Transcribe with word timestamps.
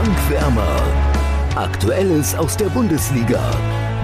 Bankwärmer. 0.00 0.82
Aktuelles 1.56 2.34
aus 2.34 2.56
der 2.56 2.70
Bundesliga 2.70 3.50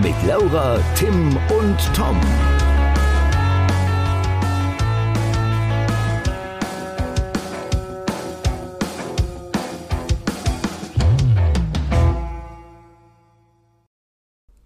mit 0.02 0.14
Laura, 0.26 0.78
Tim 0.94 1.34
und 1.48 1.94
Tom. 1.94 2.20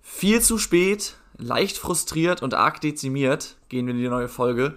Viel 0.02 0.40
zu 0.40 0.58
spät, 0.58 1.14
leicht 1.38 1.78
frustriert 1.78 2.42
und 2.42 2.54
arg 2.54 2.80
dezimiert 2.80 3.54
gehen 3.68 3.86
wir 3.86 3.94
in 3.94 4.00
die 4.00 4.08
neue 4.08 4.28
Folge. 4.28 4.74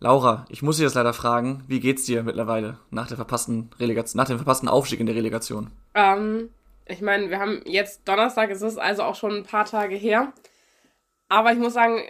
Laura, 0.00 0.44
ich 0.48 0.62
muss 0.62 0.76
dich 0.76 0.84
jetzt 0.84 0.94
leider 0.94 1.14
fragen, 1.14 1.64
wie 1.66 1.80
geht's 1.80 2.04
dir 2.04 2.22
mittlerweile 2.22 2.78
nach 2.90 3.06
der 3.06 3.16
verpassten 3.16 3.70
nach 3.78 4.26
dem 4.26 4.36
verpassten 4.36 4.68
Aufstieg 4.68 5.00
in 5.00 5.06
der 5.06 5.14
Relegation? 5.14 5.70
Ähm, 5.94 6.50
ich 6.86 7.00
meine, 7.00 7.30
wir 7.30 7.38
haben 7.38 7.62
jetzt 7.64 8.06
Donnerstag, 8.06 8.50
es 8.50 8.62
ist 8.62 8.78
also 8.78 9.02
auch 9.02 9.14
schon 9.14 9.32
ein 9.36 9.44
paar 9.44 9.64
Tage 9.64 9.96
her. 9.96 10.32
Aber 11.28 11.52
ich 11.52 11.58
muss 11.58 11.74
sagen, 11.74 12.02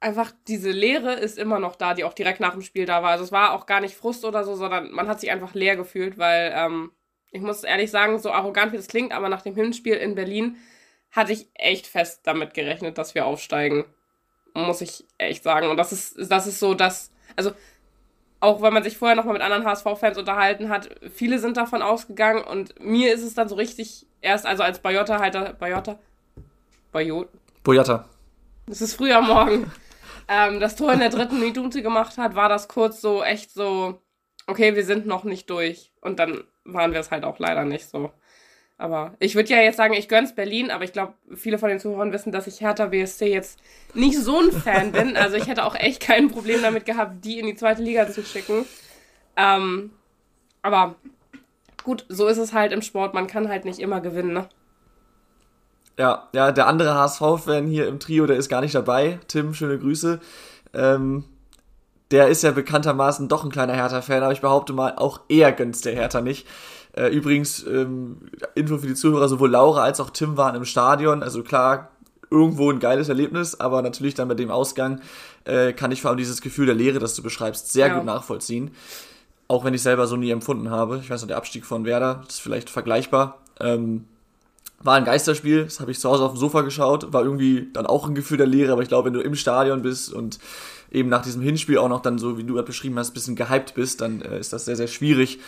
einfach 0.00 0.32
diese 0.48 0.70
Leere 0.70 1.14
ist 1.14 1.38
immer 1.38 1.58
noch 1.58 1.76
da, 1.76 1.94
die 1.94 2.04
auch 2.04 2.14
direkt 2.14 2.40
nach 2.40 2.52
dem 2.52 2.62
Spiel 2.62 2.86
da 2.86 3.02
war. 3.02 3.10
Also 3.10 3.24
es 3.24 3.32
war 3.32 3.52
auch 3.52 3.66
gar 3.66 3.80
nicht 3.80 3.94
Frust 3.94 4.24
oder 4.24 4.44
so, 4.44 4.54
sondern 4.54 4.90
man 4.90 5.08
hat 5.08 5.20
sich 5.20 5.30
einfach 5.30 5.54
leer 5.54 5.76
gefühlt, 5.76 6.18
weil 6.18 6.52
ähm, 6.54 6.90
ich 7.30 7.40
muss 7.40 7.64
ehrlich 7.64 7.90
sagen, 7.90 8.18
so 8.18 8.32
arrogant 8.32 8.72
wie 8.72 8.76
das 8.76 8.88
klingt, 8.88 9.12
aber 9.12 9.28
nach 9.28 9.42
dem 9.42 9.54
Hinspiel 9.54 9.94
in 9.94 10.14
Berlin 10.14 10.56
hatte 11.10 11.32
ich 11.32 11.48
echt 11.54 11.86
fest 11.86 12.22
damit 12.24 12.54
gerechnet, 12.54 12.98
dass 12.98 13.14
wir 13.14 13.26
aufsteigen. 13.26 13.84
Muss 14.54 14.80
ich 14.80 15.04
echt 15.18 15.44
sagen. 15.44 15.68
Und 15.68 15.76
das 15.76 15.92
ist, 15.92 16.30
das 16.30 16.46
ist 16.46 16.58
so, 16.58 16.74
dass, 16.74 17.11
also, 17.36 17.52
auch 18.40 18.62
wenn 18.62 18.72
man 18.72 18.82
sich 18.82 18.98
vorher 18.98 19.16
nochmal 19.16 19.34
mit 19.34 19.42
anderen 19.42 19.64
HSV-Fans 19.64 20.18
unterhalten 20.18 20.68
hat, 20.68 20.90
viele 21.14 21.38
sind 21.38 21.56
davon 21.56 21.82
ausgegangen 21.82 22.42
und 22.42 22.80
mir 22.80 23.14
ist 23.14 23.22
es 23.22 23.34
dann 23.34 23.48
so 23.48 23.54
richtig 23.54 24.06
erst, 24.20 24.46
also 24.46 24.62
als 24.62 24.80
Bayota 24.80 25.18
halt, 25.20 25.58
Bayota? 25.58 25.98
Bayot? 26.92 27.28
Boyata. 27.64 28.04
Das 28.66 28.82
ist 28.82 28.94
früher 28.94 29.20
Morgen. 29.22 29.70
ähm, 30.28 30.60
das 30.60 30.76
Tor 30.76 30.92
in 30.92 31.00
der 31.00 31.08
dritten 31.08 31.40
Minute 31.40 31.82
gemacht 31.82 32.18
hat, 32.18 32.34
war 32.34 32.48
das 32.48 32.68
kurz 32.68 33.00
so, 33.00 33.22
echt 33.22 33.50
so, 33.50 34.00
okay, 34.46 34.74
wir 34.76 34.84
sind 34.84 35.06
noch 35.06 35.24
nicht 35.24 35.48
durch. 35.50 35.92
Und 36.00 36.18
dann 36.18 36.44
waren 36.64 36.92
wir 36.92 37.00
es 37.00 37.10
halt 37.10 37.24
auch 37.24 37.38
leider 37.38 37.64
nicht 37.64 37.88
so. 37.88 38.12
Aber 38.78 39.14
ich 39.20 39.34
würde 39.34 39.50
ja 39.50 39.60
jetzt 39.60 39.76
sagen, 39.76 39.94
ich 39.94 40.08
gönn's 40.08 40.34
Berlin, 40.34 40.70
aber 40.70 40.82
ich 40.84 40.92
glaube, 40.92 41.14
viele 41.34 41.58
von 41.58 41.68
den 41.68 41.78
Zuhörern 41.78 42.12
wissen, 42.12 42.32
dass 42.32 42.46
ich 42.46 42.60
Hertha 42.60 42.86
BSC 42.86 43.32
jetzt 43.32 43.60
nicht 43.94 44.18
so 44.18 44.40
ein 44.40 44.50
Fan 44.50 44.90
bin. 44.92 45.16
Also 45.16 45.36
ich 45.36 45.46
hätte 45.46 45.64
auch 45.64 45.76
echt 45.76 46.00
kein 46.00 46.28
Problem 46.28 46.62
damit 46.62 46.84
gehabt, 46.84 47.24
die 47.24 47.38
in 47.38 47.46
die 47.46 47.54
zweite 47.54 47.82
Liga 47.82 48.08
zu 48.08 48.24
schicken. 48.24 48.64
Ähm, 49.36 49.90
aber 50.62 50.96
gut, 51.84 52.04
so 52.08 52.26
ist 52.26 52.38
es 52.38 52.52
halt 52.52 52.72
im 52.72 52.82
Sport. 52.82 53.14
Man 53.14 53.26
kann 53.26 53.48
halt 53.48 53.64
nicht 53.64 53.78
immer 53.78 54.00
gewinnen, 54.00 54.32
ne? 54.32 54.48
Ja, 55.98 56.28
ja, 56.32 56.52
der 56.52 56.66
andere 56.66 56.94
HSV-Fan 56.94 57.66
hier 57.66 57.86
im 57.86 58.00
Trio, 58.00 58.26
der 58.26 58.36
ist 58.36 58.48
gar 58.48 58.62
nicht 58.62 58.74
dabei. 58.74 59.20
Tim, 59.28 59.54
schöne 59.54 59.78
Grüße. 59.78 60.20
Ähm, 60.74 61.24
der 62.10 62.28
ist 62.28 62.42
ja 62.42 62.50
bekanntermaßen 62.50 63.28
doch 63.28 63.44
ein 63.44 63.50
kleiner 63.50 63.74
Hertha-Fan, 63.74 64.22
aber 64.22 64.32
ich 64.32 64.40
behaupte 64.40 64.72
mal, 64.72 64.94
auch 64.96 65.20
er 65.28 65.52
gönnt's 65.52 65.82
der 65.82 65.94
Hertha 65.94 66.20
nicht. 66.20 66.46
Äh, 66.94 67.08
übrigens, 67.08 67.64
ähm, 67.66 68.18
Info 68.54 68.78
für 68.78 68.86
die 68.86 68.94
Zuhörer, 68.94 69.28
sowohl 69.28 69.50
Laura 69.50 69.82
als 69.82 70.00
auch 70.00 70.10
Tim 70.10 70.36
waren 70.36 70.54
im 70.54 70.64
Stadion. 70.64 71.22
Also 71.22 71.42
klar, 71.42 71.90
irgendwo 72.30 72.70
ein 72.70 72.80
geiles 72.80 73.08
Erlebnis, 73.08 73.60
aber 73.60 73.82
natürlich 73.82 74.14
dann 74.14 74.28
mit 74.28 74.38
dem 74.38 74.50
Ausgang 74.50 75.00
äh, 75.44 75.72
kann 75.72 75.92
ich 75.92 76.02
vor 76.02 76.10
allem 76.10 76.18
dieses 76.18 76.40
Gefühl 76.40 76.66
der 76.66 76.74
Leere, 76.74 76.98
das 76.98 77.14
du 77.14 77.22
beschreibst, 77.22 77.72
sehr 77.72 77.88
ja. 77.88 77.96
gut 77.96 78.04
nachvollziehen. 78.04 78.72
Auch 79.48 79.64
wenn 79.64 79.74
ich 79.74 79.82
selber 79.82 80.06
so 80.06 80.16
nie 80.16 80.30
empfunden 80.30 80.70
habe. 80.70 81.00
Ich 81.02 81.10
weiß 81.10 81.20
noch, 81.20 81.28
der 81.28 81.36
Abstieg 81.36 81.66
von 81.66 81.84
Werder, 81.84 82.22
das 82.24 82.36
ist 82.36 82.40
vielleicht 82.40 82.70
vergleichbar. 82.70 83.38
Ähm, 83.60 84.06
war 84.84 84.94
ein 84.94 85.04
Geisterspiel, 85.04 85.64
das 85.64 85.80
habe 85.80 85.92
ich 85.92 86.00
zu 86.00 86.10
Hause 86.10 86.24
auf 86.24 86.32
dem 86.32 86.38
Sofa 86.38 86.62
geschaut, 86.62 87.12
war 87.12 87.22
irgendwie 87.22 87.68
dann 87.72 87.86
auch 87.86 88.08
ein 88.08 88.14
Gefühl 88.14 88.38
der 88.38 88.46
Leere, 88.46 88.72
aber 88.72 88.82
ich 88.82 88.88
glaube, 88.88 89.06
wenn 89.06 89.12
du 89.12 89.20
im 89.20 89.36
Stadion 89.36 89.82
bist 89.82 90.12
und 90.12 90.38
eben 90.90 91.08
nach 91.08 91.22
diesem 91.22 91.40
Hinspiel 91.40 91.78
auch 91.78 91.88
noch 91.88 92.02
dann 92.02 92.18
so, 92.18 92.36
wie 92.36 92.44
du 92.44 92.60
beschrieben 92.64 92.98
hast, 92.98 93.10
ein 93.10 93.14
bisschen 93.14 93.36
gehypt 93.36 93.74
bist, 93.74 94.00
dann 94.00 94.22
äh, 94.22 94.40
ist 94.40 94.52
das 94.52 94.64
sehr, 94.64 94.76
sehr 94.76 94.88
schwierig, 94.88 95.38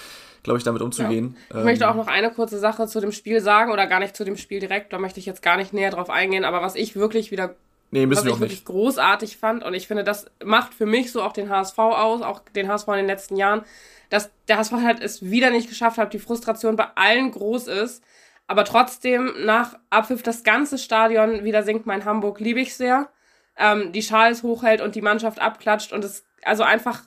glaube 0.44 0.58
ich, 0.58 0.64
damit 0.64 0.82
umzugehen. 0.82 1.36
Ja. 1.48 1.56
Ich 1.56 1.60
ähm, 1.60 1.64
möchte 1.64 1.90
auch 1.90 1.96
noch 1.96 2.06
eine 2.06 2.30
kurze 2.30 2.58
Sache 2.58 2.86
zu 2.86 3.00
dem 3.00 3.10
Spiel 3.10 3.40
sagen 3.40 3.72
oder 3.72 3.88
gar 3.88 3.98
nicht 3.98 4.16
zu 4.16 4.24
dem 4.24 4.36
Spiel 4.36 4.60
direkt, 4.60 4.92
da 4.92 4.98
möchte 4.98 5.18
ich 5.18 5.26
jetzt 5.26 5.42
gar 5.42 5.56
nicht 5.56 5.72
näher 5.72 5.90
drauf 5.90 6.10
eingehen, 6.10 6.44
aber 6.44 6.62
was 6.62 6.76
ich 6.76 6.94
wirklich 6.94 7.32
wieder 7.32 7.56
Nee, 7.90 8.08
was 8.10 8.20
ich 8.20 8.26
wirklich 8.26 8.50
nicht. 8.50 8.64
großartig 8.64 9.36
fand 9.36 9.62
und 9.64 9.72
ich 9.74 9.86
finde, 9.86 10.04
das 10.04 10.26
macht 10.44 10.74
für 10.74 10.86
mich 10.86 11.12
so 11.12 11.22
auch 11.22 11.32
den 11.32 11.48
HSV 11.48 11.78
aus, 11.78 12.22
auch 12.22 12.40
den 12.40 12.68
HSV 12.68 12.88
in 12.88 12.94
den 12.94 13.06
letzten 13.06 13.36
Jahren, 13.36 13.62
dass 14.10 14.30
der 14.48 14.58
HSV 14.58 14.72
halt 14.72 15.00
es 15.00 15.22
wieder 15.22 15.50
nicht 15.50 15.68
geschafft 15.68 15.96
hat, 15.98 16.12
die 16.12 16.18
Frustration 16.18 16.76
bei 16.76 16.88
allen 16.94 17.30
groß 17.30 17.68
ist, 17.68 18.02
aber 18.46 18.64
trotzdem 18.64 19.32
nach 19.44 19.78
Abpfiff 19.90 20.22
das 20.22 20.42
ganze 20.42 20.76
Stadion 20.76 21.44
wieder 21.44 21.62
singt 21.62 21.86
mein 21.86 22.04
Hamburg, 22.04 22.40
liebe 22.40 22.60
ich 22.60 22.74
sehr, 22.74 23.08
ähm, 23.56 23.92
die 23.92 24.02
Schals 24.02 24.42
hochhält 24.42 24.80
und 24.80 24.94
die 24.94 25.02
Mannschaft 25.02 25.38
abklatscht 25.40 25.92
und 25.92 26.04
es, 26.04 26.24
also 26.42 26.64
einfach, 26.64 27.02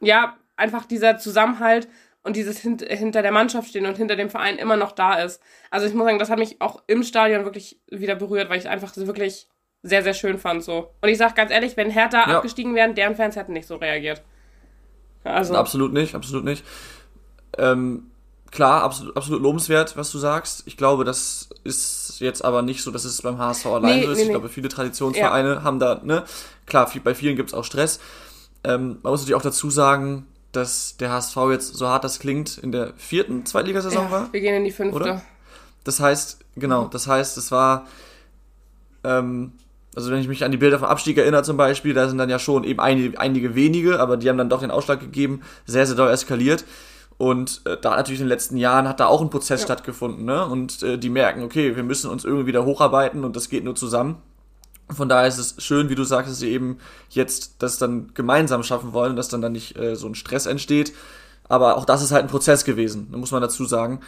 ja, 0.00 0.36
einfach 0.56 0.86
dieser 0.86 1.18
Zusammenhalt 1.18 1.88
und 2.28 2.36
dieses 2.36 2.58
hint 2.58 2.82
hinter 2.82 3.22
der 3.22 3.32
Mannschaft 3.32 3.70
stehen 3.70 3.86
und 3.86 3.96
hinter 3.96 4.14
dem 4.14 4.28
Verein 4.28 4.58
immer 4.58 4.76
noch 4.76 4.92
da 4.92 5.14
ist. 5.14 5.40
Also 5.70 5.86
ich 5.86 5.94
muss 5.94 6.04
sagen, 6.04 6.18
das 6.18 6.28
hat 6.28 6.38
mich 6.38 6.60
auch 6.60 6.82
im 6.86 7.02
Stadion 7.02 7.44
wirklich 7.44 7.80
wieder 7.90 8.16
berührt, 8.16 8.50
weil 8.50 8.58
ich 8.58 8.66
es 8.66 8.70
einfach 8.70 8.94
wirklich 8.94 9.48
sehr, 9.82 10.02
sehr 10.02 10.12
schön 10.12 10.36
fand 10.36 10.62
so. 10.62 10.90
Und 11.00 11.08
ich 11.08 11.16
sag 11.16 11.34
ganz 11.34 11.50
ehrlich, 11.50 11.78
wenn 11.78 11.88
Hertha 11.88 12.28
ja. 12.28 12.36
abgestiegen 12.36 12.74
wären, 12.74 12.94
deren 12.94 13.16
Fans 13.16 13.34
hätten 13.34 13.54
nicht 13.54 13.66
so 13.66 13.76
reagiert. 13.76 14.22
Also. 15.24 15.56
Absolut 15.56 15.94
nicht, 15.94 16.14
absolut 16.14 16.44
nicht. 16.44 16.64
Ähm, 17.56 18.10
klar, 18.50 18.82
absolut, 18.82 19.16
absolut 19.16 19.40
lobenswert, 19.40 19.96
was 19.96 20.12
du 20.12 20.18
sagst. 20.18 20.64
Ich 20.66 20.76
glaube, 20.76 21.04
das 21.04 21.48
ist 21.64 22.20
jetzt 22.20 22.44
aber 22.44 22.60
nicht 22.60 22.82
so, 22.82 22.90
dass 22.90 23.06
es 23.06 23.22
beim 23.22 23.38
HSV 23.38 23.64
allein 23.66 24.00
nee, 24.00 24.04
so 24.04 24.10
ist. 24.10 24.16
Nee, 24.16 24.22
ich 24.24 24.28
nee. 24.28 24.34
glaube, 24.34 24.50
viele 24.50 24.68
Traditionsvereine 24.68 25.54
ja. 25.54 25.62
haben 25.62 25.78
da, 25.78 26.02
ne, 26.04 26.24
klar, 26.66 26.92
bei 27.02 27.14
vielen 27.14 27.36
gibt 27.36 27.48
es 27.48 27.54
auch 27.54 27.64
Stress. 27.64 28.00
Ähm, 28.64 28.98
man 29.02 29.12
muss 29.12 29.22
natürlich 29.22 29.36
auch 29.36 29.42
dazu 29.42 29.70
sagen, 29.70 30.26
dass 30.52 30.96
der 30.96 31.10
HSV 31.10 31.36
jetzt, 31.50 31.74
so 31.74 31.88
hart 31.88 32.04
das 32.04 32.18
klingt, 32.18 32.58
in 32.58 32.72
der 32.72 32.94
vierten 32.96 33.44
Zweitligasaison 33.44 34.04
ja, 34.04 34.10
war. 34.10 34.32
Wir 34.32 34.40
gehen 34.40 34.54
in 34.54 34.64
die 34.64 34.70
fünfte. 34.70 34.96
Oder? 34.96 35.22
Das 35.84 36.00
heißt, 36.00 36.38
genau, 36.56 36.86
das 36.86 37.06
heißt, 37.06 37.36
es 37.38 37.50
war, 37.50 37.86
ähm, 39.04 39.52
also 39.94 40.10
wenn 40.10 40.20
ich 40.20 40.28
mich 40.28 40.44
an 40.44 40.50
die 40.50 40.56
Bilder 40.56 40.78
vom 40.78 40.88
Abstieg 40.88 41.18
erinnere 41.18 41.42
zum 41.42 41.56
Beispiel, 41.56 41.94
da 41.94 42.08
sind 42.08 42.18
dann 42.18 42.30
ja 42.30 42.38
schon 42.38 42.64
eben 42.64 42.80
einige, 42.80 43.18
einige 43.18 43.54
wenige, 43.54 44.00
aber 44.00 44.16
die 44.16 44.28
haben 44.28 44.38
dann 44.38 44.48
doch 44.48 44.60
den 44.60 44.70
Ausschlag 44.70 45.00
gegeben, 45.00 45.42
sehr, 45.66 45.86
sehr 45.86 45.96
doll 45.96 46.10
eskaliert. 46.10 46.64
Und 47.18 47.62
äh, 47.64 47.76
da 47.80 47.96
natürlich 47.96 48.20
in 48.20 48.26
den 48.26 48.30
letzten 48.30 48.56
Jahren 48.56 48.88
hat 48.88 49.00
da 49.00 49.06
auch 49.06 49.20
ein 49.20 49.28
Prozess 49.30 49.62
ja. 49.62 49.66
stattgefunden, 49.66 50.24
ne? 50.24 50.46
Und 50.46 50.84
äh, 50.84 50.98
die 50.98 51.10
merken, 51.10 51.42
okay, 51.42 51.74
wir 51.74 51.82
müssen 51.82 52.10
uns 52.10 52.24
irgendwie 52.24 52.46
wieder 52.46 52.64
hocharbeiten 52.64 53.24
und 53.24 53.34
das 53.34 53.48
geht 53.48 53.64
nur 53.64 53.74
zusammen. 53.74 54.22
Von 54.90 55.08
daher 55.08 55.28
ist 55.28 55.38
es 55.38 55.54
schön, 55.62 55.88
wie 55.90 55.94
du 55.94 56.04
sagst, 56.04 56.30
dass 56.30 56.38
sie 56.38 56.50
eben 56.50 56.78
jetzt 57.10 57.56
das 57.58 57.78
dann 57.78 58.12
gemeinsam 58.14 58.62
schaffen 58.62 58.92
wollen, 58.92 59.16
dass 59.16 59.28
dann 59.28 59.42
dann 59.42 59.52
nicht 59.52 59.76
äh, 59.76 59.96
so 59.96 60.06
ein 60.06 60.14
Stress 60.14 60.46
entsteht. 60.46 60.92
Aber 61.48 61.76
auch 61.76 61.84
das 61.84 62.02
ist 62.02 62.10
halt 62.10 62.24
ein 62.24 62.30
Prozess 62.30 62.64
gewesen, 62.64 63.08
muss 63.10 63.30
man 63.30 63.42
dazu 63.42 63.64
sagen. 63.64 64.00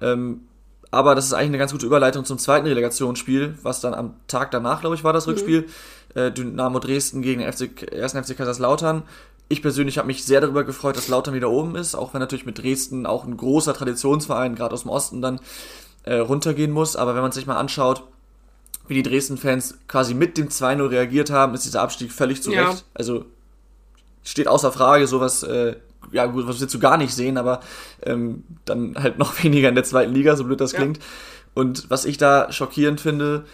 Ähm, 0.00 0.42
aber 0.90 1.14
das 1.14 1.26
ist 1.26 1.32
eigentlich 1.32 1.48
eine 1.48 1.58
ganz 1.58 1.72
gute 1.72 1.86
Überleitung 1.86 2.24
zum 2.24 2.38
zweiten 2.38 2.66
Relegationsspiel, 2.66 3.58
was 3.62 3.80
dann 3.80 3.94
am 3.94 4.14
Tag 4.28 4.50
danach, 4.50 4.80
glaube 4.80 4.94
ich, 4.94 5.04
war 5.04 5.12
das 5.12 5.26
mhm. 5.26 5.32
Rückspiel. 5.32 5.66
Äh, 6.14 6.30
Dynamo 6.30 6.78
Dresden 6.78 7.20
gegen 7.20 7.40
den 7.40 7.52
FC, 7.52 7.92
1. 7.92 8.12
FC 8.12 8.36
Kaiserslautern. 8.36 9.02
Ich 9.48 9.60
persönlich 9.60 9.98
habe 9.98 10.06
mich 10.06 10.24
sehr 10.24 10.40
darüber 10.40 10.64
gefreut, 10.64 10.96
dass 10.96 11.08
Lautern 11.08 11.34
wieder 11.34 11.50
oben 11.50 11.76
ist, 11.76 11.94
auch 11.94 12.14
wenn 12.14 12.20
natürlich 12.20 12.46
mit 12.46 12.58
Dresden 12.58 13.04
auch 13.06 13.24
ein 13.24 13.36
großer 13.36 13.74
Traditionsverein, 13.74 14.54
gerade 14.54 14.72
aus 14.72 14.82
dem 14.82 14.90
Osten, 14.90 15.20
dann 15.20 15.40
äh, 16.04 16.16
runtergehen 16.16 16.70
muss. 16.70 16.96
Aber 16.96 17.14
wenn 17.14 17.22
man 17.22 17.32
sich 17.32 17.46
mal 17.46 17.56
anschaut, 17.56 18.04
wie 18.86 18.94
die 18.94 19.02
Dresden-Fans 19.02 19.78
quasi 19.88 20.14
mit 20.14 20.36
dem 20.36 20.48
2-0 20.48 20.90
reagiert 20.90 21.30
haben, 21.30 21.54
ist 21.54 21.64
dieser 21.64 21.82
Abstieg 21.82 22.12
völlig 22.12 22.42
zu 22.42 22.50
Recht. 22.50 22.60
Ja. 22.60 22.74
Also 22.92 23.24
steht 24.22 24.48
außer 24.48 24.72
Frage, 24.72 25.06
sowas, 25.06 25.42
äh, 25.42 25.76
ja 26.12 26.26
gut, 26.26 26.46
was 26.46 26.60
willst 26.60 26.74
du 26.74 26.78
gar 26.78 26.96
nicht 26.96 27.14
sehen, 27.14 27.38
aber 27.38 27.60
ähm, 28.02 28.44
dann 28.64 28.96
halt 28.96 29.18
noch 29.18 29.42
weniger 29.42 29.68
in 29.68 29.74
der 29.74 29.84
zweiten 29.84 30.12
Liga, 30.12 30.36
so 30.36 30.44
blöd 30.44 30.60
das 30.60 30.72
ja. 30.72 30.80
klingt. 30.80 31.00
Und 31.54 31.88
was 31.88 32.04
ich 32.04 32.18
da 32.18 32.50
schockierend 32.52 33.00
finde, 33.00 33.44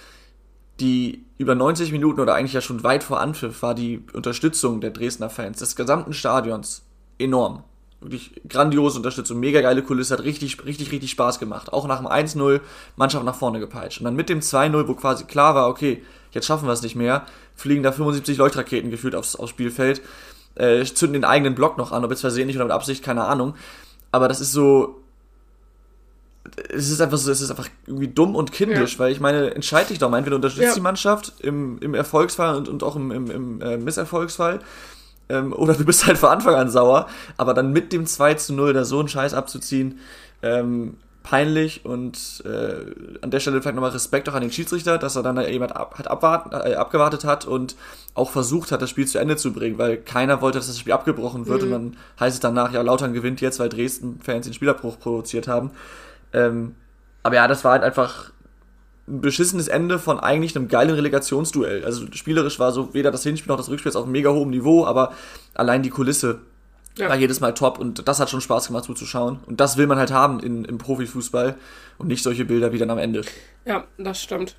die 0.81 1.25
über 1.39 1.55
90 1.55 1.93
Minuten 1.93 2.21
oder 2.21 2.35
eigentlich 2.35 2.55
ja 2.55 2.61
schon 2.61 2.83
weit 2.83 3.05
vor 3.05 3.21
Anpfiff 3.21 3.63
war 3.63 3.75
die 3.75 4.03
Unterstützung 4.13 4.81
der 4.81 4.91
Dresdner 4.91 5.31
Fans, 5.31 5.59
des 5.59 5.77
gesamten 5.77 6.13
Stadions, 6.13 6.83
enorm 7.19 7.65
wirklich 8.01 8.41
grandiose 8.49 8.97
Unterstützung, 8.97 9.41
mega 9.41 9.61
geile 9.61 9.83
Kulisse, 9.83 10.15
hat 10.15 10.25
richtig, 10.25 10.65
richtig, 10.65 10.91
richtig 10.91 11.11
Spaß 11.11 11.39
gemacht. 11.39 11.73
Auch 11.73 11.87
nach 11.87 11.99
dem 11.99 12.07
1-0 12.07 12.61
Mannschaft 12.97 13.25
nach 13.25 13.35
vorne 13.35 13.61
gepeitscht. 13.61 14.01
Und 14.01 14.05
dann 14.05 14.17
mit 14.17 14.29
dem 14.29 14.41
2-0, 14.41 14.89
wo 14.89 14.95
quasi 14.95 15.25
klar 15.25 15.55
war, 15.55 15.69
okay, 15.69 16.03
jetzt 16.33 16.47
schaffen 16.47 16.67
wir 16.67 16.73
es 16.73 16.83
nicht 16.83 16.97
mehr, 16.97 17.27
fliegen 17.55 17.83
da 17.83 17.93
75 17.93 18.39
Leuchtraketen 18.39 18.91
gefühlt 18.91 19.15
aufs, 19.15 19.37
aufs 19.37 19.51
Spielfeld, 19.51 20.01
äh, 20.55 20.85
zünden 20.85 21.15
den 21.15 21.25
eigenen 21.25 21.55
Block 21.55 21.77
noch 21.77 21.93
an, 21.93 22.05
ob 22.05 22.11
jetzt 22.11 22.21
versehentlich 22.23 22.57
oder 22.57 22.65
mit 22.65 22.73
Absicht, 22.73 23.05
keine 23.05 23.25
Ahnung. 23.25 23.55
Aber 24.13 24.29
das 24.29 24.41
ist 24.41 24.53
so, 24.53 25.01
es 26.71 26.91
ist 26.91 27.01
einfach 27.01 27.19
so, 27.19 27.31
es 27.31 27.41
ist 27.41 27.51
einfach 27.51 27.69
irgendwie 27.87 28.09
dumm 28.09 28.35
und 28.35 28.51
kindisch, 28.51 28.95
ja. 28.95 28.99
weil 29.01 29.13
ich 29.13 29.21
meine, 29.21 29.55
entscheide 29.55 29.89
dich 29.89 29.99
doch 29.99 30.11
mal, 30.11 30.19
entweder 30.19 30.37
unterstützt 30.37 30.69
ja. 30.69 30.75
die 30.75 30.81
Mannschaft 30.81 31.35
im, 31.41 31.79
im 31.81 31.95
Erfolgsfall 31.95 32.57
und, 32.57 32.69
und 32.69 32.83
auch 32.83 32.97
im, 32.97 33.11
im, 33.11 33.31
im 33.31 33.61
äh, 33.61 33.77
Misserfolgsfall 33.77 34.61
ähm, 35.31 35.53
oder 35.53 35.75
du 35.75 35.85
bist 35.85 36.07
halt 36.07 36.19
von 36.19 36.31
Anfang 36.31 36.55
an 36.55 36.71
sauer, 36.71 37.07
aber 37.37 37.55
dann 37.55 37.73
mit 37.73 37.93
dem 37.93 38.07
2 38.07 38.35
zu 38.35 38.53
0 38.53 38.73
da 38.73 38.85
so 38.85 38.99
einen 38.99 39.09
Scheiß 39.09 39.35
abzuziehen, 39.35 39.99
ähm, 40.43 40.97
peinlich 41.23 41.85
und 41.85 42.43
äh, 42.47 43.21
an 43.21 43.31
der 43.31 43.41
Stelle 43.41 43.61
vielleicht 43.61 43.77
nochmal 43.77 43.91
Respekt 43.91 44.29
auch 44.29 44.35
an 44.35 44.41
den 44.41 44.51
Schiedsrichter, 44.51 44.99
dass 44.99 45.17
er 45.17 45.23
dann 45.23 45.37
da 45.37 45.47
jemand 45.47 45.77
ab, 45.77 45.99
hat 45.99 46.09
abwarten, 46.09 46.51
äh, 46.53 46.75
abgewartet 46.75 47.25
hat 47.25 47.47
und 47.47 47.77
auch 48.15 48.31
versucht 48.31 48.73
hat, 48.73 48.81
das 48.81 48.91
Spiel 48.91 49.07
zu 49.07 49.19
Ende 49.19 49.37
zu 49.37 49.53
bringen, 49.53 49.79
weil 49.79 49.99
keiner 49.99 50.41
wollte, 50.41 50.59
dass 50.59 50.67
das 50.67 50.79
Spiel 50.79 50.93
abgebrochen 50.93 51.47
wird 51.47 51.63
mhm. 51.63 51.67
und 51.67 51.73
dann 51.73 51.97
heißt 52.19 52.35
es 52.35 52.41
danach, 52.41 52.73
ja, 52.73 52.81
Lautern 52.81 53.13
gewinnt 53.13 53.41
jetzt, 53.41 53.61
weil 53.61 53.69
Dresden-Fans 53.69 54.47
den 54.47 54.55
Spielabbruch 54.55 54.99
provoziert 54.99 55.47
haben. 55.47 55.73
Ähm, 56.33 56.75
aber 57.23 57.35
ja, 57.35 57.49
das 57.49 57.65
war 57.65 57.73
halt 57.73 57.83
einfach 57.83 58.33
ein 59.11 59.21
beschissenes 59.21 59.69
Ende 59.69 59.99
von 59.99 60.21
eigentlich 60.21 60.57
einem 60.57 60.69
geilen 60.69 60.95
Relegationsduell. 60.95 61.85
Also 61.85 62.07
spielerisch 62.13 62.59
war 62.59 62.73
so 62.73 62.95
weder 62.95 63.11
das 63.11 63.23
Hinspiel 63.23 63.49
noch 63.49 63.57
das 63.57 63.69
Rückspiel 63.69 63.93
auf 63.93 64.05
einem 64.05 64.13
mega 64.13 64.31
hohem 64.31 64.51
Niveau, 64.51 64.87
aber 64.87 65.13
allein 65.55 65.83
die 65.83 65.91
Kulisse 65.91 66.41
ja. 66.97 67.09
war 67.09 67.17
jedes 67.17 67.41
Mal 67.41 67.53
top 67.55 67.79
und 67.79 68.07
das 68.07 68.21
hat 68.21 68.31
schon 68.31 68.41
Spaß 68.41 68.69
gemacht 68.69 68.85
zuzuschauen. 68.85 69.41
Und 69.47 69.61
das 69.61 69.77
will 69.77 69.87
man 69.87 69.99
halt 69.99 70.13
haben 70.13 70.41
in, 70.41 70.65
im 70.65 70.79
Profifußball 70.79 71.57
und 71.99 72.09
nicht 72.09 72.23
solche 72.23 72.45
Bilder 72.45 72.73
wie 72.73 72.79
dann 72.79 72.91
am 72.91 72.99
Ende. 72.99 73.23
Ja, 73.65 73.85
das 73.99 74.23
stimmt. 74.23 74.55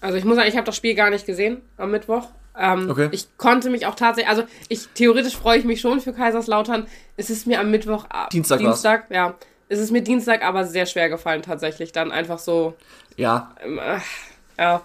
Also 0.00 0.16
ich 0.16 0.24
muss 0.24 0.36
sagen, 0.36 0.48
ich 0.48 0.56
habe 0.56 0.66
das 0.66 0.76
Spiel 0.76 0.94
gar 0.94 1.10
nicht 1.10 1.26
gesehen 1.26 1.58
am 1.76 1.90
Mittwoch. 1.90 2.28
Ähm, 2.56 2.90
okay. 2.90 3.08
Ich 3.12 3.36
konnte 3.36 3.70
mich 3.70 3.86
auch 3.86 3.94
tatsächlich, 3.94 4.28
also 4.28 4.44
ich 4.68 4.88
theoretisch 4.94 5.36
freue 5.36 5.58
ich 5.58 5.64
mich 5.64 5.80
schon 5.80 6.00
für 6.00 6.12
Kaiserslautern. 6.12 6.86
Es 7.16 7.30
ist 7.30 7.46
mir 7.46 7.60
am 7.60 7.70
Mittwoch, 7.70 8.04
äh, 8.06 8.28
Dienstag, 8.32 8.58
Dienstag, 8.58 9.10
ja, 9.10 9.34
es 9.68 9.78
ist 9.78 9.90
mir 9.90 10.02
Dienstag 10.02 10.44
aber 10.44 10.64
sehr 10.64 10.86
schwer 10.86 11.08
gefallen 11.08 11.42
tatsächlich 11.42 11.92
dann 11.92 12.12
einfach 12.12 12.38
so. 12.38 12.74
Ja. 13.16 13.54
Ähm, 13.62 13.78
äh, 13.78 13.98
ja 14.58 14.82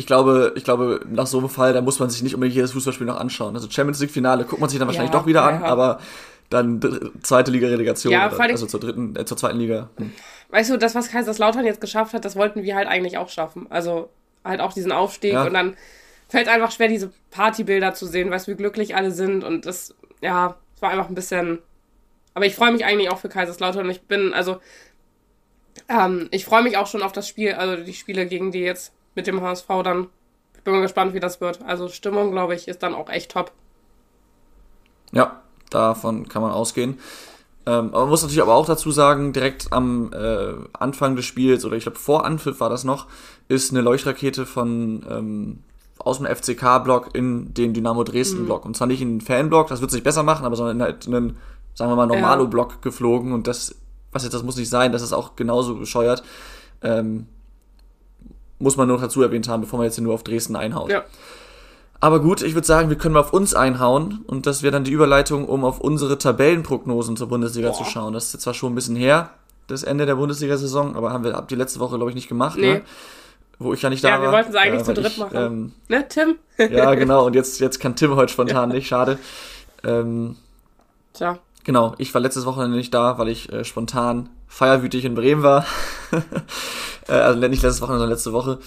ich 0.00 0.06
glaube, 0.06 0.54
ich 0.56 0.64
glaube, 0.64 1.02
nach 1.10 1.26
so 1.26 1.38
einem 1.38 1.50
Fall, 1.50 1.74
da 1.74 1.82
muss 1.82 1.98
man 1.98 2.08
sich 2.08 2.22
nicht 2.22 2.34
unbedingt 2.34 2.56
jedes 2.56 2.72
Fußballspiel 2.72 3.06
noch 3.06 3.20
anschauen. 3.20 3.54
Also 3.54 3.70
Champions 3.70 4.00
League 4.00 4.10
Finale 4.10 4.44
guckt 4.44 4.58
man 4.58 4.70
sich 4.70 4.78
dann 4.78 4.88
wahrscheinlich 4.88 5.12
ja, 5.12 5.18
doch 5.18 5.26
wieder 5.26 5.40
ja, 5.40 5.48
an, 5.48 5.60
ja. 5.60 5.66
aber 5.66 6.00
dann 6.48 6.80
zweite 7.22 7.50
Liga 7.50 7.68
Relegation, 7.68 8.10
ja, 8.10 8.32
oder, 8.32 8.40
also 8.40 8.66
zur 8.66 8.80
dritten, 8.80 9.14
äh, 9.14 9.26
zur 9.26 9.36
zweiten 9.36 9.58
Liga. 9.58 9.90
Hm. 9.98 10.10
Weißt 10.48 10.70
du, 10.70 10.78
das, 10.78 10.94
was 10.94 11.10
Kaiserslautern 11.10 11.66
jetzt 11.66 11.82
geschafft 11.82 12.14
hat, 12.14 12.24
das 12.24 12.34
wollten 12.34 12.62
wir 12.62 12.74
halt 12.76 12.88
eigentlich 12.88 13.18
auch 13.18 13.28
schaffen. 13.28 13.66
Also 13.68 14.08
halt 14.42 14.62
auch 14.62 14.72
diesen 14.72 14.90
Aufstieg 14.90 15.38
und 15.38 15.52
dann 15.52 15.76
fällt 16.28 16.48
einfach 16.48 16.70
schwer, 16.70 16.88
diese 16.88 17.12
Partybilder 17.30 17.92
zu 17.92 18.06
sehen, 18.06 18.30
weißt 18.30 18.48
du, 18.48 18.52
wie 18.52 18.56
glücklich 18.56 18.96
alle 18.96 19.10
sind 19.10 19.44
und 19.44 19.66
das, 19.66 19.94
ja, 20.22 20.56
es 20.74 20.80
war 20.80 20.90
einfach 20.90 21.10
ein 21.10 21.14
bisschen. 21.14 21.58
Aber 22.34 22.46
ich 22.46 22.54
freue 22.54 22.72
mich 22.72 22.84
eigentlich 22.84 23.10
auch 23.10 23.18
für 23.18 23.28
Kaiserslautern 23.28 23.88
ich 23.90 24.02
bin, 24.02 24.32
also, 24.32 24.60
ähm, 25.88 26.28
ich 26.30 26.44
freue 26.44 26.62
mich 26.62 26.76
auch 26.76 26.86
schon 26.86 27.02
auf 27.02 27.12
das 27.12 27.28
Spiel, 27.28 27.54
also 27.54 27.82
die 27.82 27.94
Spiele 27.94 28.26
gegen 28.26 28.52
die 28.52 28.60
jetzt 28.60 28.92
mit 29.14 29.26
dem 29.26 29.40
HSV 29.40 29.66
dann. 29.82 30.08
Ich 30.56 30.62
bin 30.62 30.74
mal 30.74 30.82
gespannt, 30.82 31.14
wie 31.14 31.20
das 31.20 31.40
wird. 31.40 31.62
Also 31.62 31.88
Stimmung, 31.88 32.30
glaube 32.30 32.54
ich, 32.54 32.68
ist 32.68 32.82
dann 32.82 32.94
auch 32.94 33.08
echt 33.08 33.32
top. 33.32 33.52
Ja, 35.12 35.42
davon 35.70 36.28
kann 36.28 36.42
man 36.42 36.52
ausgehen. 36.52 36.98
Ähm, 37.66 37.88
aber 37.88 38.00
man 38.00 38.08
muss 38.10 38.22
natürlich 38.22 38.42
aber 38.42 38.54
auch 38.54 38.66
dazu 38.66 38.90
sagen, 38.90 39.32
direkt 39.32 39.72
am 39.72 40.12
äh, 40.12 40.54
Anfang 40.72 41.16
des 41.16 41.24
Spiels, 41.24 41.64
oder 41.64 41.76
ich 41.76 41.84
glaube 41.84 41.98
vor 41.98 42.24
Anpfiff 42.24 42.60
war 42.60 42.70
das 42.70 42.84
noch, 42.84 43.06
ist 43.48 43.70
eine 43.70 43.80
Leuchtrakete 43.80 44.46
von 44.46 45.04
ähm, 45.08 45.58
aus 45.98 46.18
dem 46.18 46.26
FCK-Block 46.26 47.14
in 47.14 47.52
den 47.52 47.74
Dynamo 47.74 48.04
Dresden-Block. 48.04 48.64
Mhm. 48.64 48.68
Und 48.68 48.76
zwar 48.76 48.86
nicht 48.86 49.02
in 49.02 49.18
den 49.18 49.20
Fan-Block, 49.20 49.68
das 49.68 49.80
wird 49.80 49.90
sich 49.90 50.02
besser 50.02 50.22
machen, 50.22 50.46
aber 50.46 50.56
sondern 50.56 50.76
in 50.76 50.82
halt 50.82 51.06
einen, 51.06 51.36
sagen 51.74 51.90
wir 51.90 51.96
mal, 51.96 52.06
Normalo-Block 52.06 52.70
ja. 52.72 52.78
geflogen. 52.82 53.32
Und 53.32 53.46
das, 53.46 53.74
was 54.12 54.22
jetzt, 54.22 54.32
das 54.32 54.42
muss 54.42 54.56
nicht 54.56 54.70
sein, 54.70 54.92
das 54.92 55.02
ist 55.02 55.12
auch 55.12 55.36
genauso 55.36 55.76
bescheuert. 55.76 56.22
Ähm, 56.82 57.26
muss 58.58 58.76
man 58.76 58.88
noch 58.88 59.00
dazu 59.00 59.22
erwähnt 59.22 59.48
haben, 59.48 59.62
bevor 59.62 59.78
man 59.78 59.86
jetzt 59.86 59.98
nur 60.00 60.14
auf 60.14 60.22
Dresden 60.22 60.56
einhaut. 60.56 60.90
Ja. 60.90 61.04
Aber 62.00 62.20
gut, 62.20 62.42
ich 62.42 62.54
würde 62.54 62.66
sagen, 62.66 62.88
wir 62.88 62.96
können 62.96 63.12
mal 63.14 63.20
auf 63.20 63.32
uns 63.32 63.54
einhauen 63.54 64.24
und 64.26 64.46
das 64.46 64.62
wäre 64.62 64.72
dann 64.72 64.84
die 64.84 64.90
Überleitung, 64.90 65.46
um 65.46 65.64
auf 65.64 65.80
unsere 65.80 66.16
Tabellenprognosen 66.16 67.16
zur 67.16 67.28
Bundesliga 67.28 67.68
Boah. 67.68 67.76
zu 67.76 67.84
schauen. 67.84 68.14
Das 68.14 68.26
ist 68.26 68.32
jetzt 68.32 68.42
zwar 68.42 68.54
schon 68.54 68.72
ein 68.72 68.74
bisschen 68.74 68.96
her, 68.96 69.30
das 69.66 69.82
Ende 69.82 70.06
der 70.06 70.14
Bundesliga-Saison, 70.14 70.96
aber 70.96 71.12
haben 71.12 71.24
wir 71.24 71.36
ab 71.36 71.48
die 71.48 71.56
letzte 71.56 71.78
Woche, 71.78 71.96
glaube 71.96 72.10
ich, 72.10 72.14
nicht 72.14 72.28
gemacht, 72.28 72.58
nee. 72.58 72.74
ne? 72.74 72.82
Wo 73.58 73.74
ich 73.74 73.82
ja 73.82 73.90
nicht 73.90 74.02
da 74.02 74.08
war. 74.08 74.16
Ja, 74.16 74.22
wir 74.22 74.32
wollten 74.32 74.50
es 74.50 74.56
eigentlich 74.56 74.80
äh, 74.80 74.84
zu 74.84 74.94
dritt 74.94 75.12
ich, 75.12 75.18
machen. 75.18 75.36
Ähm, 75.36 75.72
ne, 75.88 76.08
Tim? 76.08 76.36
ja, 76.56 76.94
genau, 76.94 77.26
und 77.26 77.34
jetzt, 77.34 77.60
jetzt 77.60 77.78
kann 77.78 77.94
Tim 77.94 78.16
heute 78.16 78.32
spontan 78.32 78.70
ja. 78.70 78.76
nicht, 78.76 78.88
schade. 78.88 79.18
Ähm, 79.84 80.36
Tja. 81.12 81.38
Genau, 81.64 81.94
ich 81.98 82.12
war 82.14 82.20
letztes 82.20 82.46
Wochenende 82.46 82.76
nicht 82.76 82.94
da, 82.94 83.18
weil 83.18 83.28
ich 83.28 83.52
äh, 83.52 83.64
spontan 83.64 84.28
feierwütig 84.46 85.04
in 85.04 85.14
Bremen 85.14 85.42
war. 85.42 85.66
äh, 87.08 87.12
also 87.12 87.38
nicht 87.38 87.62
letztes 87.62 87.80
Wochenende, 87.80 88.00
sondern 88.00 88.16
letzte 88.16 88.32
Woche. 88.32 88.58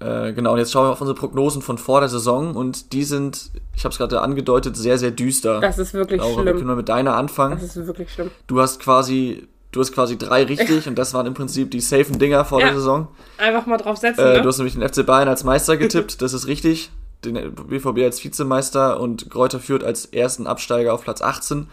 Äh, 0.00 0.34
genau, 0.34 0.52
und 0.52 0.58
jetzt 0.58 0.72
schauen 0.72 0.86
wir 0.86 0.92
auf 0.92 1.00
unsere 1.00 1.18
Prognosen 1.18 1.62
von 1.62 1.78
vor 1.78 2.00
der 2.00 2.08
Saison 2.08 2.54
und 2.54 2.92
die 2.92 3.02
sind, 3.02 3.50
ich 3.74 3.84
habe 3.84 3.92
es 3.92 3.98
gerade 3.98 4.20
angedeutet, 4.20 4.76
sehr, 4.76 4.98
sehr 4.98 5.10
düster. 5.10 5.60
Das 5.60 5.78
ist 5.78 5.94
wirklich 5.94 6.20
Laura, 6.20 6.34
schlimm. 6.34 6.46
Wir 6.46 6.52
können 6.54 6.66
mal 6.66 6.76
mit 6.76 6.88
deiner 6.88 7.16
anfangen. 7.16 7.58
Das 7.58 7.76
ist 7.76 7.86
wirklich 7.86 8.12
schlimm. 8.12 8.30
Du 8.46 8.60
hast 8.60 8.78
quasi, 8.78 9.48
du 9.72 9.80
hast 9.80 9.92
quasi 9.92 10.18
drei 10.18 10.44
richtig 10.44 10.86
und 10.86 10.96
das 10.96 11.14
waren 11.14 11.26
im 11.26 11.34
Prinzip 11.34 11.70
die 11.70 11.80
safen 11.80 12.18
Dinger 12.18 12.44
vor 12.44 12.60
ja, 12.60 12.66
der 12.66 12.74
Saison. 12.74 13.08
Einfach 13.38 13.64
mal 13.64 13.78
drauf 13.78 13.96
setzen. 13.96 14.20
Äh, 14.20 14.34
ne? 14.34 14.42
Du 14.42 14.48
hast 14.48 14.58
nämlich 14.58 14.74
den 14.74 14.86
FC 14.86 15.04
Bayern 15.06 15.28
als 15.28 15.44
Meister 15.44 15.76
getippt, 15.78 16.20
das 16.20 16.34
ist 16.34 16.46
richtig. 16.46 16.90
Den 17.24 17.54
BVB 17.54 18.00
als 18.00 18.22
Vizemeister 18.22 19.00
und 19.00 19.30
Kräuter 19.30 19.60
führt 19.60 19.82
als 19.82 20.04
ersten 20.04 20.46
Absteiger 20.46 20.92
auf 20.92 21.02
Platz 21.02 21.22
18 21.22 21.68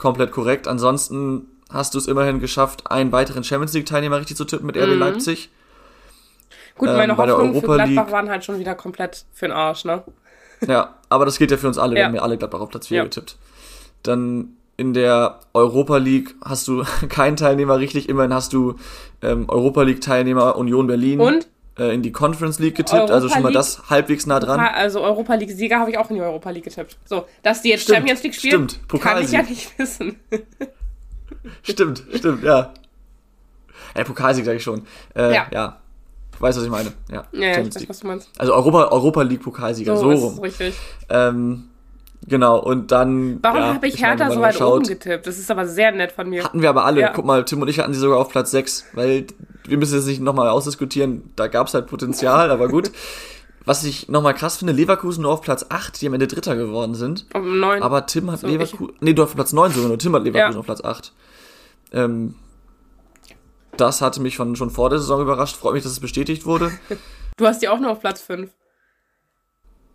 komplett 0.00 0.32
korrekt. 0.32 0.66
Ansonsten 0.66 1.46
hast 1.70 1.94
du 1.94 1.98
es 1.98 2.08
immerhin 2.08 2.40
geschafft, 2.40 2.90
einen 2.90 3.12
weiteren 3.12 3.44
Champions 3.44 3.72
League-Teilnehmer 3.74 4.18
richtig 4.18 4.36
zu 4.36 4.44
tippen 4.44 4.66
mit 4.66 4.76
RB 4.76 4.88
mhm. 4.88 4.98
Leipzig. 4.98 5.50
Gut, 6.76 6.88
meine 6.88 7.12
ähm, 7.12 7.18
Hoffnungen 7.18 7.54
für 7.54 7.66
Gladbach 7.66 7.86
League, 7.86 8.10
waren 8.10 8.30
halt 8.30 8.44
schon 8.44 8.58
wieder 8.58 8.74
komplett 8.74 9.26
für 9.32 9.46
den 9.46 9.52
Arsch, 9.52 9.84
ne? 9.84 10.02
Ja, 10.66 10.94
aber 11.08 11.26
das 11.26 11.38
geht 11.38 11.50
ja 11.50 11.58
für 11.58 11.68
uns 11.68 11.78
alle. 11.78 11.94
Ja. 11.94 12.00
Wir 12.00 12.04
haben 12.06 12.14
ja 12.14 12.22
alle 12.22 12.38
Gladbach 12.38 12.60
auf 12.60 12.70
Platz 12.70 12.88
4 12.88 12.96
ja. 12.96 13.04
getippt. 13.04 13.36
Dann 14.02 14.56
in 14.76 14.94
der 14.94 15.40
Europa 15.52 15.98
League 15.98 16.34
hast 16.42 16.66
du 16.66 16.84
keinen 17.08 17.36
Teilnehmer 17.36 17.78
richtig. 17.78 18.08
Immerhin 18.08 18.32
hast 18.32 18.54
du 18.54 18.76
ähm, 19.22 19.44
Europa 19.48 19.82
League-Teilnehmer 19.82 20.56
Union 20.56 20.86
Berlin. 20.86 21.20
Und? 21.20 21.48
Äh, 21.78 21.94
in 21.94 22.02
die 22.02 22.12
Conference 22.12 22.58
League 22.58 22.74
getippt, 22.74 22.94
Europa 22.94 23.14
also 23.14 23.28
schon 23.28 23.42
mal 23.42 23.52
das 23.52 23.88
halbwegs 23.88 24.26
nah 24.26 24.40
dran. 24.40 24.58
Also 24.58 25.02
Europa 25.02 25.34
League 25.34 25.50
Sieger 25.50 25.78
habe 25.78 25.90
ich 25.90 25.98
auch 25.98 26.10
in 26.10 26.16
die 26.16 26.22
Europa 26.22 26.50
League 26.50 26.64
getippt. 26.64 26.98
So, 27.04 27.26
dass 27.42 27.62
die 27.62 27.70
jetzt 27.70 27.82
stimmt, 27.82 27.98
Champions 27.98 28.22
League 28.22 28.34
spielen, 28.34 28.68
stimmt, 28.68 29.00
kann 29.00 29.22
ich 29.22 29.30
ja 29.30 29.42
nicht 29.42 29.78
wissen. 29.78 30.16
stimmt, 31.62 32.02
stimmt, 32.14 32.42
ja. 32.42 32.72
Äh, 33.94 34.04
Pokalsieg 34.04 34.44
sage 34.44 34.56
ich 34.56 34.62
schon. 34.62 34.82
Äh, 35.14 35.34
ja. 35.34 35.46
ja. 35.50 35.80
Ich 36.34 36.40
weiß, 36.40 36.56
was 36.56 36.64
ich 36.64 36.70
meine. 36.70 36.92
Ja, 37.10 37.24
ja, 37.32 37.58
ich 37.58 37.74
weiß, 37.74 37.88
was 37.88 38.00
du 38.00 38.06
meinst. 38.06 38.30
Also 38.38 38.54
Europa, 38.54 38.88
Europa 38.88 39.22
League 39.22 39.42
Pokalsieger, 39.42 39.96
so, 39.96 40.12
so 40.14 40.26
rum. 40.26 40.34
Ist 40.34 40.42
richtig. 40.42 40.74
Ähm, 41.08 41.70
Genau, 42.26 42.58
und 42.58 42.92
dann. 42.92 43.38
Warum 43.42 43.58
ja, 43.58 43.74
habe 43.74 43.88
ich, 43.88 43.94
ich 43.94 44.04
Hertha 44.04 44.30
so 44.30 44.40
weit 44.40 44.54
schaut, 44.54 44.80
oben 44.80 44.88
getippt? 44.88 45.26
Das 45.26 45.38
ist 45.38 45.50
aber 45.50 45.66
sehr 45.66 45.90
nett 45.90 46.12
von 46.12 46.28
mir. 46.28 46.44
Hatten 46.44 46.60
wir 46.60 46.68
aber 46.68 46.84
alle. 46.84 47.00
Ja. 47.00 47.12
Guck 47.14 47.24
mal, 47.24 47.44
Tim 47.44 47.62
und 47.62 47.68
ich 47.68 47.78
hatten 47.78 47.94
sie 47.94 47.98
sogar 47.98 48.18
auf 48.18 48.28
Platz 48.28 48.50
6, 48.50 48.88
weil 48.92 49.26
wir 49.70 49.78
müssen 49.78 49.94
jetzt 49.94 50.06
nicht 50.06 50.20
nochmal 50.20 50.48
ausdiskutieren, 50.48 51.32
da 51.36 51.46
gab 51.46 51.68
es 51.68 51.74
halt 51.74 51.86
Potenzial, 51.86 52.50
aber 52.50 52.68
gut. 52.68 52.90
Was 53.64 53.84
ich 53.84 54.08
nochmal 54.08 54.34
krass 54.34 54.56
finde, 54.56 54.72
Leverkusen 54.72 55.22
nur 55.22 55.32
auf 55.32 55.42
Platz 55.42 55.66
8, 55.68 56.00
die 56.00 56.06
am 56.06 56.14
Ende 56.14 56.26
Dritter 56.26 56.56
geworden 56.56 56.94
sind. 56.94 57.26
Um 57.34 57.60
9. 57.60 57.82
Aber 57.82 58.06
Tim 58.06 58.30
hat 58.30 58.40
so 58.40 58.46
Leverkusen. 58.46 58.94
Nee, 59.00 59.12
du 59.12 59.22
auf 59.22 59.34
Platz 59.34 59.52
9 59.52 59.72
sogar 59.72 59.88
nur. 59.88 59.98
Tim 59.98 60.14
hat 60.14 60.24
Leverkusen 60.24 60.54
ja. 60.54 60.58
auf 60.58 60.66
Platz 60.66 60.82
8. 60.82 61.12
Ähm, 61.92 62.34
das 63.76 64.00
hatte 64.00 64.20
mich 64.20 64.34
schon, 64.34 64.56
schon 64.56 64.70
vor 64.70 64.90
der 64.90 64.98
Saison 64.98 65.20
überrascht. 65.20 65.56
Freut 65.56 65.74
mich, 65.74 65.82
dass 65.82 65.92
es 65.92 66.00
bestätigt 66.00 66.46
wurde. 66.46 66.72
du 67.36 67.46
hast 67.46 67.60
die 67.60 67.68
auch 67.68 67.78
nur 67.78 67.90
auf 67.90 68.00
Platz 68.00 68.22
5. 68.22 68.50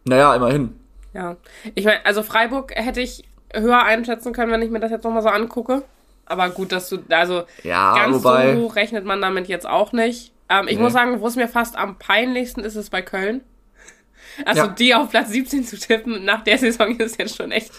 Naja, 0.06 0.36
immerhin. 0.36 0.76
Ja. 1.14 1.38
Ich 1.74 1.86
meine, 1.86 2.06
also 2.06 2.22
Freiburg 2.22 2.72
hätte 2.76 3.02
ich 3.02 3.24
höher 3.54 3.84
einschätzen 3.84 4.34
können, 4.34 4.52
wenn 4.52 4.62
ich 4.62 4.70
mir 4.70 4.80
das 4.80 4.92
jetzt 4.92 5.04
nochmal 5.04 5.24
so 5.24 5.30
angucke. 5.30 5.84
Aber 6.26 6.50
gut, 6.50 6.72
dass 6.72 6.90
du, 6.90 6.98
also 7.10 7.44
ja, 7.64 7.96
ganz 7.96 8.16
wobei, 8.16 8.56
so 8.56 8.68
rechnet 8.68 9.06
man 9.06 9.22
damit 9.22 9.48
jetzt 9.48 9.68
auch 9.68 9.92
nicht. 9.92 10.32
Ähm, 10.50 10.68
ich 10.68 10.78
nee. 10.78 10.84
muss 10.84 10.94
sagen, 10.94 11.20
wo 11.22 11.28
es 11.28 11.36
mir 11.36 11.48
fast 11.48 11.78
am 11.78 11.98
peinlichsten 11.98 12.62
ist, 12.62 12.76
ist 12.76 12.90
bei 12.90 13.02
Köln. 13.02 13.42
Also 14.44 14.64
ja. 14.64 14.68
die 14.68 14.94
auf 14.94 15.12
Platz 15.12 15.30
17 15.30 15.64
zu 15.64 15.80
tippen 15.80 16.26
nach 16.26 16.44
der 16.44 16.58
Saison 16.58 16.94
ist 17.00 17.18
jetzt 17.18 17.38
schon 17.38 17.52
echt. 17.52 17.72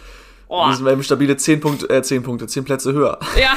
Oh. 0.49 0.65
Die 0.71 0.77
sind 0.77 0.87
eben 0.87 1.03
stabile 1.03 1.37
10 1.37 1.61
Punkte, 1.61 1.91
äh, 1.91 2.03
10 2.03 2.23
Punkte, 2.23 2.47
10 2.47 2.65
Plätze 2.65 2.93
höher. 2.93 3.19
Ja. 3.39 3.55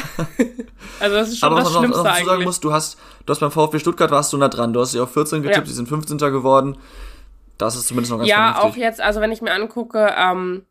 Also 1.00 1.16
das 1.16 1.30
ist 1.30 1.40
schon 1.40 1.48
Aber 1.48 1.60
das 1.60 1.68
was 1.68 1.74
man 1.76 1.84
Schlimmste 1.84 2.04
noch, 2.04 2.10
noch 2.10 2.26
sagen 2.26 2.44
muss, 2.44 2.60
du 2.60 2.74
hast, 2.74 2.98
du 3.26 3.32
hast 3.32 3.40
beim 3.40 3.52
VfB 3.52 3.80
Stuttgart 3.80 4.12
warst 4.12 4.34
du 4.34 4.38
nah 4.38 4.50
dran. 4.50 4.74
Du 4.74 4.82
hast 4.82 4.92
sie 4.92 5.00
auf 5.00 5.14
14 5.14 5.44
getippt, 5.44 5.58
ja. 5.58 5.64
die 5.64 5.72
sind 5.72 5.88
15. 5.88 6.18
geworden. 6.18 6.78
Das 7.58 7.76
ist 7.76 7.88
zumindest 7.88 8.12
noch 8.12 8.18
ganz 8.18 8.30
Ja, 8.30 8.54
vernünftig. 8.54 8.84
auch 8.84 8.86
jetzt, 8.86 9.02
also 9.02 9.22
wenn 9.22 9.32
ich 9.32 9.42
mir 9.42 9.54
angucke, 9.54 10.14
ähm, 10.18 10.66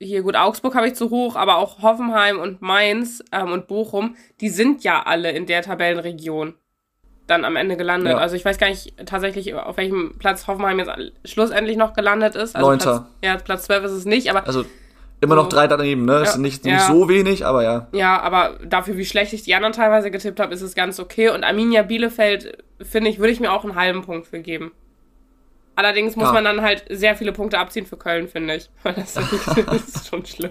hier 0.00 0.22
gut, 0.22 0.36
Augsburg 0.36 0.74
habe 0.74 0.86
ich 0.86 0.94
zu 0.94 1.10
hoch, 1.10 1.36
aber 1.36 1.56
auch 1.56 1.82
Hoffenheim 1.82 2.38
und 2.38 2.62
Mainz 2.62 3.22
ähm, 3.32 3.52
und 3.52 3.66
Bochum, 3.66 4.16
die 4.40 4.48
sind 4.48 4.84
ja 4.84 5.02
alle 5.04 5.32
in 5.32 5.46
der 5.46 5.62
Tabellenregion 5.62 6.54
dann 7.26 7.44
am 7.44 7.56
Ende 7.56 7.76
gelandet. 7.76 8.12
Ja. 8.12 8.18
Also 8.18 8.36
ich 8.36 8.44
weiß 8.44 8.58
gar 8.58 8.68
nicht 8.68 8.94
tatsächlich, 9.06 9.54
auf 9.54 9.76
welchem 9.76 10.16
Platz 10.18 10.46
Hoffenheim 10.46 10.78
jetzt 10.78 10.90
schlussendlich 11.24 11.76
noch 11.76 11.92
gelandet 11.92 12.34
ist. 12.34 12.56
Also 12.56 12.68
Neunter. 12.68 12.92
Platz, 12.92 13.06
ja, 13.22 13.36
Platz 13.36 13.64
12 13.64 13.84
ist 13.84 13.92
es 13.92 14.04
nicht, 14.06 14.30
aber. 14.30 14.46
Also 14.46 14.64
immer 15.20 15.34
so, 15.34 15.42
noch 15.42 15.48
drei 15.48 15.66
daneben, 15.66 16.04
ne? 16.04 16.14
Ja, 16.14 16.22
ist 16.22 16.38
nicht, 16.38 16.64
nicht 16.64 16.74
ja. 16.74 16.86
so 16.86 17.08
wenig, 17.08 17.44
aber 17.44 17.62
ja. 17.62 17.88
Ja, 17.92 18.20
aber 18.20 18.58
dafür, 18.64 18.96
wie 18.96 19.04
schlecht 19.04 19.32
ich 19.32 19.42
die 19.42 19.54
anderen 19.54 19.74
teilweise 19.74 20.10
getippt 20.10 20.40
habe, 20.40 20.54
ist 20.54 20.62
es 20.62 20.74
ganz 20.74 20.98
okay. 20.98 21.28
Und 21.28 21.44
Arminia 21.44 21.82
Bielefeld, 21.82 22.64
finde 22.80 23.10
ich, 23.10 23.18
würde 23.18 23.32
ich 23.32 23.40
mir 23.40 23.52
auch 23.52 23.64
einen 23.64 23.74
halben 23.74 24.02
Punkt 24.02 24.26
für 24.26 24.40
geben. 24.40 24.72
Allerdings 25.78 26.16
muss 26.16 26.26
ja. 26.26 26.32
man 26.32 26.42
dann 26.42 26.60
halt 26.60 26.82
sehr 26.90 27.14
viele 27.14 27.30
Punkte 27.30 27.56
abziehen 27.56 27.86
für 27.86 27.96
Köln, 27.96 28.26
finde 28.26 28.56
ich. 28.56 28.68
Weil 28.82 28.94
das, 28.96 29.16
ist 29.16 30.08
schon 30.08 30.26
schlimm. 30.26 30.50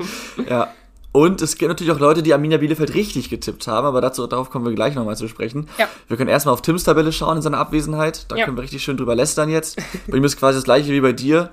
Ja. 0.49 0.73
Und 1.11 1.41
es 1.41 1.57
gibt 1.57 1.67
natürlich 1.67 1.91
auch 1.91 1.99
Leute, 1.99 2.23
die 2.23 2.33
Arminia 2.33 2.57
Bielefeld 2.59 2.93
richtig 2.93 3.29
getippt 3.29 3.67
haben, 3.67 3.85
aber 3.85 3.99
dazu, 3.99 4.25
darauf 4.25 4.49
kommen 4.49 4.63
wir 4.65 4.73
gleich 4.73 4.95
nochmal 4.95 5.17
zu 5.17 5.27
sprechen. 5.27 5.67
Ja. 5.77 5.89
Wir 6.07 6.15
können 6.15 6.29
erstmal 6.29 6.53
auf 6.53 6.61
Tims 6.61 6.85
Tabelle 6.85 7.11
schauen 7.11 7.35
in 7.35 7.41
seiner 7.41 7.57
Abwesenheit. 7.57 8.31
Da 8.31 8.37
Ja. 8.37 8.45
können 8.45 8.55
wir 8.55 8.63
richtig 8.63 8.83
schön 8.83 8.95
drüber 8.95 9.15
lästern 9.15 9.49
jetzt. 9.49 9.81
Bei 10.07 10.15
ihm 10.15 10.23
ist 10.23 10.37
quasi 10.39 10.59
das 10.59 10.63
gleiche 10.63 10.93
wie 10.93 11.01
bei 11.01 11.11
dir. 11.11 11.49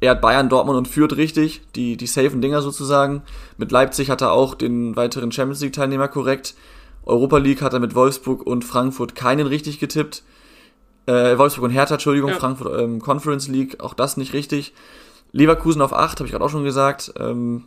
Er 0.00 0.10
hat 0.10 0.20
Bayern, 0.20 0.50
Dortmund 0.50 0.76
und 0.76 0.88
Fürth 0.88 1.16
richtig, 1.16 1.62
die, 1.76 1.96
die 1.96 2.06
safen 2.06 2.42
Dinger 2.42 2.60
sozusagen. 2.60 3.22
Mit 3.56 3.72
Leipzig 3.72 4.10
hat 4.10 4.20
er 4.20 4.32
auch 4.32 4.54
den 4.54 4.96
weiteren 4.96 5.32
Champions 5.32 5.62
League-Teilnehmer 5.62 6.08
korrekt. 6.08 6.54
Europa 7.04 7.38
League 7.38 7.62
hat 7.62 7.72
er 7.72 7.80
mit 7.80 7.94
Wolfsburg 7.94 8.46
und 8.46 8.66
Frankfurt 8.66 9.14
keinen 9.14 9.46
richtig 9.46 9.78
getippt. 9.78 10.24
Äh, 11.06 11.36
Wolfsburg 11.36 11.64
und 11.64 11.70
Hertha, 11.70 11.94
Entschuldigung, 11.94 12.30
Ja. 12.30 12.36
Frankfurt 12.36 12.80
ähm, 12.80 13.00
Conference 13.00 13.48
League, 13.48 13.80
auch 13.80 13.94
das 13.94 14.16
nicht 14.16 14.32
richtig. 14.32 14.72
Leverkusen 15.32 15.82
auf 15.82 15.92
8, 15.92 16.18
habe 16.18 16.26
ich 16.26 16.32
gerade 16.32 16.44
auch 16.44 16.50
schon 16.50 16.64
gesagt. 16.64 17.12
Ähm, 17.18 17.64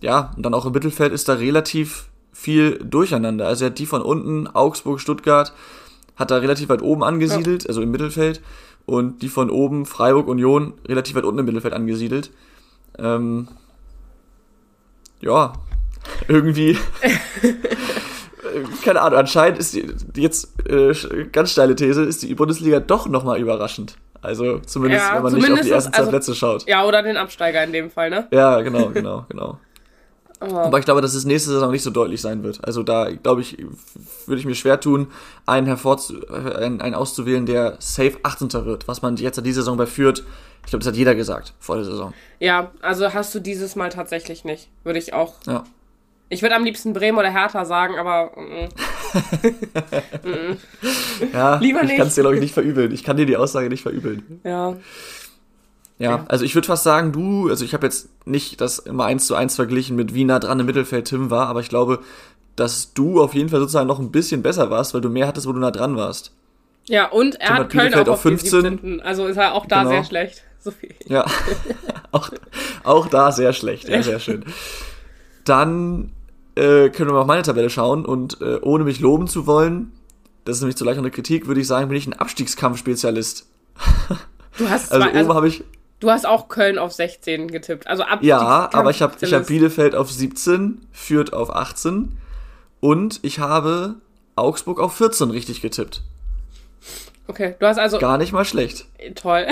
ja, 0.00 0.32
und 0.36 0.44
dann 0.44 0.54
auch 0.54 0.66
im 0.66 0.72
Mittelfeld 0.72 1.12
ist 1.12 1.28
da 1.28 1.34
relativ 1.34 2.08
viel 2.32 2.78
durcheinander. 2.78 3.46
Also 3.46 3.64
er 3.64 3.70
hat 3.70 3.78
die 3.78 3.86
von 3.86 4.02
unten, 4.02 4.46
Augsburg, 4.46 5.00
Stuttgart, 5.00 5.52
hat 6.16 6.30
er 6.30 6.42
relativ 6.42 6.68
weit 6.68 6.82
oben 6.82 7.02
angesiedelt, 7.02 7.66
also 7.66 7.82
im 7.82 7.90
Mittelfeld. 7.90 8.40
Und 8.84 9.22
die 9.22 9.28
von 9.28 9.48
oben, 9.48 9.86
Freiburg, 9.86 10.28
Union, 10.28 10.74
relativ 10.86 11.14
weit 11.14 11.24
unten 11.24 11.40
im 11.40 11.46
Mittelfeld 11.46 11.74
angesiedelt. 11.74 12.30
Ähm, 12.98 13.48
ja, 15.20 15.52
irgendwie. 16.28 16.76
keine 18.84 19.00
Ahnung, 19.00 19.18
anscheinend 19.18 19.58
ist 19.58 19.74
die, 19.74 19.92
jetzt 20.16 20.48
äh, 20.68 20.92
ganz 21.32 21.50
steile 21.52 21.74
These, 21.76 22.02
ist 22.04 22.22
die 22.22 22.34
Bundesliga 22.34 22.80
doch 22.80 23.06
nochmal 23.08 23.38
überraschend. 23.40 23.96
Also 24.20 24.58
zumindest, 24.60 25.04
Ja, 25.04 25.16
wenn 25.16 25.22
man 25.24 25.32
nicht 25.32 25.42
auf 25.42 25.46
zumindest 25.46 25.68
die 25.68 25.72
ersten 25.72 25.92
zwei 25.92 25.98
also- 25.98 26.10
Plätze 26.10 26.34
schaut. 26.34 26.68
Ja, 26.68 26.84
oder 26.84 27.02
den 27.02 27.16
Absteiger 27.16 27.64
in 27.64 27.72
dem 27.72 27.90
Fall, 27.90 28.10
ne? 28.10 28.28
Ja, 28.30 28.60
genau, 28.60 28.90
genau, 28.90 29.24
genau. 29.28 29.58
Aber 30.40 30.64
Aber 30.64 30.78
ich 30.80 30.84
glaube, 30.84 31.00
dass 31.00 31.14
es 31.14 31.24
nächste 31.24 31.50
Saison 31.50 31.70
nicht 31.70 31.82
so 31.84 31.90
deutlich 31.90 32.20
sein 32.20 32.42
wird. 32.42 32.64
Also 32.64 32.82
da, 32.82 33.10
glaube 33.12 33.42
ich, 33.42 33.58
würde 34.26 34.40
ich 34.40 34.44
mir 34.46 34.56
schwer 34.56 34.80
tun, 34.80 35.06
einen, 35.46 35.68
hervorzu 35.68 36.20
äh, 36.28 36.56
einen, 36.56 36.80
einen 36.80 36.94
auszuwählen, 36.96 37.46
der 37.46 37.76
safe 37.78 38.16
18. 38.24 38.52
wird. 38.64 38.88
Was 38.88 39.02
man 39.02 39.16
jetzt 39.16 39.38
an 39.38 39.44
dieser 39.44 39.62
Saison 39.62 39.76
bei 39.76 39.86
führt, 39.86 40.24
ich 40.64 40.70
glaube, 40.70 40.80
das 40.84 40.88
hat 40.88 40.96
jeder 40.96 41.14
gesagt 41.14 41.54
vor 41.60 41.76
der 41.76 41.84
Saison. 41.84 42.12
ja, 42.40 42.70
also 42.80 43.12
hast 43.14 43.32
du 43.34 43.40
dieses 43.40 43.76
Mal 43.76 43.90
tatsächlich 43.90 44.44
nicht. 44.44 44.68
Würde 44.84 44.98
ich 44.98 45.12
auch. 45.14 45.34
Ja. 45.46 45.62
Ich 46.32 46.40
würde 46.42 46.54
am 46.56 46.64
liebsten 46.64 46.92
Bremen 46.94 47.18
oder 47.18 47.30
Hertha 47.30 47.64
sagen, 47.64 47.98
aber 47.98 48.30
mm, 48.40 48.68
Ja, 51.32 51.56
Lieber 51.60 51.82
ich 51.82 51.88
nicht. 51.88 51.98
kann 51.98 52.06
es 52.08 52.14
dir, 52.14 52.22
glaube 52.22 52.36
ich, 52.36 52.40
nicht 52.40 52.54
verübeln. 52.54 52.92
Ich 52.92 53.04
kann 53.04 53.16
dir 53.16 53.26
die 53.26 53.36
Aussage 53.36 53.68
nicht 53.68 53.82
verübeln. 53.82 54.40
ja. 54.44 54.76
Ja, 55.98 56.10
Ja. 56.10 56.24
also 56.28 56.44
ich 56.44 56.54
würde 56.54 56.66
fast 56.66 56.82
sagen, 56.84 57.12
du, 57.12 57.48
also 57.48 57.64
ich 57.64 57.74
habe 57.74 57.86
jetzt 57.86 58.08
nicht 58.26 58.60
das 58.60 58.78
immer 58.80 59.04
eins 59.04 59.26
zu 59.26 59.34
eins 59.36 59.54
verglichen 59.56 59.94
mit 59.94 60.14
wie 60.14 60.24
nah 60.24 60.38
dran 60.40 60.58
im 60.58 60.66
Mittelfeld 60.66 61.04
Tim 61.06 61.30
war, 61.30 61.46
aber 61.48 61.60
ich 61.60 61.68
glaube, 61.68 62.00
dass 62.56 62.92
du 62.94 63.22
auf 63.22 63.34
jeden 63.34 63.50
Fall 63.50 63.60
sozusagen 63.60 63.86
noch 63.86 63.98
ein 64.00 64.10
bisschen 64.10 64.42
besser 64.42 64.70
warst, 64.70 64.94
weil 64.94 65.00
du 65.00 65.10
mehr 65.10 65.26
hattest, 65.28 65.46
wo 65.46 65.52
du 65.52 65.60
nah 65.60 65.70
dran 65.70 65.96
warst. 65.96 66.32
Ja, 66.88 67.06
und 67.08 67.36
er 67.40 67.46
Tim 67.48 67.56
hat 67.56 67.70
Köln 67.70 67.94
auch 67.94 68.00
auf 68.00 68.08
auf 68.08 68.22
15. 68.22 68.50
15. 68.62 68.70
17. 68.80 69.00
Also 69.02 69.26
ist 69.26 69.36
er 69.36 69.54
auch 69.54 69.66
da 69.66 69.80
Genau. 69.80 69.90
sehr 69.90 70.04
schlecht. 70.04 70.42
So 70.58 70.70
viel. 70.70 70.94
Ja, 71.06 71.24
auch, 72.10 72.30
auch 72.84 73.06
da 73.08 73.30
sehr 73.32 73.52
schlecht, 73.52 73.88
ja, 73.88 74.02
sehr 74.02 74.18
schön. 74.18 74.44
Dann 75.44 76.10
äh, 76.54 76.90
können 76.90 77.10
wir 77.10 77.14
mal 77.14 77.20
auf 77.20 77.26
meine 77.26 77.42
Tabelle 77.42 77.70
schauen 77.70 78.04
und 78.04 78.40
äh, 78.40 78.58
ohne 78.62 78.84
mich 78.84 79.00
loben 79.00 79.26
zu 79.28 79.46
wollen, 79.46 79.92
das 80.44 80.56
ist 80.56 80.62
nämlich 80.62 80.76
zu 80.76 80.84
leicht 80.84 80.98
eine 80.98 81.10
Kritik, 81.10 81.46
würde 81.46 81.60
ich 81.60 81.66
sagen, 81.66 81.88
bin 81.88 81.96
ich 81.96 82.06
ein 82.06 82.14
Abstiegskampfspezialist. 82.14 83.46
Du 84.58 84.68
hast, 84.68 84.92
Also 84.92 85.02
zwei, 85.02 85.08
oben 85.08 85.18
also, 85.18 85.34
habe 85.34 85.48
ich, 85.48 85.64
du 86.00 86.10
hast 86.10 86.26
auch 86.26 86.48
Köln 86.48 86.78
auf 86.78 86.92
16 86.92 87.48
getippt. 87.48 87.86
Also 87.86 88.02
ab 88.02 88.18
ja, 88.22 88.68
aber 88.70 88.90
ich 88.90 89.00
habe 89.00 89.14
ich 89.18 89.32
hab 89.32 89.46
Bielefeld 89.46 89.94
auf 89.94 90.12
17, 90.12 90.86
Fürth 90.92 91.32
auf 91.32 91.54
18 91.56 92.18
und 92.80 93.20
ich 93.22 93.38
habe 93.38 93.94
Augsburg 94.36 94.78
auf 94.78 94.92
14 94.94 95.30
richtig 95.30 95.62
getippt. 95.62 96.02
Okay, 97.28 97.54
du 97.58 97.66
hast 97.66 97.78
also 97.78 97.98
Gar 97.98 98.18
nicht 98.18 98.32
mal 98.32 98.44
schlecht. 98.44 98.86
toll. 99.14 99.46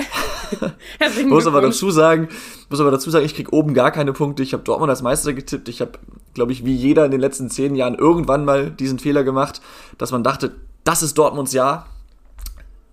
Herzlichen 0.99 1.29
Muss 1.29 1.47
aber 1.47 1.61
dazu 1.61 1.89
sagen, 1.89 2.27
muss 2.69 2.79
aber 2.79 2.91
dazu 2.91 3.09
sagen, 3.09 3.25
ich 3.25 3.33
krieg 3.33 3.51
oben 3.53 3.73
gar 3.73 3.89
keine 3.91 4.13
Punkte. 4.13 4.43
Ich 4.43 4.53
habe 4.53 4.63
Dortmund 4.63 4.89
als 4.89 5.01
Meister 5.01 5.33
getippt. 5.33 5.69
Ich 5.69 5.81
habe, 5.81 5.93
glaube 6.33 6.51
ich, 6.51 6.65
wie 6.65 6.75
jeder 6.75 7.05
in 7.05 7.11
den 7.11 7.19
letzten 7.21 7.49
zehn 7.49 7.75
Jahren 7.75 7.95
irgendwann 7.95 8.45
mal 8.45 8.71
diesen 8.71 8.99
Fehler 8.99 9.23
gemacht, 9.23 9.61
dass 9.97 10.11
man 10.11 10.23
dachte, 10.23 10.55
das 10.83 11.03
ist 11.03 11.17
Dortmunds 11.17 11.53
Jahr. 11.53 11.87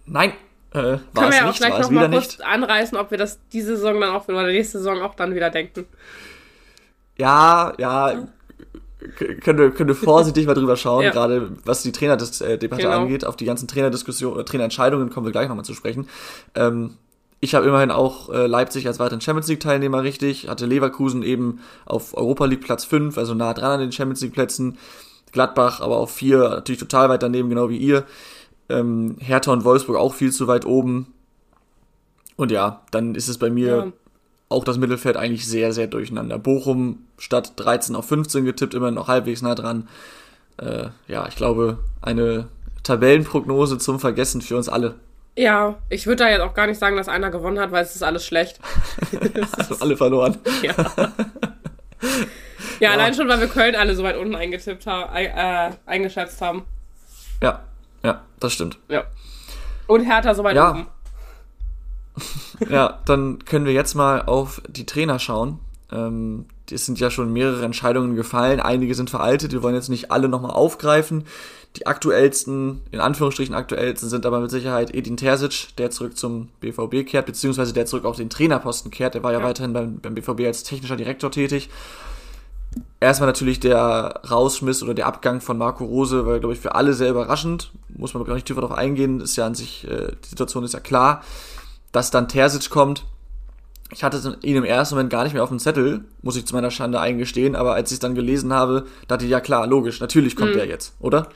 Nein, 0.07 0.33
äh, 0.73 0.75
war 0.75 0.83
Können 0.83 1.00
es 1.14 1.16
wir 1.30 1.37
ja 1.37 1.42
auch 1.42 1.47
nicht, 1.49 1.59
gleich 1.59 1.73
war 1.73 1.80
es 1.80 1.87
noch 1.87 1.92
mal 1.95 2.09
wieder 2.09 2.18
kurz 2.21 2.38
nicht. 2.38 2.45
anreißen, 2.47 2.99
ob 2.99 3.11
wir 3.11 3.18
das 3.18 3.38
diese 3.52 3.76
Saison 3.76 4.00
dann 4.00 4.11
auch 4.14 4.26
oder 4.28 4.47
nächste 4.47 4.78
Saison 4.78 5.02
auch 5.02 5.14
dann 5.14 5.35
wieder 5.35 5.50
denken. 5.50 5.87
Ja, 7.18 7.73
ja, 7.78 8.26
k- 9.16 9.35
können 9.37 9.59
wir, 9.59 9.71
können 9.71 9.88
wir 9.88 9.95
vorsichtig 9.97 10.47
mal 10.47 10.54
drüber 10.54 10.76
schauen, 10.76 11.04
Ja. 11.04 11.11
gerade 11.11 11.50
was 11.64 11.83
die 11.83 11.92
Trainerdebatte 11.92 12.68
Genau. 12.68 12.90
angeht. 12.90 13.25
Auf 13.25 13.37
die 13.37 13.45
ganzen 13.45 13.66
Trainerdiskussionen 13.68 14.35
oder 14.37 14.45
Trainerentscheidungen 14.45 15.11
kommen 15.11 15.26
wir 15.26 15.33
gleich 15.33 15.49
nochmal 15.49 15.64
zu 15.64 15.75
sprechen. 15.75 16.09
Ähm, 16.54 16.97
ich 17.40 17.54
habe 17.54 17.66
immerhin 17.66 17.90
auch 17.90 18.30
äh, 18.30 18.47
Leipzig 18.47 18.87
als 18.87 18.99
weiteren 18.99 19.21
Champions 19.21 19.49
League 19.49 19.61
Teilnehmer 19.61 20.02
richtig, 20.02 20.49
hatte 20.49 20.66
Leverkusen 20.66 21.23
eben 21.23 21.61
auf 21.87 22.16
Europa 22.16 22.47
League 22.47 22.62
Platz 22.62 22.85
5, 22.85 23.16
also 23.16 23.35
nah 23.35 23.54
dran 23.54 23.73
an 23.73 23.80
den 23.80 23.92
Champions 23.92 24.21
League 24.23 24.33
Plätzen. 24.33 24.76
Gladbach 25.30 25.80
aber 25.80 25.99
auf 25.99 26.11
4, 26.11 26.38
natürlich 26.49 26.80
total 26.80 27.09
weit 27.11 27.23
daneben, 27.23 27.49
genau 27.50 27.68
wie 27.68 27.76
ihr. 27.76 28.04
Ähm, 28.68 29.16
Hertha 29.21 29.52
und 29.52 29.64
Wolfsburg 29.64 29.97
auch 29.97 30.14
viel 30.14 30.33
zu 30.33 30.47
weit 30.49 30.66
oben. 30.66 31.12
Und 32.37 32.50
ja, 32.50 32.83
dann 32.90 33.14
ist 33.14 33.28
es 33.28 33.38
bei 33.38 33.50
mir 33.50 33.66
Ja. 33.76 33.92
auch 34.49 34.64
das 34.64 34.78
Mittelfeld 34.78 35.16
eigentlich 35.16 35.47
sehr, 35.47 35.73
sehr 35.73 35.87
durcheinander. 35.87 36.38
Bochum 36.38 37.00
statt 37.18 37.52
13 37.57 37.95
auf 37.95 38.07
15 38.07 38.45
getippt, 38.45 38.75
immer 38.75 38.90
noch 38.90 39.09
halbwegs 39.09 39.42
nah 39.42 39.54
dran. 39.54 39.88
Äh, 40.57 40.88
ja, 41.09 41.26
ich 41.28 41.37
glaube, 41.37 41.78
eine 42.00 42.49
Tabellenprognose 42.83 43.78
zum 43.78 44.00
Vergessen 44.00 44.40
für 44.40 44.57
uns 44.57 44.68
alle. 44.68 44.95
Ja, 45.38 45.76
ich 45.88 46.09
würde 46.09 46.25
da 46.25 46.30
jetzt 46.30 46.40
auch 46.40 46.52
gar 46.52 46.66
nicht 46.66 46.80
sagen, 46.80 46.97
dass 46.97 47.07
einer 47.07 47.30
gewonnen 47.30 47.61
hat, 47.61 47.71
weil 47.71 47.85
es 47.85 47.95
ist 47.95 48.02
alles 48.02 48.26
schlecht. 48.26 48.59
Also 49.57 49.76
alle 49.78 49.97
verloren. 49.97 50.37
Ja. 50.62 50.75
ja, 52.80 52.90
allein 52.90 53.14
schon, 53.14 53.28
weil 53.28 53.38
wir 53.38 53.47
Köln 53.47 53.76
alle 53.76 53.95
so 53.95 54.02
weit 54.02 54.16
unten 54.16 54.35
eingetippt 54.35 54.87
haben, 54.87 55.14
äh, 55.14 55.71
eingeschätzt 55.87 56.40
haben. 56.40 56.64
Ja, 57.40 57.62
ja, 58.02 58.23
das 58.40 58.52
stimmt. 58.52 58.78
Ja. 58.88 59.04
Und 59.87 60.04
Hertha 60.04 60.35
so 60.35 60.42
weit 60.42 60.57
Ja. 60.57 60.71
oben. 60.71 60.87
Ja, 62.68 62.99
dann 63.04 63.45
können 63.45 63.64
wir 63.64 63.73
jetzt 63.73 63.95
mal 63.95 64.23
auf 64.23 64.61
die 64.66 64.87
Trainer 64.87 65.21
schauen. 65.21 65.61
Ähm, 65.92 66.47
es 66.68 66.85
sind 66.85 66.99
ja 66.99 67.11
schon 67.12 67.33
mehrere 67.33 67.64
Entscheidungen 67.64 68.16
gefallen. 68.16 68.59
Einige 68.59 68.97
sind 68.97 69.09
veraltet. 69.09 69.52
Wir 69.52 69.62
wollen 69.62 69.76
jetzt 69.76 69.88
nicht 69.88 70.11
alle 70.11 70.28
nochmal 70.28 70.50
aufgreifen. 70.50 71.25
Die 71.78 71.87
aktuellsten, 71.87 72.80
in 72.90 72.99
Anführungsstrichen 73.00 73.54
aktuellsten, 73.54 74.08
sind 74.08 74.26
aber 74.26 74.40
mit 74.40 74.50
Sicherheit 74.50 74.92
Edin 74.94 75.16
Terzic, 75.16 75.76
der 75.78 75.90
zurück 75.90 76.16
zum 76.16 76.49
BVB 76.61 77.06
kehrt, 77.06 77.26
beziehungsweise 77.26 77.73
der 77.73 77.87
zurück 77.87 78.04
auf 78.04 78.16
den 78.16 78.30
Trainerposten 78.30 78.90
kehrt. 78.90 79.14
Der 79.14 79.23
war 79.23 79.32
ja, 79.32 79.38
Ja. 79.38 79.44
weiterhin 79.44 79.73
beim, 79.73 79.99
beim 80.00 80.14
BVB 80.14 80.40
als 80.47 80.64
technischer 80.64 80.97
Direktor 80.97 81.30
tätig. 81.30 81.68
Erstmal 83.00 83.28
natürlich 83.28 83.61
der 83.61 84.20
Rausschmiss 84.28 84.82
oder 84.82 84.92
der 84.92 85.06
Abgang 85.06 85.40
von 85.40 85.56
Marco 85.56 85.85
Rose, 85.85 86.26
war, 86.26 86.40
glaube 86.40 86.54
ich, 86.54 86.61
für 86.61 86.75
alle 86.75 86.94
sehr 86.94 87.11
überraschend. 87.11 87.70
Muss 87.88 88.12
man 88.12 88.25
gar 88.25 88.35
nicht 88.35 88.47
tiefer 88.47 88.61
darauf 88.61 88.76
eingehen. 88.76 89.20
Ist 89.20 89.37
ja 89.37 89.47
an 89.47 89.54
sich, 89.54 89.87
äh, 89.88 90.12
die 90.25 90.28
Situation 90.28 90.64
ist 90.64 90.75
ja 90.75 90.80
klar. 90.80 91.23
Dass 91.92 92.11
dann 92.11 92.28
Terzic 92.28 92.70
kommt, 92.70 93.04
ich 93.92 94.02
hatte 94.04 94.37
ihn 94.42 94.56
im 94.56 94.64
ersten 94.64 94.97
Moment 94.97 95.11
gar 95.11 95.23
nicht 95.25 95.32
mehr 95.32 95.42
auf 95.44 95.49
dem 95.49 95.61
Zettel, 95.61 96.04
muss 96.23 96.37
ich 96.37 96.44
zu 96.44 96.54
meiner 96.54 96.70
Schande 96.73 97.00
eingestehen, 97.00 97.54
aber 97.56 97.75
als 97.75 97.90
ich 97.90 97.97
es 97.97 98.00
dann 98.00 98.14
gelesen 98.16 98.52
habe, 98.52 98.85
dachte 99.06 99.25
ich, 99.25 99.30
ja 99.30 99.40
klar, 99.40 99.66
logisch, 99.66 100.00
natürlich 100.00 100.35
kommt 100.37 100.54
Mhm. 100.54 100.58
er 100.58 100.66
jetzt, 100.66 100.94
oder? 100.99 101.28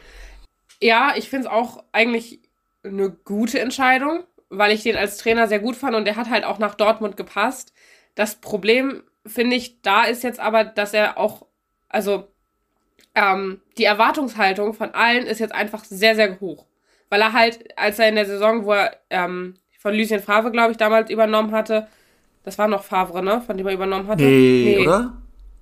Ja, 0.82 1.12
ich 1.16 1.30
finde 1.30 1.46
es 1.46 1.52
auch 1.52 1.84
eigentlich 1.92 2.40
eine 2.82 3.10
gute 3.10 3.60
Entscheidung, 3.60 4.24
weil 4.50 4.72
ich 4.72 4.82
den 4.82 4.96
als 4.96 5.16
Trainer 5.16 5.46
sehr 5.46 5.60
gut 5.60 5.76
fand 5.76 5.94
und 5.94 6.04
der 6.06 6.16
hat 6.16 6.28
halt 6.28 6.44
auch 6.44 6.58
nach 6.58 6.74
Dortmund 6.74 7.16
gepasst. 7.16 7.72
Das 8.16 8.34
Problem, 8.34 9.04
finde 9.24 9.54
ich, 9.54 9.80
da 9.82 10.02
ist 10.04 10.24
jetzt 10.24 10.40
aber, 10.40 10.64
dass 10.64 10.92
er 10.92 11.18
auch, 11.18 11.46
also 11.88 12.26
ähm, 13.14 13.60
die 13.78 13.84
Erwartungshaltung 13.84 14.74
von 14.74 14.90
allen 14.90 15.24
ist 15.24 15.38
jetzt 15.38 15.54
einfach 15.54 15.84
sehr, 15.84 16.16
sehr 16.16 16.40
hoch. 16.40 16.66
Weil 17.10 17.20
er 17.20 17.32
halt, 17.32 17.78
als 17.78 18.00
er 18.00 18.08
in 18.08 18.16
der 18.16 18.26
Saison, 18.26 18.64
wo 18.64 18.72
er 18.72 18.96
ähm, 19.10 19.54
von 19.78 19.94
Lucien 19.94 20.20
Favre, 20.20 20.50
glaube 20.50 20.72
ich, 20.72 20.78
damals 20.78 21.10
übernommen 21.10 21.52
hatte, 21.52 21.86
das 22.42 22.58
war 22.58 22.66
noch 22.66 22.82
Favre, 22.82 23.22
ne? 23.22 23.40
Von 23.46 23.56
dem 23.56 23.68
er 23.68 23.74
übernommen 23.74 24.08
hatte. 24.08 24.24
Nee, 24.24 24.80
oder? 24.80 25.16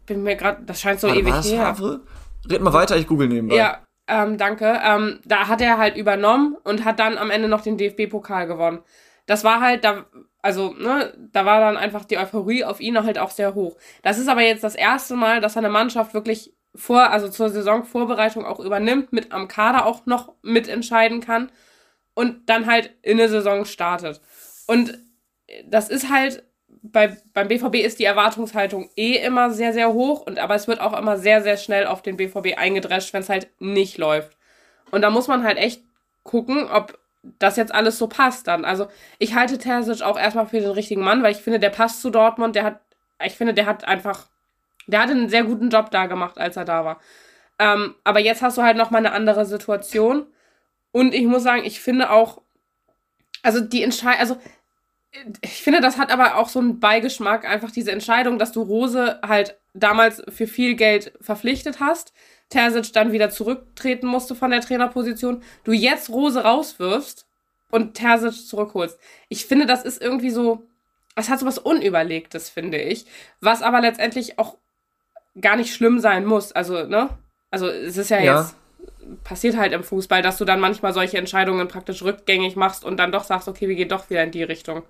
Bin 0.06 0.22
mir 0.22 0.36
gerade, 0.36 0.62
das 0.64 0.80
scheint 0.80 0.98
so 0.98 1.08
Warte, 1.08 1.20
ewig 1.20 1.34
war 1.34 1.42
her. 1.42 1.74
Favre? 1.74 2.00
Red 2.48 2.62
mal 2.62 2.72
weiter, 2.72 2.96
ich 2.96 3.06
google 3.06 3.28
nebenbei. 3.28 3.56
Ja, 3.56 3.80
ähm, 4.10 4.38
danke. 4.38 4.80
Ähm, 4.84 5.20
da 5.24 5.48
hat 5.48 5.60
er 5.60 5.78
halt 5.78 5.96
übernommen 5.96 6.56
und 6.64 6.84
hat 6.84 6.98
dann 6.98 7.18
am 7.18 7.30
Ende 7.30 7.48
noch 7.48 7.62
den 7.62 7.78
DFB-Pokal 7.78 8.46
gewonnen. 8.46 8.80
Das 9.26 9.44
war 9.44 9.60
halt, 9.60 9.84
da, 9.84 10.06
also, 10.42 10.72
ne, 10.74 11.14
da 11.32 11.46
war 11.46 11.60
dann 11.60 11.76
einfach 11.76 12.04
die 12.04 12.18
Euphorie 12.18 12.64
auf 12.64 12.80
ihn 12.80 13.02
halt 13.02 13.18
auch 13.18 13.30
sehr 13.30 13.54
hoch. 13.54 13.76
Das 14.02 14.18
ist 14.18 14.28
aber 14.28 14.42
jetzt 14.42 14.64
das 14.64 14.74
erste 14.74 15.14
Mal, 15.14 15.40
dass 15.40 15.56
eine 15.56 15.68
Mannschaft 15.68 16.14
wirklich 16.14 16.52
vor, 16.74 17.10
also 17.10 17.28
zur 17.28 17.48
Saisonvorbereitung 17.50 18.44
auch 18.44 18.60
übernimmt, 18.60 19.12
mit 19.12 19.32
am 19.32 19.48
Kader 19.48 19.86
auch 19.86 20.06
noch 20.06 20.34
mitentscheiden 20.42 21.20
kann 21.20 21.50
und 22.14 22.48
dann 22.48 22.66
halt 22.66 22.94
in 23.02 23.18
der 23.18 23.28
Saison 23.28 23.64
startet. 23.64 24.20
Und 24.66 24.98
das 25.66 25.88
ist 25.88 26.10
halt 26.10 26.44
bei, 26.82 27.16
beim 27.34 27.48
BVB 27.48 27.76
ist 27.76 27.98
die 27.98 28.04
Erwartungshaltung 28.04 28.90
eh 28.96 29.16
immer 29.16 29.50
sehr, 29.50 29.72
sehr 29.72 29.92
hoch, 29.92 30.22
und 30.26 30.38
aber 30.38 30.54
es 30.54 30.68
wird 30.68 30.80
auch 30.80 30.98
immer 30.98 31.18
sehr, 31.18 31.42
sehr 31.42 31.56
schnell 31.56 31.86
auf 31.86 32.02
den 32.02 32.16
BVB 32.16 32.56
eingedrescht, 32.56 33.12
wenn 33.12 33.22
es 33.22 33.28
halt 33.28 33.48
nicht 33.58 33.98
läuft. 33.98 34.36
Und 34.90 35.02
da 35.02 35.10
muss 35.10 35.28
man 35.28 35.44
halt 35.44 35.58
echt 35.58 35.82
gucken, 36.22 36.68
ob 36.70 36.98
das 37.38 37.56
jetzt 37.56 37.74
alles 37.74 37.98
so 37.98 38.06
passt 38.06 38.46
dann. 38.46 38.64
Also 38.64 38.88
ich 39.18 39.34
halte 39.34 39.58
Terzic 39.58 40.02
auch 40.02 40.18
erstmal 40.18 40.46
für 40.46 40.60
den 40.60 40.70
richtigen 40.70 41.02
Mann, 41.02 41.22
weil 41.22 41.32
ich 41.32 41.42
finde, 41.42 41.60
der 41.60 41.70
passt 41.70 42.00
zu 42.00 42.10
Dortmund, 42.10 42.56
der 42.56 42.64
hat, 42.64 42.80
ich 43.22 43.34
finde, 43.34 43.54
der 43.54 43.66
hat 43.66 43.84
einfach, 43.84 44.28
der 44.86 45.02
hat 45.02 45.10
einen 45.10 45.28
sehr 45.28 45.44
guten 45.44 45.68
Job 45.68 45.90
da 45.90 46.06
gemacht, 46.06 46.38
als 46.38 46.56
er 46.56 46.64
da 46.64 46.84
war. 46.84 47.00
Ähm, 47.58 47.94
aber 48.04 48.20
jetzt 48.20 48.40
hast 48.40 48.56
du 48.56 48.62
halt 48.62 48.78
nochmal 48.78 49.04
eine 49.04 49.12
andere 49.12 49.44
Situation. 49.44 50.26
Und 50.92 51.14
ich 51.14 51.24
muss 51.26 51.42
sagen, 51.42 51.62
ich 51.64 51.80
finde 51.80 52.10
auch, 52.10 52.40
also 53.42 53.60
die 53.60 53.82
Entscheidung, 53.82 54.20
also 54.20 54.36
ich 55.40 55.62
finde, 55.62 55.80
das 55.80 55.98
hat 55.98 56.12
aber 56.12 56.36
auch 56.36 56.48
so 56.48 56.60
einen 56.60 56.78
Beigeschmack, 56.78 57.44
einfach 57.44 57.70
diese 57.70 57.90
Entscheidung, 57.90 58.38
dass 58.38 58.52
du 58.52 58.62
Rose 58.62 59.18
halt 59.26 59.58
damals 59.74 60.22
für 60.28 60.46
viel 60.46 60.74
Geld 60.74 61.12
verpflichtet 61.20 61.80
hast, 61.80 62.12
Terzic 62.48 62.92
dann 62.92 63.12
wieder 63.12 63.30
zurücktreten 63.30 64.06
musste 64.06 64.34
von 64.34 64.50
der 64.50 64.60
Trainerposition, 64.60 65.42
du 65.64 65.72
jetzt 65.72 66.10
Rose 66.10 66.42
rauswirfst 66.42 67.26
und 67.70 67.94
Terzic 67.94 68.46
zurückholst. 68.46 68.98
Ich 69.28 69.46
finde, 69.46 69.66
das 69.66 69.84
ist 69.84 70.00
irgendwie 70.00 70.30
so, 70.30 70.66
es 71.16 71.28
hat 71.28 71.40
so 71.40 71.46
was 71.46 71.58
Unüberlegtes, 71.58 72.48
finde 72.48 72.78
ich, 72.78 73.06
was 73.40 73.62
aber 73.62 73.80
letztendlich 73.80 74.38
auch 74.38 74.56
gar 75.40 75.56
nicht 75.56 75.74
schlimm 75.74 76.00
sein 76.00 76.24
muss. 76.24 76.52
Also, 76.52 76.84
ne? 76.86 77.10
Also, 77.50 77.68
es 77.68 77.96
ist 77.96 78.10
ja, 78.10 78.20
ja. 78.20 78.40
jetzt 78.40 78.54
passiert 79.24 79.56
halt 79.56 79.72
im 79.72 79.82
Fußball, 79.84 80.22
dass 80.22 80.38
du 80.38 80.44
dann 80.44 80.60
manchmal 80.60 80.92
solche 80.92 81.18
Entscheidungen 81.18 81.68
praktisch 81.68 82.02
rückgängig 82.02 82.56
machst 82.56 82.84
und 82.84 82.96
dann 82.96 83.12
doch 83.12 83.24
sagst, 83.24 83.48
okay, 83.48 83.68
wir 83.68 83.74
gehen 83.74 83.88
doch 83.88 84.10
wieder 84.10 84.22
in 84.22 84.30
die 84.30 84.42
Richtung. 84.42 84.82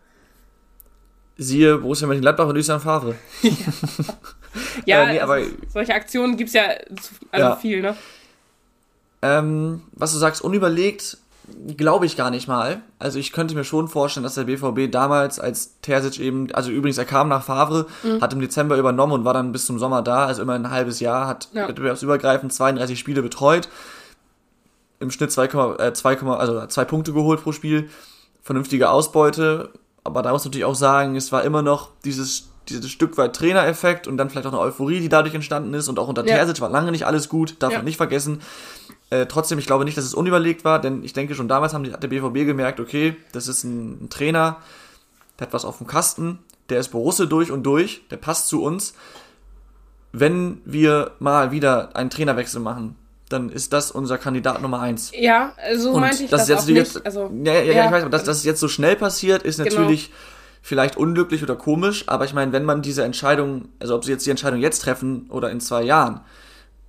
Siehe 1.42 1.78
Borussia 1.78 2.06
Mönchengladbach 2.06 2.48
und 2.48 2.54
Lucien 2.54 2.78
Favre. 2.80 3.14
ja, 4.84 5.04
äh, 5.04 5.12
nee, 5.14 5.20
aber, 5.20 5.38
solche 5.72 5.94
Aktionen 5.94 6.36
gibt 6.36 6.48
es 6.48 6.54
ja 6.54 6.64
also 7.32 7.46
ja. 7.46 7.56
viel, 7.56 7.80
ne? 7.80 7.96
Ähm, 9.22 9.80
was 9.92 10.12
du 10.12 10.18
sagst, 10.18 10.42
unüberlegt, 10.42 11.16
glaube 11.78 12.04
ich 12.04 12.18
gar 12.18 12.30
nicht 12.30 12.46
mal. 12.46 12.82
Also 12.98 13.18
ich 13.18 13.32
könnte 13.32 13.54
mir 13.54 13.64
schon 13.64 13.88
vorstellen, 13.88 14.24
dass 14.24 14.34
der 14.34 14.44
BVB 14.44 14.92
damals, 14.92 15.40
als 15.40 15.80
Terzic 15.80 16.20
eben, 16.20 16.52
also 16.52 16.70
übrigens, 16.70 16.98
er 16.98 17.06
kam 17.06 17.28
nach 17.28 17.42
Favre, 17.42 17.86
mhm. 18.02 18.20
hat 18.20 18.34
im 18.34 18.40
Dezember 18.40 18.76
übernommen 18.76 19.14
und 19.14 19.24
war 19.24 19.32
dann 19.32 19.50
bis 19.50 19.64
zum 19.64 19.78
Sommer 19.78 20.02
da, 20.02 20.26
also 20.26 20.42
immer 20.42 20.52
ein 20.52 20.70
halbes 20.70 21.00
Jahr, 21.00 21.26
hat 21.26 21.48
ja. 21.54 21.66
wettbewerbsübergreifend 21.68 22.52
32 22.52 22.98
Spiele 22.98 23.22
betreut, 23.22 23.70
im 24.98 25.10
Schnitt 25.10 25.32
2, 25.32 25.44
äh, 25.78 25.92
2, 25.94 26.18
also 26.34 26.66
zwei 26.66 26.84
Punkte 26.84 27.14
geholt 27.14 27.42
pro 27.42 27.52
Spiel, 27.52 27.88
vernünftige 28.42 28.90
Ausbeute, 28.90 29.70
aber 30.04 30.22
da 30.22 30.32
muss 30.32 30.44
man 30.44 30.50
natürlich 30.50 30.64
auch 30.64 30.74
sagen, 30.74 31.16
es 31.16 31.32
war 31.32 31.44
immer 31.44 31.62
noch 31.62 31.90
dieses, 32.04 32.48
dieses 32.68 32.90
Stück 32.90 33.18
weit 33.18 33.34
Trainereffekt 33.36 34.06
und 34.06 34.16
dann 34.16 34.30
vielleicht 34.30 34.46
auch 34.46 34.52
eine 34.52 34.60
Euphorie, 34.60 35.00
die 35.00 35.08
dadurch 35.08 35.34
entstanden 35.34 35.74
ist. 35.74 35.88
Und 35.88 35.98
auch 35.98 36.08
unter 36.08 36.26
ja. 36.26 36.36
Terzic 36.36 36.60
war 36.60 36.70
lange 36.70 36.90
nicht 36.90 37.06
alles 37.06 37.28
gut, 37.28 37.56
darf 37.58 37.72
ja. 37.72 37.78
man 37.78 37.84
nicht 37.84 37.96
vergessen. 37.96 38.40
Äh, 39.10 39.26
trotzdem, 39.26 39.58
ich 39.58 39.66
glaube 39.66 39.84
nicht, 39.84 39.98
dass 39.98 40.04
es 40.04 40.14
unüberlegt 40.14 40.64
war, 40.64 40.80
denn 40.80 41.02
ich 41.02 41.12
denke 41.12 41.34
schon 41.34 41.48
damals 41.48 41.74
haben 41.74 41.84
die, 41.84 41.92
hat 41.92 42.02
der 42.02 42.08
BVB 42.08 42.46
gemerkt, 42.46 42.80
okay, 42.80 43.16
das 43.32 43.48
ist 43.48 43.64
ein, 43.64 44.04
ein 44.04 44.08
Trainer, 44.08 44.58
der 45.38 45.48
hat 45.48 45.52
was 45.52 45.64
auf 45.64 45.78
dem 45.78 45.86
Kasten, 45.86 46.38
der 46.68 46.78
ist 46.78 46.88
Borusse 46.88 47.26
durch 47.26 47.50
und 47.50 47.64
durch, 47.64 48.02
der 48.10 48.16
passt 48.16 48.48
zu 48.48 48.62
uns. 48.62 48.94
Wenn 50.12 50.60
wir 50.64 51.12
mal 51.18 51.50
wieder 51.50 51.94
einen 51.96 52.10
Trainerwechsel 52.10 52.60
machen, 52.60 52.96
dann 53.30 53.48
ist 53.48 53.72
das 53.72 53.90
unser 53.90 54.18
Kandidat 54.18 54.60
Nummer 54.60 54.80
eins. 54.80 55.12
Ja, 55.14 55.52
so 55.76 55.92
und 55.92 56.00
meinte 56.00 56.24
ich 56.24 56.30
das, 56.30 56.42
das 56.42 56.48
jetzt 56.48 56.62
auch 56.62 56.66
nicht. 56.66 56.76
Jetzt, 56.76 57.06
also, 57.06 57.30
ja, 57.44 57.54
ja, 57.54 57.72
ja, 57.72 57.86
ich 57.86 57.92
weiß, 57.92 58.10
dass 58.10 58.24
das 58.24 58.44
jetzt 58.44 58.60
so 58.60 58.68
schnell 58.68 58.96
passiert, 58.96 59.42
ist 59.42 59.62
genau. 59.62 59.80
natürlich 59.80 60.06
genau. 60.06 60.18
vielleicht 60.62 60.96
unglücklich 60.96 61.42
oder 61.42 61.56
komisch, 61.56 62.04
aber 62.08 62.24
ich 62.24 62.34
meine, 62.34 62.52
wenn 62.52 62.64
man 62.64 62.82
diese 62.82 63.04
Entscheidung, 63.04 63.68
also 63.78 63.94
ob 63.94 64.04
sie 64.04 64.10
jetzt 64.12 64.26
die 64.26 64.30
Entscheidung 64.30 64.60
jetzt 64.60 64.80
treffen 64.80 65.26
oder 65.30 65.50
in 65.50 65.60
zwei 65.60 65.82
Jahren 65.82 66.20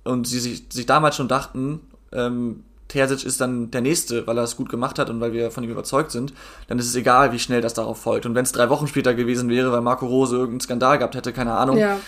und 0.04 0.26
sie 0.26 0.40
sich, 0.40 0.64
sich 0.70 0.84
damals 0.84 1.16
schon 1.16 1.28
dachten, 1.28 1.80
ähm, 2.12 2.64
Terzic 2.88 3.24
ist 3.24 3.40
dann 3.40 3.70
der 3.70 3.80
Nächste, 3.80 4.26
weil 4.26 4.36
er 4.36 4.44
es 4.44 4.56
gut 4.56 4.68
gemacht 4.68 4.98
hat 4.98 5.08
und 5.08 5.20
weil 5.20 5.32
wir 5.32 5.50
von 5.50 5.64
ihm 5.64 5.70
überzeugt 5.70 6.10
sind, 6.10 6.34
dann 6.66 6.78
ist 6.78 6.86
es 6.86 6.94
egal, 6.94 7.32
wie 7.32 7.38
schnell 7.38 7.62
das 7.62 7.72
darauf 7.72 7.98
folgt. 7.98 8.26
Und 8.26 8.34
wenn 8.34 8.44
es 8.44 8.52
drei 8.52 8.68
Wochen 8.68 8.86
später 8.86 9.14
gewesen 9.14 9.48
wäre, 9.48 9.72
weil 9.72 9.80
Marco 9.80 10.06
Rose 10.06 10.34
irgendeinen 10.34 10.60
Skandal 10.60 10.98
gehabt 10.98 11.14
hätte, 11.14 11.32
keine 11.32 11.54
Ahnung. 11.54 11.78
Ja. 11.78 12.00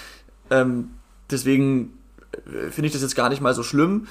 Ähm, 0.51 0.91
deswegen 1.31 1.99
finde 2.71 2.87
ich 2.87 2.93
das 2.93 3.03
jetzt 3.03 3.17
gar 3.17 3.29
nicht 3.29 3.41
mal 3.41 3.55
so 3.55 3.63
schlimm. 3.63 4.07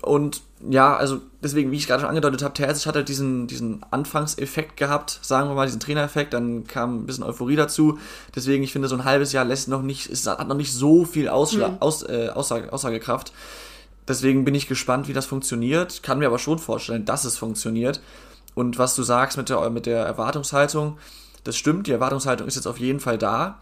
Und 0.00 0.42
ja, 0.70 0.96
also 0.96 1.20
deswegen, 1.42 1.70
wie 1.70 1.76
ich 1.76 1.86
gerade 1.86 2.00
schon 2.00 2.08
angedeutet 2.08 2.42
habe, 2.42 2.54
Terzic 2.54 2.86
hat 2.86 2.94
halt 2.94 3.08
diesen, 3.08 3.46
diesen 3.46 3.84
Anfangseffekt 3.90 4.76
gehabt, 4.76 5.18
sagen 5.22 5.50
wir 5.50 5.54
mal, 5.54 5.66
diesen 5.66 5.80
Trainereffekt, 5.80 6.32
dann 6.32 6.66
kam 6.66 7.00
ein 7.00 7.06
bisschen 7.06 7.24
Euphorie 7.24 7.56
dazu. 7.56 7.98
Deswegen, 8.34 8.62
ich 8.62 8.72
finde, 8.72 8.88
so 8.88 8.94
ein 8.94 9.04
halbes 9.04 9.32
Jahr 9.32 9.44
lässt 9.44 9.68
noch 9.68 9.82
nicht, 9.82 10.08
es 10.08 10.26
hat 10.26 10.48
noch 10.48 10.56
nicht 10.56 10.72
so 10.72 11.04
viel 11.04 11.28
Ausschla 11.28 11.68
mhm. 11.68 11.76
Aus, 11.80 12.02
äh, 12.04 12.30
Aussage, 12.32 12.72
Aussagekraft. 12.72 13.32
Deswegen 14.08 14.44
bin 14.44 14.54
ich 14.54 14.66
gespannt, 14.66 15.08
wie 15.08 15.12
das 15.12 15.26
funktioniert. 15.26 16.02
Kann 16.02 16.18
mir 16.18 16.26
aber 16.26 16.38
schon 16.38 16.58
vorstellen, 16.58 17.04
dass 17.04 17.24
es 17.24 17.36
funktioniert. 17.36 18.00
Und 18.54 18.78
was 18.78 18.94
du 18.94 19.02
sagst 19.02 19.36
mit 19.36 19.48
der, 19.48 19.68
mit 19.70 19.86
der 19.86 20.04
Erwartungshaltung, 20.04 20.98
das 21.44 21.56
stimmt, 21.56 21.86
die 21.86 21.92
Erwartungshaltung 21.92 22.46
ist 22.46 22.56
jetzt 22.56 22.66
auf 22.66 22.78
jeden 22.78 23.00
Fall 23.00 23.18
da. 23.18 23.60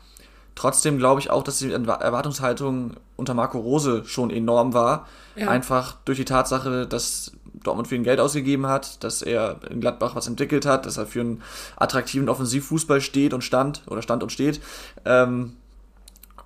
Trotzdem 0.61 0.99
glaube 0.99 1.23
ich 1.23 1.31
auch, 1.31 1.43
dass 1.43 1.57
die 1.57 1.73
Erwartungshaltung 1.73 2.93
unter 3.17 3.33
Marco 3.33 3.59
Rose 3.59 4.05
schon 4.05 4.29
enorm 4.29 4.75
war. 4.75 5.09
Ja. 5.35 5.49
Einfach 5.49 5.97
durch 6.05 6.19
die 6.19 6.27
Tatsache, 6.27 6.87
dass 6.87 7.33
Dortmund 7.65 7.91
ihn 7.91 8.03
Geld 8.03 8.21
ausgegeben 8.21 8.67
hat, 8.67 9.03
dass 9.03 9.23
er 9.23 9.61
in 9.71 9.81
Gladbach 9.81 10.17
was 10.17 10.27
entwickelt 10.27 10.67
hat, 10.67 10.85
dass 10.85 10.99
er 10.99 11.07
für 11.07 11.23
einen 11.23 11.43
attraktiven 11.77 12.29
Offensivfußball 12.29 13.01
steht 13.01 13.33
und 13.33 13.43
stand 13.43 13.85
oder 13.87 14.03
stand 14.03 14.23
und 14.23 14.33
steht. 14.33 14.61
Ähm, 15.07 15.57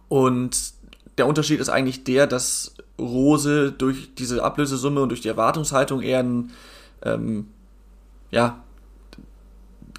und 0.09 0.75
der 1.19 1.27
Unterschied 1.27 1.59
ist 1.59 1.69
eigentlich 1.69 2.05
der, 2.05 2.29
dass 2.29 2.77
Rose 3.01 3.73
durch 3.73 4.15
diese 4.15 4.45
Ablösesumme 4.45 5.03
und 5.03 5.09
durch 5.09 5.23
die 5.23 5.29
Erwartungshaltung 5.29 6.03
eher 6.03 6.21
ein, 6.21 6.53
ähm, 7.03 7.49
ja, 8.31 8.63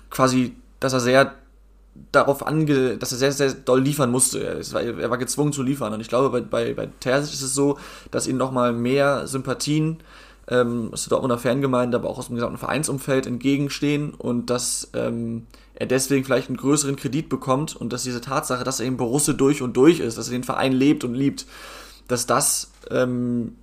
quasi, 0.10 0.56
dass 0.80 0.94
er 0.94 1.02
sehr 1.02 1.34
darauf 2.12 2.46
ange, 2.46 2.98
dass 2.98 3.12
er 3.12 3.18
sehr, 3.18 3.32
sehr 3.32 3.54
doll 3.54 3.82
liefern 3.82 4.12
musste. 4.12 4.44
Er 4.44 4.74
war, 4.74 4.82
er 4.82 5.10
war 5.10 5.18
gezwungen 5.18 5.54
zu 5.54 5.64
liefern. 5.64 5.94
Und 5.94 6.02
ich 6.02 6.10
glaube, 6.10 6.30
bei, 6.30 6.42
bei, 6.42 6.74
bei 6.74 6.90
Terzic 7.00 7.34
ist 7.34 7.42
es 7.42 7.54
so, 7.54 7.78
dass 8.12 8.28
ihn 8.28 8.38
nochmal 8.38 8.74
mehr 8.74 9.28
Sympathien 9.28 9.98
ähm, 10.48 10.90
aus 10.92 11.04
der 11.04 11.10
Dortmunder 11.12 11.38
Fangemeinde, 11.38 11.98
aber 11.98 12.10
auch 12.10 12.18
aus 12.18 12.28
dem 12.28 12.36
gesamten 12.36 12.58
Vereinsumfeld 12.58 13.26
entgegenstehen 13.26 14.14
und 14.14 14.50
dass 14.50 14.90
ähm, 14.94 15.48
er 15.74 15.88
deswegen 15.88 16.24
vielleicht 16.24 16.50
einen 16.50 16.58
größeren 16.58 16.96
Kredit 16.96 17.30
bekommt 17.30 17.76
und 17.76 17.92
dass 17.92 18.04
diese 18.04 18.22
Tatsache, 18.22 18.64
dass 18.64 18.80
er 18.80 18.86
eben 18.86 18.98
Borusse 18.98 19.34
durch 19.34 19.62
und 19.62 19.76
durch 19.76 20.00
ist, 20.00 20.18
dass 20.18 20.28
er 20.28 20.34
den 20.34 20.44
Verein 20.44 20.72
lebt 20.72 21.04
und 21.04 21.16
liebt, 21.16 21.46
dass 22.08 22.26
das 22.28 22.72
ähm, 22.92 23.56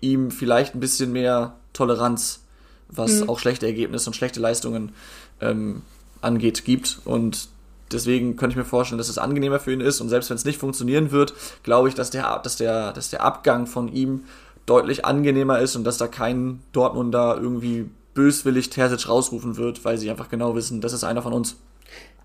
ihm 0.00 0.30
vielleicht 0.30 0.74
ein 0.74 0.80
bisschen 0.80 1.12
mehr 1.12 1.56
Toleranz, 1.72 2.40
was 2.88 3.20
mhm. 3.20 3.28
auch 3.28 3.38
schlechte 3.38 3.66
Ergebnisse 3.66 4.08
und 4.08 4.14
schlechte 4.14 4.40
Leistungen 4.40 4.92
ähm, 5.40 5.82
angeht, 6.20 6.64
gibt. 6.64 7.00
Und 7.04 7.48
deswegen 7.92 8.36
könnte 8.36 8.52
ich 8.52 8.56
mir 8.56 8.64
vorstellen, 8.64 8.98
dass 8.98 9.08
es 9.08 9.18
angenehmer 9.18 9.60
für 9.60 9.72
ihn 9.72 9.80
ist. 9.80 10.00
Und 10.00 10.08
selbst 10.08 10.30
wenn 10.30 10.36
es 10.36 10.44
nicht 10.44 10.58
funktionieren 10.58 11.10
wird, 11.10 11.34
glaube 11.62 11.88
ich, 11.88 11.94
dass 11.94 12.10
der, 12.10 12.38
dass, 12.38 12.56
der, 12.56 12.92
dass 12.92 13.10
der 13.10 13.22
Abgang 13.22 13.66
von 13.66 13.88
ihm 13.92 14.24
deutlich 14.66 15.04
angenehmer 15.04 15.58
ist 15.60 15.76
und 15.76 15.84
dass 15.84 15.98
da 15.98 16.06
kein 16.06 16.60
Dortmunder 16.72 17.38
irgendwie 17.40 17.88
böswillig 18.14 18.70
Terzic 18.70 19.08
rausrufen 19.08 19.56
wird, 19.56 19.84
weil 19.84 19.96
sie 19.96 20.10
einfach 20.10 20.28
genau 20.28 20.54
wissen, 20.54 20.80
das 20.80 20.92
ist 20.92 21.04
einer 21.04 21.22
von 21.22 21.32
uns. 21.32 21.56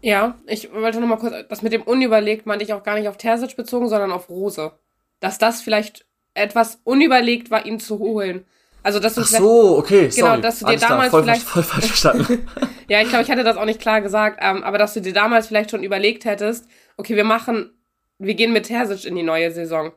Ja, 0.02 0.36
ich 0.48 0.74
wollte 0.74 1.00
nochmal 1.00 1.20
kurz, 1.20 1.34
das 1.48 1.62
mit 1.62 1.72
dem 1.72 1.84
unüberlegt 1.84 2.46
meinte 2.46 2.66
ich 2.66 2.74
auch 2.74 2.84
gar 2.84 2.96
nicht 2.96 3.08
auf 3.08 3.18
Terzic 3.18 3.56
bezogen, 3.56 3.88
sondern 3.88 4.12
auf 4.12 4.28
Rose. 4.28 4.74
Dass 5.22 5.38
das 5.38 5.62
vielleicht 5.62 6.06
etwas 6.34 6.80
unüberlegt 6.84 7.52
war, 7.52 7.66
ihn 7.66 7.80
zu 7.80 8.00
holen. 8.00 8.46
Also, 8.84 9.00
dass 9.00 9.16
du 9.16 9.22
Ach 9.22 9.26
so, 9.26 9.78
okay, 9.78 10.10
genau, 10.10 10.28
sorry. 10.28 10.42
dass 10.42 10.60
du 10.60 10.66
dir 10.66 10.70
Alles 10.72 10.82
damals 10.82 11.10
voll, 11.10 11.24
vielleicht 11.24 11.44
voll 11.44 11.64
falsch 11.64 11.86
verstanden. 11.86 12.48
ja, 12.90 13.02
ich 13.02 13.08
glaube, 13.08 13.24
ich 13.24 13.32
hatte 13.32 13.46
das 13.46 13.56
auch 13.56 13.66
nicht 13.66 13.80
klar 13.80 14.02
gesagt, 14.02 14.40
ähm, 14.42 14.62
aber 14.62 14.78
dass 14.78 14.94
du 14.94 15.02
dir 15.02 15.14
damals 15.14 15.48
vielleicht 15.48 15.72
schon 15.72 15.84
überlegt 15.84 16.26
hättest, 16.26 16.68
okay, 16.98 17.16
wir 17.16 17.24
machen, 17.24 17.72
wir 18.20 18.34
gehen 18.34 18.52
mit 18.52 18.66
Terzic 18.68 19.06
in 19.06 19.16
die 19.16 19.24
neue 19.24 19.52
Saison. 19.52 19.94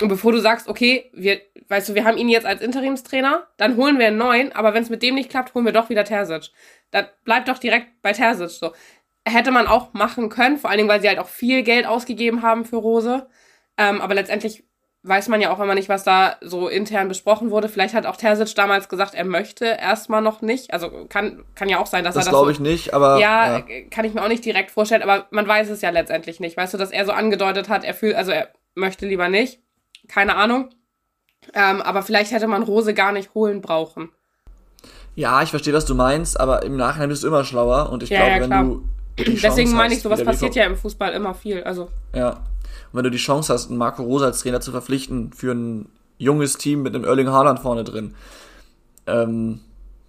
Und 0.00 0.08
bevor 0.08 0.30
du 0.30 0.38
sagst, 0.38 0.68
okay, 0.68 1.10
wir, 1.14 1.40
weißt 1.68 1.88
du, 1.88 1.94
wir 1.94 2.04
haben 2.04 2.18
ihn 2.18 2.28
jetzt 2.28 2.46
als 2.46 2.60
Interimstrainer, 2.60 3.48
dann 3.56 3.76
holen 3.76 3.98
wir 3.98 4.08
einen 4.08 4.18
neuen, 4.18 4.52
aber 4.52 4.72
wenn 4.72 4.82
es 4.82 4.90
mit 4.90 5.02
dem 5.02 5.14
nicht 5.14 5.30
klappt, 5.30 5.54
holen 5.54 5.64
wir 5.64 5.72
doch 5.72 5.88
wieder 5.88 6.04
Terzic. 6.04 6.52
Dann 6.90 7.06
bleibt 7.24 7.48
doch 7.48 7.58
direkt 7.58 8.02
bei 8.02 8.12
Terzic 8.12 8.50
so. 8.50 8.72
Hätte 9.26 9.50
man 9.50 9.66
auch 9.66 9.92
machen 9.94 10.28
können, 10.28 10.58
vor 10.58 10.70
allen 10.70 10.76
Dingen, 10.76 10.88
weil 10.88 11.00
sie 11.00 11.08
halt 11.08 11.18
auch 11.18 11.28
viel 11.28 11.64
Geld 11.64 11.86
ausgegeben 11.86 12.42
haben 12.42 12.64
für 12.64 12.76
Rose. 12.76 13.26
Ähm, 13.76 14.00
aber 14.00 14.14
letztendlich 14.14 14.64
weiß 15.02 15.28
man 15.28 15.40
ja 15.40 15.52
auch 15.52 15.60
immer 15.60 15.74
nicht, 15.74 15.88
was 15.88 16.04
da 16.04 16.36
so 16.40 16.68
intern 16.68 17.08
besprochen 17.08 17.50
wurde. 17.50 17.68
Vielleicht 17.68 17.94
hat 17.94 18.06
auch 18.06 18.16
Terzic 18.16 18.54
damals 18.56 18.88
gesagt, 18.88 19.14
er 19.14 19.24
möchte 19.24 19.64
erstmal 19.64 20.20
noch 20.20 20.42
nicht. 20.42 20.72
Also 20.72 20.90
kann, 21.08 21.44
kann 21.54 21.68
ja 21.68 21.78
auch 21.78 21.86
sein, 21.86 22.02
dass 22.04 22.14
das 22.14 22.26
er 22.26 22.32
das. 22.32 22.32
Das 22.32 22.40
glaube 22.40 22.52
ich 22.52 22.60
nicht, 22.60 22.92
aber. 22.92 23.20
Ja, 23.20 23.58
ja, 23.58 23.64
kann 23.90 24.04
ich 24.04 24.14
mir 24.14 24.22
auch 24.22 24.28
nicht 24.28 24.44
direkt 24.44 24.70
vorstellen, 24.70 25.02
aber 25.02 25.26
man 25.30 25.46
weiß 25.46 25.70
es 25.70 25.80
ja 25.80 25.90
letztendlich 25.90 26.40
nicht. 26.40 26.56
Weißt 26.56 26.74
du, 26.74 26.78
dass 26.78 26.90
er 26.90 27.06
so 27.06 27.12
angedeutet 27.12 27.68
hat, 27.68 27.84
er 27.84 27.94
fühlt, 27.94 28.16
also 28.16 28.32
er 28.32 28.48
möchte 28.74 29.06
lieber 29.06 29.28
nicht. 29.28 29.60
Keine 30.08 30.36
Ahnung. 30.36 30.70
Ähm, 31.54 31.80
aber 31.82 32.02
vielleicht 32.02 32.32
hätte 32.32 32.48
man 32.48 32.64
Rose 32.64 32.92
gar 32.92 33.12
nicht 33.12 33.34
holen 33.34 33.60
brauchen. 33.60 34.10
Ja, 35.14 35.42
ich 35.42 35.50
verstehe, 35.50 35.72
was 35.72 35.86
du 35.86 35.94
meinst, 35.94 36.38
aber 36.38 36.62
im 36.64 36.76
Nachhinein 36.76 37.08
bist 37.08 37.22
du 37.22 37.28
immer 37.28 37.44
schlauer 37.44 37.90
und 37.90 38.02
ich 38.02 38.10
ja, 38.10 38.38
glaube, 38.38 38.52
ja, 38.54 38.60
wenn 38.60 38.68
du 38.68 38.88
Deswegen 39.18 39.72
meine 39.72 39.94
ich, 39.94 40.02
sowas 40.02 40.22
passiert 40.22 40.54
ja 40.54 40.64
im 40.64 40.76
Fußball 40.76 41.12
immer 41.12 41.34
viel. 41.34 41.62
Also. 41.64 41.88
Ja. 42.14 42.40
Und 42.92 42.98
wenn 42.98 43.04
du 43.04 43.10
die 43.10 43.18
Chance 43.18 43.52
hast, 43.52 43.68
einen 43.68 43.78
Marco 43.78 44.02
Rosa 44.02 44.26
als 44.26 44.40
Trainer 44.40 44.60
zu 44.60 44.70
verpflichten 44.70 45.32
für 45.32 45.52
ein 45.52 45.88
junges 46.18 46.56
Team 46.56 46.82
mit 46.82 46.94
einem 46.94 47.04
Erling 47.04 47.28
Haaland 47.28 47.60
vorne 47.60 47.84
drin, 47.84 48.14
ähm, 49.06 49.60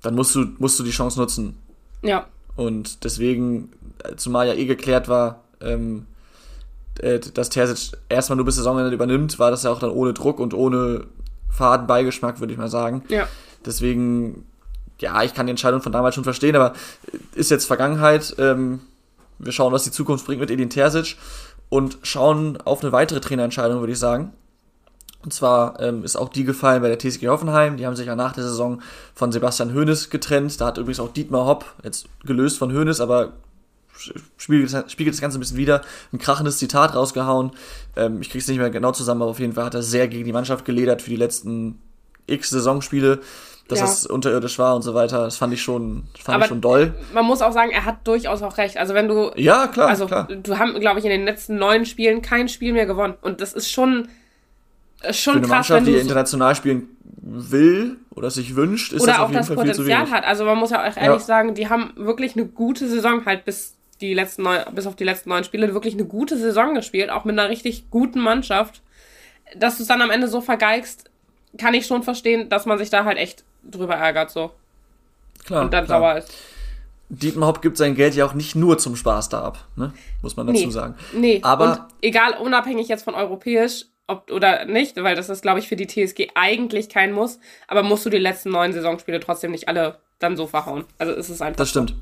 dann 0.01 0.15
musst 0.15 0.35
du, 0.35 0.45
musst 0.57 0.79
du 0.79 0.83
die 0.83 0.91
Chance 0.91 1.19
nutzen. 1.19 1.57
Ja. 2.01 2.27
Und 2.55 3.03
deswegen, 3.03 3.71
zumal 4.15 4.47
ja 4.47 4.53
eh 4.53 4.65
geklärt 4.65 5.07
war, 5.07 5.43
ähm, 5.61 6.05
äh, 6.99 7.19
dass 7.19 7.49
Terzic 7.49 7.97
erstmal 8.09 8.37
nur 8.37 8.45
bis 8.45 8.55
Saisonende 8.55 8.93
übernimmt, 8.93 9.39
war 9.39 9.51
das 9.51 9.63
ja 9.63 9.71
auch 9.71 9.79
dann 9.79 9.91
ohne 9.91 10.13
Druck 10.13 10.39
und 10.39 10.53
ohne 10.53 11.05
Fadenbeigeschmack, 11.49 12.39
würde 12.39 12.53
ich 12.53 12.59
mal 12.59 12.69
sagen. 12.69 13.03
Ja. 13.09 13.27
Deswegen, 13.65 14.45
ja, 14.99 15.23
ich 15.23 15.33
kann 15.33 15.47
die 15.47 15.51
Entscheidung 15.51 15.81
von 15.81 15.91
damals 15.91 16.15
schon 16.15 16.23
verstehen, 16.23 16.55
aber 16.55 16.73
ist 17.35 17.51
jetzt 17.51 17.65
Vergangenheit. 17.65 18.35
Ähm, 18.39 18.79
wir 19.39 19.51
schauen, 19.51 19.73
was 19.73 19.83
die 19.83 19.91
Zukunft 19.91 20.25
bringt 20.25 20.41
mit 20.41 20.49
Edin 20.49 20.69
Terzic 20.69 21.15
und 21.69 21.97
schauen 22.03 22.57
auf 22.61 22.81
eine 22.81 22.91
weitere 22.91 23.19
Trainerentscheidung, 23.19 23.79
würde 23.79 23.93
ich 23.93 23.99
sagen. 23.99 24.33
Und 25.23 25.33
zwar 25.33 25.79
ähm, 25.81 26.03
ist 26.03 26.15
auch 26.15 26.29
die 26.29 26.43
gefallen 26.43 26.81
bei 26.81 26.87
der 26.87 26.99
TSG 26.99 27.27
Hoffenheim. 27.27 27.77
Die 27.77 27.85
haben 27.85 27.95
sich 27.95 28.07
ja 28.07 28.15
nach 28.15 28.33
der 28.33 28.43
Saison 28.43 28.81
von 29.13 29.31
Sebastian 29.31 29.73
Hoeneß 29.73 30.09
getrennt. 30.09 30.61
Da 30.61 30.67
hat 30.67 30.77
übrigens 30.77 30.99
auch 30.99 31.11
Dietmar 31.11 31.45
Hopp, 31.45 31.65
jetzt 31.83 32.07
gelöst 32.23 32.57
von 32.57 32.71
Hoeneß, 32.71 33.01
aber 33.01 33.33
spiegelt, 34.37 34.91
spiegelt 34.91 35.15
das 35.15 35.21
Ganze 35.21 35.37
ein 35.37 35.41
bisschen 35.41 35.57
wieder, 35.57 35.81
ein 36.13 36.19
krachendes 36.19 36.59
Zitat 36.59 36.95
rausgehauen. 36.95 37.51
Ähm, 37.95 38.21
ich 38.21 38.29
krieg's 38.29 38.47
nicht 38.47 38.59
mehr 38.59 38.69
genau 38.69 38.91
zusammen, 38.91 39.21
aber 39.21 39.31
auf 39.31 39.39
jeden 39.39 39.53
Fall 39.53 39.65
hat 39.65 39.73
er 39.73 39.83
sehr 39.83 40.07
gegen 40.07 40.25
die 40.25 40.33
Mannschaft 40.33 40.65
geledert 40.65 41.01
für 41.01 41.09
die 41.09 41.15
letzten 41.15 41.81
x 42.27 42.49
Saisonspiele, 42.49 43.21
dass 43.67 43.79
ja. 43.79 43.85
es 43.85 44.05
unterirdisch 44.05 44.57
war 44.59 44.75
und 44.75 44.81
so 44.81 44.93
weiter. 44.93 45.23
Das 45.23 45.37
fand 45.37 45.53
ich 45.53 45.61
schon, 45.61 46.03
fand 46.17 46.35
aber 46.35 46.45
ich 46.45 46.49
schon 46.49 46.61
doll. 46.61 46.93
Man 47.13 47.25
muss 47.25 47.41
auch 47.41 47.51
sagen, 47.51 47.71
er 47.71 47.85
hat 47.85 48.07
durchaus 48.07 48.41
auch 48.41 48.57
recht. 48.57 48.77
Also 48.77 48.93
wenn 48.93 49.07
du. 49.07 49.31
Ja, 49.35 49.67
klar. 49.67 49.89
Also 49.89 50.05
klar. 50.05 50.27
du 50.27 50.57
haben, 50.57 50.79
glaube 50.79 50.99
ich, 50.99 51.05
in 51.05 51.11
den 51.11 51.25
letzten 51.25 51.57
neun 51.57 51.85
Spielen 51.85 52.21
kein 52.21 52.49
Spiel 52.49 52.73
mehr 52.73 52.85
gewonnen. 52.85 53.15
Und 53.21 53.41
das 53.41 53.53
ist 53.53 53.71
schon. 53.71 54.07
Schon 55.11 55.33
für 55.33 55.37
eine 55.37 55.47
krass, 55.47 55.69
Mannschaft, 55.69 55.87
die 55.87 55.95
international 55.95 56.55
spielen 56.55 56.89
will 57.21 57.97
oder 58.15 58.31
sich 58.31 58.55
wünscht, 58.55 58.93
ist 58.93 59.05
das 59.05 59.19
auf 59.19 59.29
jeden 59.29 59.39
das 59.39 59.47
Fall 59.47 59.63
viel 59.63 59.75
zu 59.75 59.85
wenig. 59.85 60.11
hat. 60.11 60.25
Also 60.25 60.43
man 60.43 60.57
muss 60.57 60.71
ja 60.71 60.79
auch 60.79 60.97
ehrlich 60.97 61.01
ja. 61.01 61.19
sagen, 61.19 61.53
die 61.53 61.69
haben 61.69 61.93
wirklich 61.95 62.35
eine 62.35 62.45
gute 62.45 62.87
Saison 62.87 63.25
halt 63.25 63.45
bis 63.45 63.75
die 64.01 64.13
letzten 64.13 64.43
neun, 64.43 64.61
bis 64.73 64.87
auf 64.87 64.95
die 64.95 65.03
letzten 65.03 65.29
neun 65.29 65.43
Spiele 65.43 65.73
wirklich 65.73 65.93
eine 65.93 66.05
gute 66.05 66.37
Saison 66.37 66.73
gespielt, 66.73 67.09
auch 67.09 67.25
mit 67.25 67.37
einer 67.37 67.49
richtig 67.49 67.89
guten 67.91 68.19
Mannschaft. 68.19 68.81
Dass 69.55 69.77
du 69.77 69.83
es 69.83 69.87
dann 69.87 70.01
am 70.01 70.09
Ende 70.09 70.27
so 70.27 70.41
vergeigst, 70.41 71.09
kann 71.57 71.73
ich 71.73 71.85
schon 71.85 72.03
verstehen, 72.03 72.49
dass 72.49 72.65
man 72.65 72.77
sich 72.77 72.89
da 72.89 73.05
halt 73.05 73.17
echt 73.17 73.43
drüber 73.69 73.95
ärgert, 73.95 74.31
so. 74.31 74.51
Klar. 75.45 75.63
Und 75.63 75.73
dann 75.73 75.85
klar. 75.85 75.99
sauer 75.99 76.17
ist. 76.17 76.33
Dietmar 77.09 77.47
Hopp 77.47 77.61
gibt 77.61 77.77
sein 77.77 77.95
Geld 77.95 78.15
ja 78.15 78.25
auch 78.25 78.33
nicht 78.33 78.55
nur 78.55 78.77
zum 78.77 78.95
Spaß 78.95 79.29
da 79.29 79.41
ab, 79.41 79.65
ne? 79.77 79.93
muss 80.21 80.35
man 80.35 80.47
dazu 80.47 80.65
nee. 80.65 80.71
sagen. 80.71 80.95
Nee, 81.13 81.39
aber 81.41 81.71
und 81.71 81.79
egal, 82.01 82.33
unabhängig 82.41 82.89
jetzt 82.89 83.05
von 83.05 83.15
europäisch 83.15 83.85
ob, 84.07 84.31
oder 84.31 84.65
nicht, 84.65 85.01
weil 85.01 85.15
das 85.15 85.29
ist, 85.29 85.41
glaube 85.41 85.59
ich, 85.59 85.67
für 85.67 85.75
die 85.75 85.87
TSG 85.87 86.29
eigentlich 86.35 86.89
kein 86.89 87.13
Muss, 87.13 87.39
aber 87.67 87.83
musst 87.83 88.05
du 88.05 88.09
die 88.09 88.17
letzten 88.17 88.49
neun 88.49 88.73
Saisonspiele 88.73 89.19
trotzdem 89.19 89.51
nicht 89.51 89.67
alle 89.67 89.99
dann 90.19 90.35
so 90.35 90.47
verhauen. 90.47 90.85
Also 90.97 91.13
ist 91.13 91.29
es 91.29 91.41
einfach. 91.41 91.57
Das 91.57 91.69
stimmt. 91.69 91.93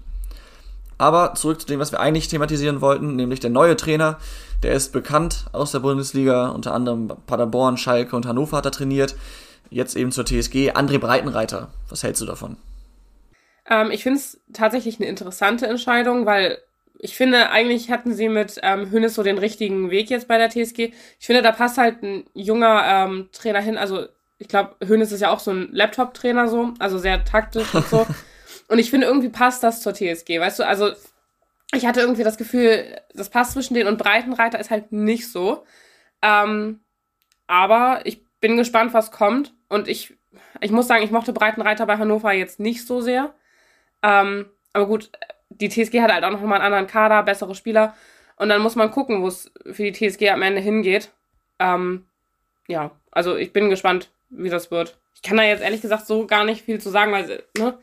Aber 0.97 1.33
zurück 1.33 1.59
zu 1.59 1.67
dem, 1.67 1.79
was 1.79 1.91
wir 1.91 1.99
eigentlich 1.99 2.27
thematisieren 2.27 2.79
wollten, 2.79 3.15
nämlich 3.15 3.39
der 3.41 3.49
neue 3.49 3.75
Trainer. 3.75 4.17
Der 4.63 4.73
ist 4.73 4.93
bekannt 4.93 5.45
aus 5.51 5.71
der 5.71 5.79
Bundesliga, 5.79 6.49
unter 6.49 6.73
anderem 6.73 7.11
Paderborn, 7.27 7.77
Schalke 7.77 8.15
und 8.15 8.25
Hannover 8.25 8.57
hat 8.57 8.65
er 8.65 8.71
trainiert. 8.71 9.15
Jetzt 9.69 9.95
eben 9.95 10.11
zur 10.11 10.25
TSG. 10.25 10.71
André 10.71 10.99
Breitenreiter. 10.99 11.69
Was 11.89 12.03
hältst 12.03 12.21
du 12.21 12.25
davon? 12.25 12.57
Ähm, 13.69 13.91
ich 13.91 14.03
finde 14.03 14.19
es 14.19 14.39
tatsächlich 14.53 14.99
eine 14.99 15.09
interessante 15.09 15.67
Entscheidung, 15.67 16.25
weil 16.25 16.59
ich 16.99 17.15
finde, 17.15 17.49
eigentlich 17.49 17.91
hatten 17.91 18.13
sie 18.13 18.29
mit 18.29 18.59
ähm, 18.63 18.89
Hönes 18.91 19.15
so 19.15 19.23
den 19.23 19.37
richtigen 19.37 19.91
Weg 19.91 20.09
jetzt 20.09 20.27
bei 20.27 20.37
der 20.37 20.49
TSG. 20.49 20.93
Ich 21.19 21.25
finde, 21.25 21.41
da 21.41 21.51
passt 21.51 21.77
halt 21.77 22.01
ein 22.03 22.25
junger 22.33 22.83
ähm, 22.85 23.29
Trainer 23.31 23.59
hin. 23.59 23.77
Also, 23.77 24.05
ich 24.37 24.47
glaube, 24.47 24.75
Hönes 24.85 25.11
ist 25.11 25.21
ja 25.21 25.29
auch 25.29 25.39
so 25.39 25.51
ein 25.51 25.69
Laptop-Trainer 25.71 26.47
so, 26.47 26.73
also 26.79 26.97
sehr 26.97 27.23
taktisch 27.25 27.73
und 27.73 27.87
so. 27.87 28.05
Und 28.67 28.79
ich 28.79 28.89
finde, 28.89 29.05
irgendwie 29.05 29.29
passt 29.29 29.61
das 29.61 29.81
zur 29.81 29.93
TSG, 29.93 30.39
weißt 30.39 30.57
du? 30.57 30.65
Also, 30.65 30.91
ich 31.73 31.85
hatte 31.85 31.99
irgendwie 32.01 32.23
das 32.23 32.37
Gefühl, 32.37 32.99
das 33.13 33.29
passt 33.29 33.51
zwischen 33.51 33.73
denen 33.73 33.87
und 33.87 33.97
Breitenreiter 33.97 34.59
ist 34.59 34.71
halt 34.71 34.91
nicht 34.91 35.29
so. 35.31 35.65
Ähm, 36.21 36.79
aber 37.47 38.01
ich 38.05 38.25
bin 38.39 38.57
gespannt, 38.57 38.93
was 38.93 39.11
kommt. 39.11 39.53
Und 39.69 39.87
ich, 39.87 40.15
ich 40.61 40.71
muss 40.71 40.87
sagen, 40.87 41.03
ich 41.03 41.11
mochte 41.11 41.33
Breitenreiter 41.33 41.85
bei 41.85 41.97
Hannover 41.97 42.31
jetzt 42.33 42.59
nicht 42.59 42.85
so 42.85 43.01
sehr. 43.01 43.33
Ähm, 44.03 44.47
aber 44.73 44.87
gut, 44.87 45.11
die 45.49 45.69
TSG 45.69 46.01
hat 46.01 46.11
halt 46.11 46.23
auch 46.23 46.31
noch 46.31 46.41
mal 46.41 46.55
einen 46.55 46.65
anderen 46.65 46.87
Kader, 46.87 47.23
bessere 47.23 47.55
Spieler. 47.55 47.95
Und 48.37 48.49
dann 48.49 48.61
muss 48.61 48.75
man 48.75 48.91
gucken, 48.91 49.21
wo 49.21 49.27
es 49.27 49.51
für 49.71 49.89
die 49.89 49.93
TSG 49.93 50.29
am 50.29 50.41
Ende 50.41 50.61
hingeht. 50.61 51.11
Ähm, 51.59 52.05
ja, 52.67 52.91
also 53.11 53.35
ich 53.35 53.53
bin 53.53 53.69
gespannt, 53.69 54.11
wie 54.29 54.49
das 54.49 54.71
wird. 54.71 54.97
Ich 55.13 55.21
kann 55.21 55.37
da 55.37 55.43
jetzt 55.43 55.63
ehrlich 55.63 55.81
gesagt 55.81 56.05
so 56.05 56.27
gar 56.27 56.43
nicht 56.43 56.65
viel 56.65 56.79
zu 56.79 56.89
sagen, 56.89 57.11
weil, 57.11 57.43
ne? 57.57 57.77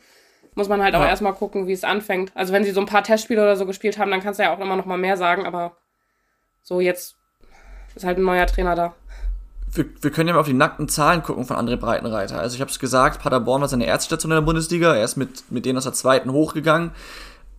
muss 0.54 0.68
man 0.68 0.82
halt 0.82 0.94
auch 0.94 1.00
ja. 1.00 1.08
erstmal 1.08 1.32
gucken, 1.32 1.66
wie 1.66 1.72
es 1.72 1.84
anfängt. 1.84 2.32
Also 2.34 2.52
wenn 2.52 2.64
sie 2.64 2.72
so 2.72 2.80
ein 2.80 2.86
paar 2.86 3.02
Testspiele 3.02 3.40
oder 3.40 3.56
so 3.56 3.66
gespielt 3.66 3.98
haben, 3.98 4.10
dann 4.10 4.22
kannst 4.22 4.38
du 4.38 4.44
ja 4.44 4.54
auch 4.54 4.60
immer 4.60 4.76
noch 4.76 4.84
mal 4.84 4.98
mehr 4.98 5.16
sagen, 5.16 5.46
aber 5.46 5.76
so 6.62 6.80
jetzt 6.80 7.16
ist 7.94 8.04
halt 8.04 8.18
ein 8.18 8.24
neuer 8.24 8.46
Trainer 8.46 8.74
da. 8.74 8.94
Wir, 9.74 9.86
wir 10.00 10.10
können 10.10 10.28
ja 10.28 10.34
mal 10.34 10.40
auf 10.40 10.46
die 10.46 10.52
nackten 10.52 10.88
Zahlen 10.88 11.22
gucken 11.22 11.46
von 11.46 11.56
André 11.56 11.76
Breitenreiter. 11.76 12.38
Also 12.38 12.54
ich 12.54 12.60
habe 12.60 12.70
es 12.70 12.78
gesagt, 12.78 13.22
Paderborn 13.22 13.62
war 13.62 13.68
seine 13.68 13.86
erste 13.86 14.06
Station 14.06 14.30
in 14.32 14.36
der 14.36 14.42
Bundesliga. 14.42 14.94
Er 14.94 15.04
ist 15.04 15.16
mit, 15.16 15.50
mit 15.50 15.64
denen 15.64 15.78
aus 15.78 15.84
der 15.84 15.94
zweiten 15.94 16.32
hochgegangen. 16.32 16.90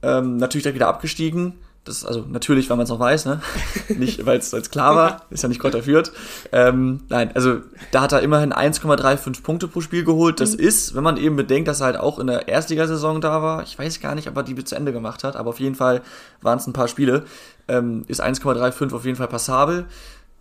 Ähm, 0.04 0.38
natürlich 0.38 0.64
direkt 0.64 0.76
wieder 0.76 0.90
abgestiegen. 0.90 1.54
Das, 1.86 2.06
also 2.06 2.24
natürlich, 2.30 2.70
weil 2.70 2.78
man 2.78 2.86
es 2.86 2.90
noch 2.90 3.00
weiß, 3.00 3.26
ne? 3.26 3.42
Nicht, 3.90 4.26
weil 4.26 4.38
es 4.38 4.72
klar 4.72 4.96
war, 4.96 5.26
ist 5.32 5.44
ja 5.44 5.50
nicht 5.50 5.60
Gott 5.60 5.76
erführt. 5.76 6.14
Ähm, 6.54 7.02
nein, 7.10 7.32
also 7.34 7.58
da 7.92 8.04
hat 8.04 8.14
er 8.14 8.22
immerhin 8.22 8.54
1,35 8.54 9.44
Punkte 9.44 9.68
pro 9.68 9.82
Spiel 9.82 10.06
geholt. 10.06 10.40
Das 10.40 10.54
mhm. 10.54 10.64
ist, 10.64 10.96
wenn 10.96 11.04
man 11.04 11.18
eben 11.18 11.36
bedenkt, 11.36 11.68
dass 11.68 11.82
er 11.82 11.88
halt 11.88 11.98
auch 11.98 12.20
in 12.20 12.28
der 12.28 12.48
Erstligasaison 12.48 13.20
da 13.20 13.42
war, 13.42 13.64
ich 13.64 13.78
weiß 13.78 14.00
gar 14.00 14.16
nicht, 14.16 14.30
ob 14.30 14.38
er 14.38 14.44
die 14.44 14.54
bis 14.54 14.66
zu 14.66 14.76
Ende 14.76 14.94
gemacht 14.94 15.26
hat, 15.26 15.36
aber 15.36 15.50
auf 15.50 15.60
jeden 15.60 15.76
Fall 15.76 16.02
waren 16.42 16.58
es 16.58 16.68
ein 16.68 16.74
paar 16.74 16.88
Spiele, 16.88 17.26
ähm, 17.68 18.06
ist 18.08 18.24
1,35 18.24 18.94
auf 18.94 19.04
jeden 19.04 19.18
Fall 19.18 19.28
passabel. 19.28 19.86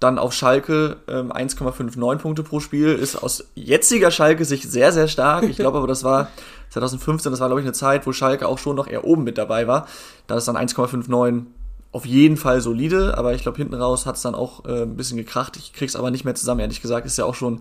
Dann 0.03 0.19
auf 0.19 0.33
Schalke 0.33 0.97
ähm, 1.07 1.31
1,59 1.31 2.17
Punkte 2.17 2.43
pro 2.43 2.59
Spiel, 2.59 2.89
ist 2.89 3.23
aus 3.23 3.45
jetziger 3.55 4.11
Schalke 4.11 4.45
Sicht 4.45 4.69
sehr, 4.69 4.91
sehr 4.91 5.07
stark. 5.07 5.45
Ich 5.45 5.57
glaube 5.57 5.79
aber, 5.79 5.87
das 5.87 6.03
war 6.03 6.29
2015, 6.71 7.31
das 7.31 7.41
war, 7.41 7.47
glaube 7.47 7.61
ich, 7.61 7.67
eine 7.67 7.73
Zeit, 7.73 8.05
wo 8.05 8.13
Schalke 8.13 8.49
auch 8.49 8.59
schon 8.59 8.75
noch 8.75 8.89
eher 8.89 9.05
oben 9.05 9.23
mit 9.23 9.39
dabei 9.39 9.69
war. 9.69 9.87
Da 10.27 10.37
ist 10.37 10.49
dann 10.49 10.57
1,59 10.57 11.45
auf 11.93 12.07
jeden 12.07 12.37
Fall 12.37 12.61
solide, 12.61 13.17
aber 13.17 13.35
ich 13.35 13.43
glaube, 13.43 13.59
hinten 13.59 13.75
raus 13.75 14.05
hat 14.05 14.17
es 14.17 14.23
dann 14.23 14.35
auch 14.35 14.65
äh, 14.65 14.83
ein 14.83 14.97
bisschen 14.97 15.19
gekracht. 15.19 15.57
Ich 15.57 15.73
krieg's 15.73 15.95
aber 15.95 16.11
nicht 16.11 16.25
mehr 16.25 16.35
zusammen, 16.35 16.61
ehrlich 16.61 16.83
gesagt, 16.83 17.07
ist 17.07 17.19
ja 17.19 17.25
auch 17.25 17.37
schon 17.37 17.61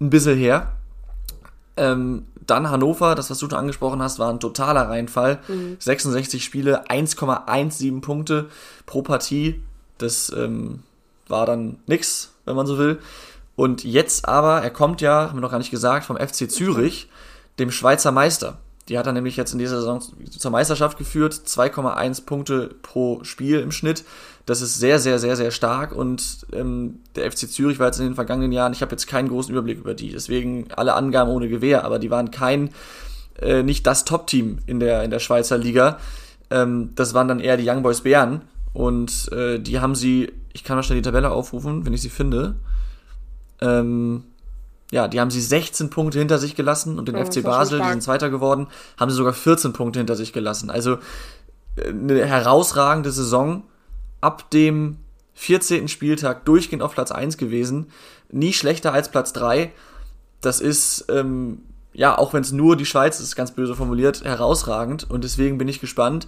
ein 0.00 0.10
bisschen 0.10 0.38
her. 0.38 0.72
Ähm, 1.76 2.26
dann 2.46 2.70
Hannover, 2.70 3.16
das, 3.16 3.30
was 3.30 3.38
du 3.38 3.48
schon 3.48 3.58
angesprochen 3.58 4.00
hast, 4.00 4.20
war 4.20 4.30
ein 4.30 4.38
totaler 4.38 4.88
Reinfall. 4.88 5.40
Mhm. 5.48 5.76
66 5.80 6.44
Spiele, 6.44 6.86
1,17 6.88 8.00
Punkte 8.00 8.48
pro 8.86 9.02
Partie. 9.02 9.60
Das 9.98 10.32
ähm, 10.36 10.84
war 11.30 11.46
dann 11.46 11.78
nix, 11.86 12.32
wenn 12.44 12.56
man 12.56 12.66
so 12.66 12.78
will. 12.78 12.98
Und 13.56 13.84
jetzt 13.84 14.26
aber, 14.26 14.62
er 14.62 14.70
kommt 14.70 15.00
ja, 15.00 15.28
haben 15.28 15.36
wir 15.36 15.42
noch 15.42 15.50
gar 15.50 15.58
nicht 15.58 15.70
gesagt, 15.70 16.06
vom 16.06 16.16
FC 16.16 16.50
Zürich 16.50 17.08
dem 17.58 17.70
Schweizer 17.70 18.12
Meister. 18.12 18.58
Die 18.88 18.98
hat 18.98 19.06
er 19.06 19.12
nämlich 19.12 19.36
jetzt 19.36 19.52
in 19.52 19.58
dieser 19.58 19.76
Saison 19.76 20.00
zur 20.00 20.50
Meisterschaft 20.50 20.98
geführt, 20.98 21.34
2,1 21.34 22.24
Punkte 22.24 22.74
pro 22.82 23.22
Spiel 23.22 23.60
im 23.60 23.70
Schnitt. 23.70 24.04
Das 24.46 24.62
ist 24.62 24.78
sehr, 24.78 24.98
sehr, 24.98 25.18
sehr, 25.18 25.36
sehr 25.36 25.52
stark 25.52 25.92
und 25.92 26.46
ähm, 26.52 27.00
der 27.14 27.30
FC 27.30 27.48
Zürich 27.48 27.78
war 27.78 27.86
jetzt 27.86 28.00
in 28.00 28.06
den 28.06 28.14
vergangenen 28.14 28.50
Jahren, 28.50 28.72
ich 28.72 28.82
habe 28.82 28.90
jetzt 28.90 29.06
keinen 29.06 29.28
großen 29.28 29.52
Überblick 29.52 29.78
über 29.78 29.94
die, 29.94 30.10
deswegen 30.10 30.68
alle 30.74 30.94
Angaben 30.94 31.30
ohne 31.30 31.48
Gewehr, 31.48 31.84
aber 31.84 31.98
die 31.98 32.10
waren 32.10 32.32
kein, 32.32 32.70
äh, 33.40 33.62
nicht 33.62 33.86
das 33.86 34.04
Top-Team 34.04 34.58
in 34.66 34.80
der, 34.80 35.04
in 35.04 35.10
der 35.10 35.20
Schweizer 35.20 35.56
Liga. 35.56 35.98
Ähm, 36.50 36.90
das 36.96 37.14
waren 37.14 37.28
dann 37.28 37.38
eher 37.38 37.56
die 37.56 37.68
Young 37.68 37.82
Boys 37.82 38.00
Bären 38.00 38.40
und 38.72 39.30
äh, 39.32 39.58
die 39.58 39.80
haben 39.80 39.94
sie, 39.94 40.32
ich 40.52 40.64
kann 40.64 40.76
mal 40.76 40.82
schnell 40.82 40.98
die 40.98 41.04
Tabelle 41.04 41.30
aufrufen, 41.30 41.84
wenn 41.84 41.92
ich 41.92 42.02
sie 42.02 42.10
finde. 42.10 42.56
Ähm, 43.60 44.24
ja, 44.90 45.06
die 45.08 45.20
haben 45.20 45.30
sie 45.30 45.40
16 45.40 45.90
Punkte 45.90 46.18
hinter 46.18 46.38
sich 46.38 46.56
gelassen 46.56 46.98
und 46.98 47.08
den 47.08 47.16
oh, 47.16 47.24
FC 47.24 47.42
Basel, 47.42 47.80
die 47.80 47.88
sind 47.88 48.02
Zweiter 48.02 48.30
geworden, 48.30 48.66
haben 48.98 49.10
sie 49.10 49.16
sogar 49.16 49.32
14 49.32 49.72
Punkte 49.72 50.00
hinter 50.00 50.16
sich 50.16 50.32
gelassen. 50.32 50.70
Also 50.70 50.98
äh, 51.76 51.88
eine 51.88 52.24
herausragende 52.26 53.12
Saison 53.12 53.64
ab 54.20 54.50
dem 54.50 54.98
14. 55.34 55.88
Spieltag 55.88 56.44
durchgehend 56.44 56.82
auf 56.82 56.92
Platz 56.92 57.12
1 57.12 57.38
gewesen. 57.38 57.86
Nie 58.30 58.52
schlechter 58.52 58.92
als 58.92 59.10
Platz 59.10 59.32
3. 59.32 59.72
Das 60.40 60.60
ist, 60.60 61.06
ähm, 61.08 61.62
ja, 61.92 62.18
auch 62.18 62.34
wenn 62.34 62.42
es 62.42 62.52
nur 62.52 62.76
die 62.76 62.86
Schweiz 62.86 63.20
ist, 63.20 63.36
ganz 63.36 63.52
böse 63.52 63.74
formuliert, 63.74 64.24
herausragend. 64.24 65.08
Und 65.08 65.24
deswegen 65.24 65.56
bin 65.56 65.68
ich 65.68 65.80
gespannt, 65.80 66.26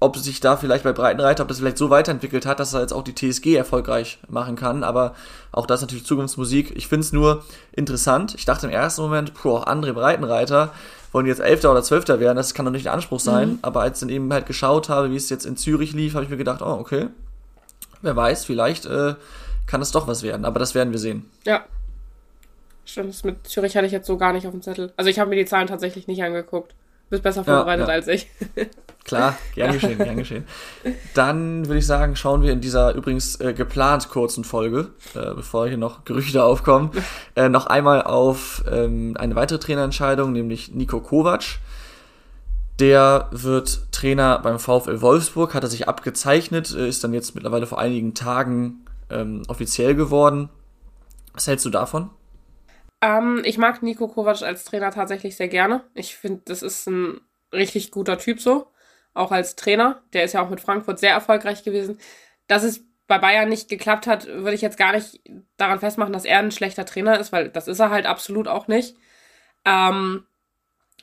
ob 0.00 0.16
sich 0.16 0.40
da 0.40 0.56
vielleicht 0.56 0.84
bei 0.84 0.92
Breitenreiter, 0.92 1.42
ob 1.42 1.48
das 1.48 1.58
vielleicht 1.58 1.78
so 1.78 1.90
weiterentwickelt 1.90 2.46
hat, 2.46 2.60
dass 2.60 2.72
er 2.72 2.82
jetzt 2.82 2.92
auch 2.92 3.02
die 3.02 3.14
TSG 3.14 3.56
erfolgreich 3.56 4.18
machen 4.28 4.54
kann. 4.54 4.84
Aber 4.84 5.14
auch 5.50 5.66
das 5.66 5.80
ist 5.80 5.86
natürlich 5.86 6.06
Zukunftsmusik. 6.06 6.76
Ich 6.76 6.86
finde 6.86 7.04
es 7.04 7.12
nur 7.12 7.44
interessant. 7.72 8.34
Ich 8.36 8.44
dachte 8.44 8.66
im 8.66 8.72
ersten 8.72 9.02
Moment, 9.02 9.34
puh, 9.34 9.56
auch 9.56 9.66
andere 9.66 9.94
Breitenreiter 9.94 10.72
wollen 11.10 11.26
jetzt 11.26 11.40
Elfter 11.40 11.72
oder 11.72 11.82
Zwölfter 11.82 12.20
werden. 12.20 12.36
Das 12.36 12.54
kann 12.54 12.64
doch 12.64 12.72
nicht 12.72 12.84
der 12.84 12.92
Anspruch 12.92 13.18
sein. 13.18 13.52
Mhm. 13.52 13.58
Aber 13.62 13.80
als 13.80 13.98
ich 13.98 14.06
dann 14.06 14.14
eben 14.14 14.32
halt 14.32 14.46
geschaut 14.46 14.88
habe, 14.88 15.10
wie 15.10 15.16
es 15.16 15.30
jetzt 15.30 15.46
in 15.46 15.56
Zürich 15.56 15.92
lief, 15.92 16.14
habe 16.14 16.24
ich 16.24 16.30
mir 16.30 16.36
gedacht, 16.36 16.62
oh, 16.62 16.76
okay. 16.78 17.08
Wer 18.00 18.14
weiß, 18.14 18.44
vielleicht 18.44 18.86
äh, 18.86 19.14
kann 19.66 19.82
es 19.82 19.90
doch 19.90 20.06
was 20.06 20.22
werden. 20.22 20.44
Aber 20.44 20.60
das 20.60 20.76
werden 20.76 20.92
wir 20.92 21.00
sehen. 21.00 21.28
Ja. 21.44 21.64
Stimmt, 22.84 23.10
das 23.10 23.24
mit 23.24 23.48
Zürich 23.48 23.76
hatte 23.76 23.86
ich 23.86 23.92
jetzt 23.92 24.06
so 24.06 24.16
gar 24.16 24.32
nicht 24.32 24.46
auf 24.46 24.52
dem 24.52 24.62
Zettel. 24.62 24.92
Also 24.96 25.10
ich 25.10 25.18
habe 25.18 25.28
mir 25.28 25.36
die 25.36 25.44
Zahlen 25.44 25.66
tatsächlich 25.66 26.06
nicht 26.06 26.22
angeguckt. 26.22 26.70
Du 26.70 27.10
bist 27.10 27.22
besser 27.22 27.42
vorbereitet 27.42 27.88
ja, 27.88 27.94
ja. 27.94 27.98
als 27.98 28.06
ich. 28.06 28.28
Klar, 29.08 29.38
gern 29.54 29.72
geschehen, 29.80 29.96
gern 29.96 30.18
geschehen. 30.18 30.44
Dann 31.14 31.66
würde 31.66 31.78
ich 31.78 31.86
sagen, 31.86 32.14
schauen 32.14 32.42
wir 32.42 32.52
in 32.52 32.60
dieser 32.60 32.94
übrigens 32.94 33.40
äh, 33.40 33.54
geplant 33.54 34.10
kurzen 34.10 34.44
Folge, 34.44 34.90
äh, 35.14 35.34
bevor 35.34 35.66
hier 35.66 35.78
noch 35.78 36.04
Gerüchte 36.04 36.44
aufkommen, 36.44 36.90
äh, 37.34 37.48
noch 37.48 37.66
einmal 37.66 38.02
auf 38.02 38.62
ähm, 38.70 39.16
eine 39.18 39.34
weitere 39.34 39.58
Trainerentscheidung, 39.58 40.32
nämlich 40.32 40.74
Nico 40.74 41.00
Kovac. 41.00 41.58
Der 42.80 43.28
wird 43.30 43.90
Trainer 43.92 44.40
beim 44.40 44.58
VfL 44.58 45.00
Wolfsburg, 45.00 45.54
hat 45.54 45.64
er 45.64 45.70
sich 45.70 45.88
abgezeichnet, 45.88 46.74
äh, 46.76 46.86
ist 46.86 47.02
dann 47.02 47.14
jetzt 47.14 47.34
mittlerweile 47.34 47.66
vor 47.66 47.78
einigen 47.78 48.12
Tagen 48.12 48.84
ähm, 49.08 49.42
offiziell 49.48 49.94
geworden. 49.94 50.50
Was 51.32 51.46
hältst 51.46 51.64
du 51.64 51.70
davon? 51.70 52.10
Ähm, 53.00 53.40
ich 53.44 53.56
mag 53.56 53.82
Nico 53.82 54.06
Kovac 54.06 54.42
als 54.42 54.64
Trainer 54.64 54.90
tatsächlich 54.90 55.34
sehr 55.34 55.48
gerne. 55.48 55.82
Ich 55.94 56.14
finde, 56.14 56.42
das 56.44 56.62
ist 56.62 56.86
ein 56.88 57.22
richtig 57.54 57.90
guter 57.90 58.18
Typ 58.18 58.38
so 58.42 58.66
auch 59.18 59.32
als 59.32 59.56
Trainer. 59.56 60.00
Der 60.12 60.24
ist 60.24 60.32
ja 60.32 60.42
auch 60.42 60.50
mit 60.50 60.60
Frankfurt 60.60 60.98
sehr 60.98 61.12
erfolgreich 61.12 61.64
gewesen. 61.64 61.98
Dass 62.46 62.62
es 62.62 62.84
bei 63.06 63.18
Bayern 63.18 63.48
nicht 63.48 63.68
geklappt 63.68 64.06
hat, 64.06 64.26
würde 64.26 64.54
ich 64.54 64.60
jetzt 64.60 64.78
gar 64.78 64.92
nicht 64.92 65.20
daran 65.56 65.80
festmachen, 65.80 66.12
dass 66.12 66.24
er 66.24 66.38
ein 66.38 66.52
schlechter 66.52 66.84
Trainer 66.84 67.18
ist, 67.18 67.32
weil 67.32 67.48
das 67.48 67.68
ist 67.68 67.80
er 67.80 67.90
halt 67.90 68.06
absolut 68.06 68.48
auch 68.48 68.68
nicht. 68.68 68.96
Ähm, 69.64 70.24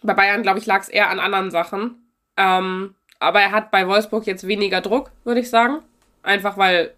bei 0.04 0.13
Bayern, 0.13 0.43
glaube 0.43 0.60
ich, 0.60 0.65
lag 0.65 0.82
es 0.82 0.89
eher 0.89 1.10
an 1.10 1.19
anderen 1.19 1.51
Sachen. 1.51 2.12
Ähm, 2.38 2.95
aber 3.19 3.41
er 3.41 3.51
hat 3.51 3.71
bei 3.71 3.88
Wolfsburg 3.88 4.28
jetzt 4.28 4.47
weniger 4.47 4.82
Druck, 4.82 5.12
würde 5.23 5.39
ich 5.39 5.49
sagen. 5.49 5.80
Einfach 6.21 6.58
weil, 6.58 6.93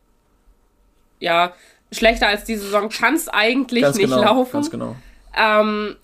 ja, 1.20 1.54
schlechter 1.92 2.28
als 2.28 2.44
diese 2.44 2.64
Saison 2.64 2.90
kann 2.90 3.16
es 3.16 3.30
eigentlich 3.30 3.84
ganz 3.84 3.98
nicht 3.98 4.10
genau, 4.10 4.22
laufen. 4.22 4.54
Ganz 4.54 4.72
genau. 4.72 4.96
Ähm, 5.36 5.96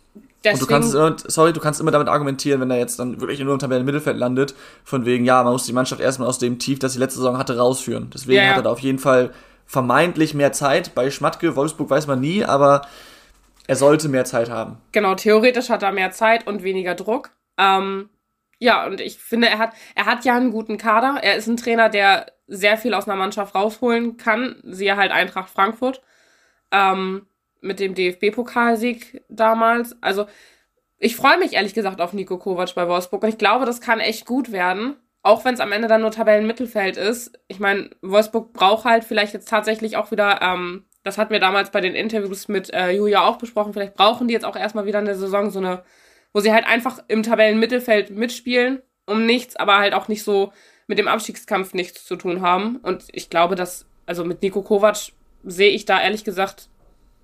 Deswegen, 0.44 0.74
und 0.74 0.92
du 0.94 0.98
kannst, 0.98 1.32
sorry, 1.32 1.54
du 1.54 1.60
kannst 1.62 1.80
immer 1.80 1.92
damit 1.92 2.10
argumentieren, 2.10 2.60
wenn 2.60 2.70
er 2.70 2.78
jetzt 2.78 3.00
dann 3.00 3.22
wirklich 3.22 3.40
nur 3.40 3.54
im 3.54 3.60
Tabellenmittelfeld 3.60 4.18
landet, 4.18 4.56
von 4.84 5.06
wegen, 5.06 5.24
ja, 5.24 5.42
man 5.44 5.54
muss 5.54 5.66
die 5.66 5.74
Mannschaft 5.74 6.02
erstmal 6.02 6.28
aus 6.28 6.38
dem 6.38 6.60
Tief, 6.60 6.80
das 6.80 6.94
sie 6.94 7.00
letzte 7.00 7.20
Saison 7.20 7.38
hatte, 7.38 7.58
rausführen. 7.58 8.10
Deswegen 8.14 8.38
ja, 8.38 8.44
ja. 8.44 8.50
hat 8.50 8.58
er 8.58 8.64
da 8.64 8.70
auf 8.72 8.80
jeden 8.80 9.00
Fall 9.00 9.32
vermeintlich 9.66 10.34
mehr 10.34 10.52
Zeit. 10.52 10.94
Bei 10.96 11.10
Schmatke, 11.10 11.56
Wolfsburg 11.56 11.90
weiß 11.90 12.08
man 12.08 12.20
nie, 12.20 12.44
aber 12.44 12.82
er 13.68 13.76
sollte 13.76 14.10
mehr 14.10 14.26
Zeit 14.26 14.50
haben. 14.50 14.78
Genau, 14.92 15.16
theoretisch 15.16 15.70
hat 15.70 15.84
er 15.84 15.94
mehr 15.94 16.12
Zeit 16.12 16.46
und 16.46 16.64
weniger 16.64 16.96
Druck. 16.96 17.32
Ähm, 17.58 18.10
ja, 18.60 18.86
und 18.86 19.00
ich 19.00 19.20
finde, 19.20 19.48
er 19.48 19.58
hat, 19.58 19.74
er 19.96 20.06
hat 20.06 20.26
ja 20.26 20.36
einen 20.36 20.52
guten 20.52 20.78
Kader. 20.78 21.20
Er 21.22 21.36
ist 21.36 21.48
ein 21.48 21.58
Trainer, 21.58 21.90
der 21.90 22.28
sehr 22.48 22.78
viel 22.78 22.94
aus 22.94 23.08
einer 23.08 23.18
Mannschaft 23.18 23.56
rausholen 23.56 24.18
kann. 24.18 24.58
Siehe 24.64 24.98
halt 24.98 25.12
Eintracht 25.12 25.50
Frankfurt. 25.50 26.02
Ähm, 26.72 27.28
mit 27.64 27.80
dem 27.80 27.96
DFB-Pokalsieg 27.96 29.24
damals. 29.30 29.96
Also 30.02 30.26
ich 30.98 31.16
freue 31.16 31.38
mich 31.38 31.54
ehrlich 31.54 31.74
gesagt 31.74 32.00
auf 32.00 32.14
Nico 32.14 32.38
Kovac 32.38 32.76
bei 32.76 32.88
Wolfsburg 32.88 33.24
und 33.24 33.30
ich 33.30 33.38
glaube, 33.38 33.66
das 33.66 33.82
kann 33.82 34.00
echt 34.00 34.26
gut 34.26 34.52
werden. 34.52 34.96
Auch 35.22 35.46
wenn 35.46 35.54
es 35.54 35.60
am 35.60 35.72
Ende 35.72 35.88
dann 35.88 36.02
nur 36.02 36.12
Tabellenmittelfeld 36.12 36.98
ist. 36.98 37.40
Ich 37.48 37.60
meine, 37.60 37.90
Wolfsburg 38.02 38.52
braucht 38.52 38.86
halt 38.86 39.06
vielleicht 39.06 39.34
jetzt 39.34 39.48
tatsächlich 39.48 39.96
auch 39.96 40.12
wieder, 40.12 40.42
ähm, 40.42 40.86
das 41.04 41.18
hatten 41.18 41.32
wir 41.32 41.40
damals 41.40 41.72
bei 41.72 41.82
den 41.82 41.96
Interviews 41.96 42.48
mit 42.50 42.74
äh, 42.74 42.92
Julia 42.92 43.26
auch 43.26 43.38
besprochen, 43.38 43.74
vielleicht 43.74 43.96
brauchen 43.96 44.28
die 44.28 44.34
jetzt 44.34 44.46
auch 44.46 44.56
erstmal 44.56 44.86
wieder 44.86 45.00
eine 45.00 45.16
Saison, 45.16 45.50
so 45.50 45.60
eine, 45.60 45.84
wo 46.34 46.42
sie 46.42 46.54
halt 46.54 46.66
einfach 46.66 47.00
im 47.08 47.24
Tabellenmittelfeld 47.24 48.10
mitspielen, 48.10 48.82
um 49.06 49.26
nichts, 49.26 49.56
aber 49.56 49.78
halt 49.78 49.94
auch 49.94 50.10
nicht 50.10 50.24
so 50.24 50.52
mit 50.88 50.98
dem 50.98 51.08
Abstiegskampf 51.08 51.74
nichts 51.74 52.06
zu 52.06 52.18
tun 52.18 52.42
haben. 52.42 52.78
Und 52.78 53.06
ich 53.12 53.30
glaube, 53.30 53.56
dass, 53.56 53.86
also 54.06 54.26
mit 54.26 54.42
Nico 54.42 54.62
Kovac 54.62 55.12
sehe 55.44 55.72
ich 55.72 55.86
da 55.86 56.02
ehrlich 56.02 56.24
gesagt 56.24 56.70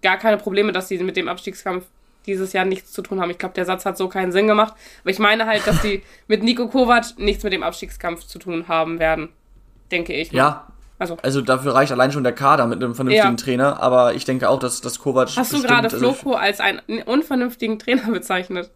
gar 0.01 0.17
keine 0.17 0.37
Probleme, 0.37 0.71
dass 0.71 0.87
sie 0.87 0.97
mit 0.99 1.17
dem 1.17 1.27
Abstiegskampf 1.27 1.85
dieses 2.25 2.53
Jahr 2.53 2.65
nichts 2.65 2.91
zu 2.91 3.01
tun 3.01 3.19
haben. 3.19 3.31
Ich 3.31 3.37
glaube, 3.37 3.55
der 3.55 3.65
Satz 3.65 3.85
hat 3.85 3.97
so 3.97 4.07
keinen 4.07 4.31
Sinn 4.31 4.47
gemacht. 4.47 4.73
Aber 5.01 5.09
ich 5.09 5.19
meine 5.19 5.45
halt, 5.45 5.65
dass 5.65 5.81
die 5.81 6.03
mit 6.27 6.43
Nico 6.43 6.67
Kovac 6.67 7.17
nichts 7.17 7.43
mit 7.43 7.53
dem 7.53 7.63
Abstiegskampf 7.63 8.25
zu 8.25 8.39
tun 8.39 8.67
haben 8.67 8.99
werden. 8.99 9.29
Denke 9.91 10.13
ich. 10.13 10.31
Ja. 10.31 10.67
Also. 10.99 11.17
also 11.21 11.39
dafür 11.39 11.75
reicht 11.75 11.93
allein 11.93 12.11
schon 12.11 12.25
der 12.25 12.33
Kader 12.33 12.67
mit 12.67 12.83
einem 12.83 12.93
vernünftigen 12.93 13.37
ja. 13.37 13.43
Trainer. 13.43 13.81
Aber 13.81 14.15
ich 14.15 14.25
denke 14.25 14.49
auch, 14.49 14.59
dass, 14.59 14.81
dass 14.81 14.99
Kovac. 14.99 15.29
Hast 15.37 15.53
du 15.53 15.61
gerade 15.61 15.89
Floko 15.89 16.33
also 16.33 16.37
als 16.37 16.59
einen 16.59 16.81
unvernünftigen 17.03 17.79
Trainer 17.79 18.11
bezeichnet? 18.11 18.69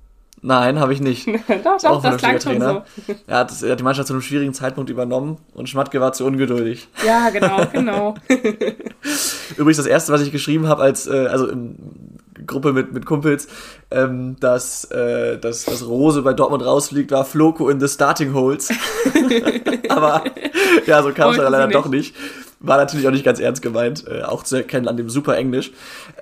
Nein, 0.45 0.77
habe 0.77 0.91
ich 0.91 0.99
nicht. 0.99 1.25
doch, 1.63 1.81
doch, 1.81 2.01
das 2.03 2.17
klang 2.17 2.39
schon 2.41 2.59
so. 2.59 2.83
Er 3.27 3.37
hat, 3.37 3.63
er 3.63 3.71
hat 3.71 3.79
die 3.79 3.83
Mannschaft 3.83 4.07
zu 4.07 4.13
einem 4.13 4.21
schwierigen 4.21 4.53
Zeitpunkt 4.53 4.89
übernommen 4.89 5.37
und 5.53 5.69
Schmatke 5.69 6.01
war 6.01 6.11
zu 6.11 6.25
ungeduldig. 6.25 6.89
Ja, 7.05 7.29
genau, 7.29 7.65
genau. 7.71 8.15
Übrigens 9.57 9.77
das 9.77 9.85
erste, 9.85 10.11
was 10.11 10.21
ich 10.21 10.33
geschrieben 10.33 10.67
habe, 10.67 10.83
als 10.83 11.07
äh, 11.07 11.27
also 11.27 11.47
in 11.47 12.19
Gruppe 12.45 12.73
mit, 12.73 12.91
mit 12.91 13.05
Kumpels, 13.05 13.47
ähm, 13.89 14.35
dass, 14.41 14.83
äh, 14.91 15.37
dass, 15.37 15.63
dass 15.63 15.87
Rose 15.87 16.21
bei 16.23 16.33
Dortmund 16.33 16.65
rausfliegt, 16.65 17.11
war 17.11 17.23
Floco 17.23 17.69
in 17.69 17.79
the 17.79 17.87
Starting 17.87 18.33
Holes. 18.33 18.69
Aber 19.89 20.25
ja, 20.85 21.01
so 21.03 21.13
kam 21.13 21.31
es 21.31 21.37
leider 21.37 21.67
doch 21.67 21.87
nicht. 21.87 22.15
War 22.59 22.75
natürlich 22.75 23.07
auch 23.07 23.11
nicht 23.11 23.23
ganz 23.23 23.39
ernst 23.39 23.61
gemeint, 23.61 24.05
äh, 24.07 24.23
auch 24.23 24.43
zu 24.43 24.57
erkennen 24.57 24.89
an 24.89 24.97
dem 24.97 25.09
super 25.09 25.37
Englisch. 25.37 25.71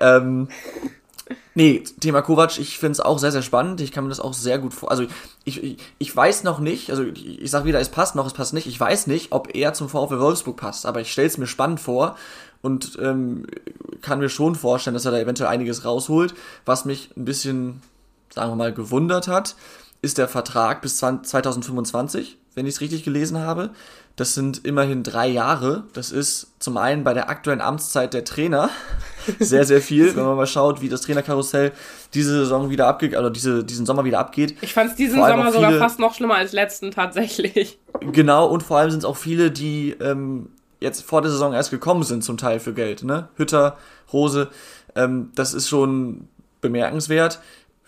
Ähm, 0.00 0.46
Nee, 1.54 1.84
Thema 2.00 2.22
Kovac, 2.22 2.58
ich 2.58 2.78
finde 2.78 2.92
es 2.92 3.00
auch 3.00 3.18
sehr, 3.18 3.32
sehr 3.32 3.42
spannend. 3.42 3.80
Ich 3.80 3.92
kann 3.92 4.04
mir 4.04 4.10
das 4.10 4.20
auch 4.20 4.34
sehr 4.34 4.58
gut 4.58 4.74
vor. 4.74 4.90
Also 4.90 5.04
ich, 5.44 5.62
ich, 5.62 5.78
ich 5.98 6.16
weiß 6.16 6.44
noch 6.44 6.60
nicht, 6.60 6.90
also 6.90 7.02
ich, 7.02 7.42
ich 7.42 7.50
sage 7.50 7.66
wieder, 7.66 7.80
es 7.80 7.90
passt 7.90 8.14
noch, 8.14 8.26
es 8.26 8.32
passt 8.32 8.54
nicht. 8.54 8.66
Ich 8.66 8.78
weiß 8.78 9.06
nicht, 9.06 9.32
ob 9.32 9.54
er 9.54 9.74
zum 9.74 9.88
VfL 9.88 10.20
Wolfsburg 10.20 10.56
passt, 10.56 10.86
aber 10.86 11.00
ich 11.00 11.12
stelle 11.12 11.28
es 11.28 11.38
mir 11.38 11.46
spannend 11.46 11.80
vor 11.80 12.16
und 12.62 12.98
ähm, 13.00 13.46
kann 14.00 14.20
mir 14.20 14.28
schon 14.28 14.54
vorstellen, 14.54 14.94
dass 14.94 15.04
er 15.04 15.12
da 15.12 15.18
eventuell 15.18 15.50
einiges 15.50 15.84
rausholt. 15.84 16.34
Was 16.64 16.84
mich 16.84 17.10
ein 17.16 17.24
bisschen, 17.24 17.82
sagen 18.30 18.50
wir 18.50 18.56
mal, 18.56 18.72
gewundert 18.72 19.28
hat, 19.28 19.56
ist 20.00 20.18
der 20.18 20.28
Vertrag 20.28 20.80
bis 20.80 20.96
2025, 20.96 22.38
wenn 22.54 22.66
ich 22.66 22.74
es 22.74 22.80
richtig 22.80 23.04
gelesen 23.04 23.38
habe. 23.38 23.70
Das 24.16 24.34
sind 24.34 24.66
immerhin 24.66 25.02
drei 25.02 25.26
Jahre. 25.26 25.84
Das 25.94 26.12
ist 26.12 26.52
zum 26.58 26.76
einen 26.76 27.02
bei 27.02 27.14
der 27.14 27.30
aktuellen 27.30 27.62
Amtszeit 27.62 28.12
der 28.12 28.24
Trainer 28.24 28.68
sehr, 29.38 29.64
sehr 29.64 29.80
viel, 29.80 30.14
wenn 30.14 30.24
man 30.24 30.36
mal 30.36 30.46
schaut, 30.46 30.82
wie 30.82 30.88
das 30.88 31.00
Trainerkarussell 31.02 31.72
diese 32.12 32.40
Saison 32.40 32.68
wieder 32.68 32.88
abgeht, 32.88 33.14
also 33.14 33.30
diese, 33.30 33.64
diesen 33.64 33.86
Sommer 33.86 34.04
wieder 34.04 34.18
abgeht. 34.18 34.56
Ich 34.60 34.74
fand 34.74 34.90
es 34.90 34.96
diesen 34.96 35.16
Sommer 35.18 35.50
viele, 35.50 35.52
sogar 35.52 35.72
fast 35.78 35.98
noch 35.98 36.14
schlimmer 36.14 36.34
als 36.34 36.52
letzten 36.52 36.90
tatsächlich. 36.90 37.78
Genau, 38.00 38.46
und 38.46 38.62
vor 38.62 38.78
allem 38.78 38.90
sind 38.90 39.00
es 39.00 39.04
auch 39.04 39.16
viele, 39.16 39.50
die 39.50 39.96
ähm, 40.00 40.50
jetzt 40.80 41.02
vor 41.02 41.22
der 41.22 41.30
Saison 41.30 41.54
erst 41.54 41.70
gekommen 41.70 42.02
sind, 42.02 42.22
zum 42.22 42.36
Teil 42.36 42.60
für 42.60 42.74
Geld. 42.74 43.04
Ne? 43.04 43.28
Hütter, 43.36 43.78
Rose, 44.12 44.50
ähm, 44.94 45.30
das 45.34 45.54
ist 45.54 45.68
schon 45.68 46.28
bemerkenswert 46.60 47.40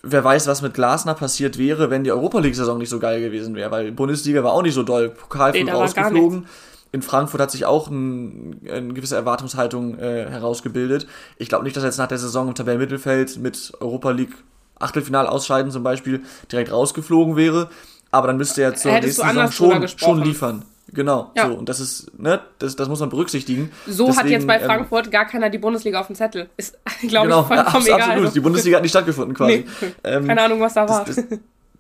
wer 0.04 0.24
weiß, 0.24 0.46
was 0.46 0.62
mit 0.62 0.74
Glasner 0.74 1.14
passiert 1.14 1.58
wäre, 1.58 1.90
wenn 1.90 2.04
die 2.04 2.12
Europa 2.12 2.38
League-Saison 2.38 2.78
nicht 2.78 2.90
so 2.90 2.98
geil 2.98 3.20
gewesen 3.20 3.54
wäre, 3.54 3.70
weil 3.70 3.92
Bundesliga 3.92 4.44
war 4.44 4.52
auch 4.52 4.62
nicht 4.62 4.74
so 4.74 4.82
doll. 4.82 5.10
Pokal 5.10 5.52
nee, 5.52 5.70
rausgeflogen. 5.70 6.46
In 6.92 7.02
Frankfurt 7.02 7.40
hat 7.40 7.50
sich 7.50 7.64
auch 7.64 7.88
ein, 7.88 8.60
eine 8.70 8.94
gewisse 8.94 9.16
Erwartungshaltung 9.16 9.98
äh, 9.98 10.30
herausgebildet. 10.30 11.08
Ich 11.38 11.48
glaube 11.48 11.64
nicht, 11.64 11.76
dass 11.76 11.82
er 11.82 11.88
jetzt 11.88 11.98
nach 11.98 12.06
der 12.06 12.18
Saison 12.18 12.48
im 12.48 12.54
Tabellenmittelfeld 12.54 13.38
mit 13.38 13.72
Europa 13.80 14.10
League 14.10 14.34
Achtelfinal 14.78 15.26
ausscheiden 15.26 15.72
zum 15.72 15.82
Beispiel 15.82 16.22
direkt 16.52 16.70
rausgeflogen 16.70 17.36
wäre. 17.36 17.68
Aber 18.10 18.28
dann 18.28 18.36
müsste 18.36 18.62
er 18.62 18.76
zur 18.76 18.92
Hättest 18.92 19.18
nächsten 19.18 19.36
Saison 19.36 19.50
schon, 19.50 19.88
schon 19.98 20.22
liefern. 20.22 20.64
Genau, 20.94 21.32
ja. 21.36 21.48
so. 21.48 21.54
Und 21.54 21.68
das 21.68 21.80
ist, 21.80 22.18
ne, 22.18 22.40
das, 22.58 22.76
das 22.76 22.88
muss 22.88 23.00
man 23.00 23.08
berücksichtigen. 23.08 23.70
So 23.86 24.06
Deswegen, 24.06 24.18
hat 24.18 24.30
jetzt 24.30 24.46
bei 24.46 24.58
ähm, 24.58 24.64
Frankfurt 24.64 25.06
ähm, 25.06 25.10
gar 25.10 25.26
keiner 25.26 25.50
die 25.50 25.58
Bundesliga 25.58 26.00
auf 26.00 26.06
dem 26.06 26.16
Zettel. 26.16 26.48
Ist, 26.56 26.78
glaube 27.08 27.26
genau, 27.26 27.42
ich, 27.42 27.46
vollkommen 27.48 27.86
ja, 27.86 27.96
egal. 27.96 28.10
Absolut. 28.10 28.34
Die 28.34 28.40
Bundesliga 28.40 28.76
hat 28.76 28.82
nicht 28.82 28.92
stattgefunden 28.92 29.34
quasi. 29.34 29.66
Nee, 29.80 29.92
ähm, 30.04 30.26
keine 30.26 30.42
Ahnung, 30.42 30.60
was 30.60 30.74
da 30.74 30.88
war. 30.88 31.04
Das, 31.04 31.16
das, 31.16 31.26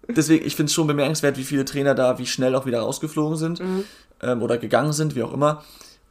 deswegen, 0.08 0.44
ich 0.44 0.56
finde 0.56 0.68
es 0.68 0.74
schon 0.74 0.86
bemerkenswert, 0.86 1.38
wie 1.38 1.44
viele 1.44 1.64
Trainer 1.64 1.94
da, 1.94 2.18
wie 2.18 2.26
schnell 2.26 2.54
auch 2.54 2.66
wieder 2.66 2.80
rausgeflogen 2.80 3.36
sind 3.36 3.60
mhm. 3.60 3.84
ähm, 4.20 4.42
oder 4.42 4.58
gegangen 4.58 4.92
sind, 4.92 5.14
wie 5.14 5.22
auch 5.22 5.32
immer. 5.32 5.62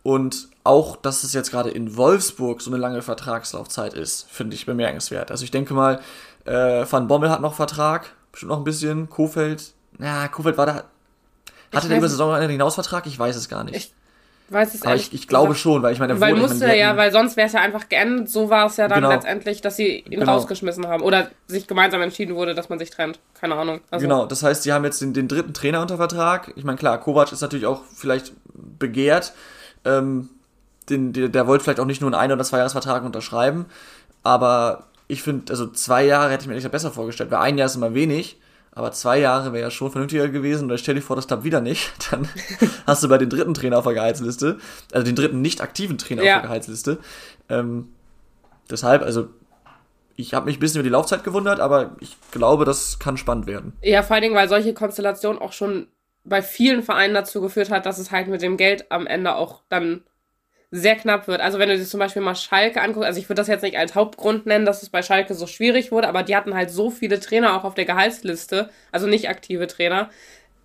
Und 0.01 0.49
auch, 0.63 0.95
dass 0.95 1.23
es 1.23 1.33
jetzt 1.33 1.51
gerade 1.51 1.69
in 1.69 1.95
Wolfsburg 1.97 2.61
so 2.61 2.69
eine 2.69 2.79
lange 2.79 3.01
Vertragslaufzeit 3.01 3.93
ist, 3.93 4.27
finde 4.29 4.55
ich 4.55 4.65
bemerkenswert. 4.65 5.31
Also 5.31 5.43
ich 5.43 5.51
denke 5.51 5.73
mal, 5.73 5.99
äh, 6.45 6.85
Van 6.89 7.07
Bommel 7.07 7.29
hat 7.29 7.41
noch 7.41 7.53
Vertrag, 7.53 8.13
bestimmt 8.31 8.51
noch 8.51 8.57
ein 8.57 8.65
bisschen. 8.65 9.09
Kofeld, 9.09 9.73
na, 9.97 10.27
Kofeld 10.27 10.57
war 10.57 10.65
da, 10.65 10.83
hatte 11.73 11.87
der 11.87 11.97
über 11.97 12.09
Saisonende 12.09 12.51
hinaus 12.51 12.75
Vertrag? 12.75 13.05
Ich 13.07 13.17
weiß 13.17 13.35
es 13.35 13.49
gar 13.49 13.63
nicht. 13.63 13.75
Ich, 13.75 13.93
weiß 14.49 14.75
es 14.75 14.81
Aber 14.83 14.95
ich, 14.95 15.13
ich 15.13 15.27
glaube 15.27 15.55
schon, 15.55 15.81
weil 15.81 15.93
ich 15.93 15.99
meine, 15.99 16.19
weil 16.19 16.35
musste 16.35 16.67
die 16.69 16.77
ja, 16.77 16.95
weil 16.97 17.11
sonst 17.11 17.37
wäre 17.37 17.47
es 17.47 17.53
ja 17.53 17.61
einfach 17.61 17.89
geendet. 17.89 18.29
So 18.29 18.49
war 18.49 18.67
es 18.67 18.77
ja 18.77 18.87
dann 18.87 18.99
Genau. 19.01 19.09
letztendlich, 19.09 19.61
dass 19.61 19.75
sie 19.75 19.99
ihn 19.99 20.19
Genau. 20.19 20.33
rausgeschmissen 20.33 20.87
haben. 20.87 21.03
Oder 21.03 21.29
sich 21.47 21.67
gemeinsam 21.67 22.01
entschieden 22.01 22.35
wurde, 22.35 22.53
dass 22.55 22.69
man 22.69 22.79
sich 22.79 22.89
trennt. 22.89 23.19
Keine 23.39 23.55
Ahnung. 23.55 23.81
Also, 23.89 24.03
Genau, 24.03 24.25
das 24.25 24.43
heißt, 24.43 24.63
sie 24.63 24.73
haben 24.73 24.83
jetzt 24.85 25.01
den, 25.01 25.13
den 25.13 25.27
dritten 25.27 25.53
Trainer 25.53 25.81
unter 25.81 25.97
Vertrag. 25.97 26.53
Ich 26.55 26.63
meine, 26.63 26.77
klar, 26.77 26.99
Kovac 26.99 27.31
ist 27.31 27.41
natürlich 27.41 27.65
auch 27.65 27.81
vielleicht 27.95 28.33
begehrt. 28.53 29.33
Ähm, 29.85 30.29
den, 30.89 31.13
der, 31.13 31.29
der 31.29 31.47
wollte 31.47 31.63
vielleicht 31.63 31.79
auch 31.79 31.85
nicht 31.85 32.01
nur 32.01 32.09
einen 32.09 32.19
Ein- 32.19 32.31
oder 32.31 32.43
Zweijahresvertrag 32.43 33.03
unterschreiben. 33.03 33.65
Aber 34.23 34.85
ich 35.07 35.21
finde, 35.21 35.51
also 35.51 35.67
zwei 35.67 36.05
Jahre 36.05 36.31
hätte 36.31 36.43
ich 36.43 36.63
mir 36.63 36.69
besser 36.69 36.91
vorgestellt, 36.91 37.31
weil 37.31 37.39
ein 37.39 37.57
Jahr 37.57 37.65
ist 37.67 37.75
immer 37.75 37.93
wenig. 37.93 38.37
Aber 38.75 38.91
zwei 38.91 39.19
Jahre 39.19 39.53
wäre 39.53 39.63
ja 39.63 39.71
schon 39.71 39.91
vernünftiger 39.91 40.29
gewesen. 40.29 40.65
Oder 40.65 40.77
stell 40.77 40.95
dir 40.95 41.01
vor, 41.01 41.15
das 41.15 41.27
klappt 41.27 41.43
wieder 41.43 41.61
nicht. 41.61 41.91
Dann 42.11 42.27
hast 42.87 43.03
du 43.03 43.07
bei 43.09 43.17
den 43.17 43.29
dritten 43.29 43.53
Trainer 43.53 43.77
auf 43.77 43.83
der 43.83 43.93
Gehaltsliste, 43.93 44.57
also 44.91 45.05
den 45.05 45.15
dritten 45.15 45.41
nicht 45.41 45.61
aktiven 45.61 45.97
Trainer 45.97 46.23
Ja. 46.23 46.35
auf 46.35 46.41
der 46.41 46.47
Gehaltsliste. 46.49 46.97
Ähm, 47.49 47.89
deshalb, 48.69 49.03
also 49.03 49.27
ich 50.15 50.33
habe 50.33 50.45
mich 50.45 50.57
ein 50.57 50.59
bisschen 50.59 50.79
über 50.79 50.87
die 50.89 50.93
Laufzeit 50.93 51.23
gewundert, 51.23 51.59
aber 51.59 51.95
ich 51.99 52.17
glaube, 52.31 52.65
das 52.65 52.99
kann 52.99 53.17
spannend 53.17 53.47
werden. 53.47 53.73
Ja, 53.81 54.03
vor 54.03 54.15
allen 54.15 54.23
Dingen, 54.23 54.35
weil 54.35 54.49
solche 54.49 54.73
Konstellationen 54.73 55.41
auch 55.41 55.53
schon 55.53 55.87
bei 56.23 56.41
vielen 56.41 56.83
Vereinen 56.83 57.13
dazu 57.13 57.41
geführt 57.41 57.69
hat, 57.69 57.85
dass 57.85 57.97
es 57.97 58.11
halt 58.11 58.27
mit 58.27 58.41
dem 58.41 58.57
Geld 58.57 58.91
am 58.91 59.07
Ende 59.07 59.35
auch 59.35 59.61
dann 59.69 60.03
sehr 60.75 60.95
knapp 60.95 61.27
wird. 61.27 61.39
Also 61.39 61.59
wenn 61.59 61.69
du 61.69 61.77
dir 61.77 61.85
zum 61.85 61.99
Beispiel 61.99 62.23
mal 62.23 62.33
Schalke 62.35 62.81
anguckst, 62.81 63.05
also 63.05 63.19
ich 63.19 63.29
würde 63.29 63.39
das 63.41 63.47
jetzt 63.47 63.61
nicht 63.61 63.77
als 63.77 63.93
Hauptgrund 63.93 64.47
nennen, 64.47 64.65
dass 64.65 64.81
es 64.81 64.89
bei 64.89 65.03
Schalke 65.03 65.35
so 65.35 65.45
schwierig 65.45 65.91
wurde, 65.91 66.07
aber 66.09 66.23
die 66.23 66.35
hatten 66.35 66.55
halt 66.55 66.71
so 66.71 66.89
viele 66.89 67.19
Trainer 67.19 67.55
auch 67.55 67.63
auf 67.63 67.75
der 67.75 67.85
Gehaltsliste, 67.85 68.69
also 68.91 69.05
nicht 69.05 69.29
aktive 69.29 69.67
Trainer, 69.67 70.09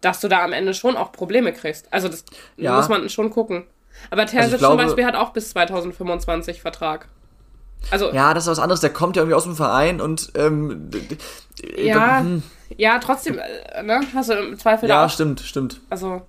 dass 0.00 0.20
du 0.20 0.28
da 0.28 0.42
am 0.42 0.54
Ende 0.54 0.72
schon 0.72 0.96
auch 0.96 1.12
Probleme 1.12 1.52
kriegst. 1.52 1.92
Also 1.92 2.08
das 2.08 2.24
Ja. 2.56 2.74
muss 2.76 2.88
man 2.88 3.08
schon 3.10 3.28
gucken. 3.28 3.64
Aber 4.10 4.24
Terzic 4.24 4.54
ich 4.54 4.58
glaube- 4.60 4.78
zum 4.78 4.86
Beispiel 4.86 5.04
hat 5.04 5.14
auch 5.14 5.34
bis 5.34 5.50
2025 5.50 6.62
Vertrag. 6.62 7.08
Also 7.90 8.10
Ja, 8.12 8.32
das 8.32 8.44
ist 8.44 8.50
was 8.50 8.58
anderes. 8.60 8.80
Der 8.80 8.90
kommt 8.90 9.16
ja 9.16 9.22
irgendwie 9.22 9.34
aus 9.36 9.44
dem 9.44 9.56
Verein 9.56 10.00
und 10.00 10.32
ähm, 10.36 10.88
ja, 11.76 12.20
hm, 12.20 12.42
ja, 12.76 12.98
trotzdem, 12.98 13.38
äh, 13.38 13.82
ne, 13.82 14.00
hast 14.14 14.30
du 14.30 14.34
im 14.34 14.58
Zweifel 14.58 14.88
da 14.88 15.02
ja, 15.02 15.08
stimmt, 15.08 15.40
stimmt. 15.40 15.80
also 15.90 16.22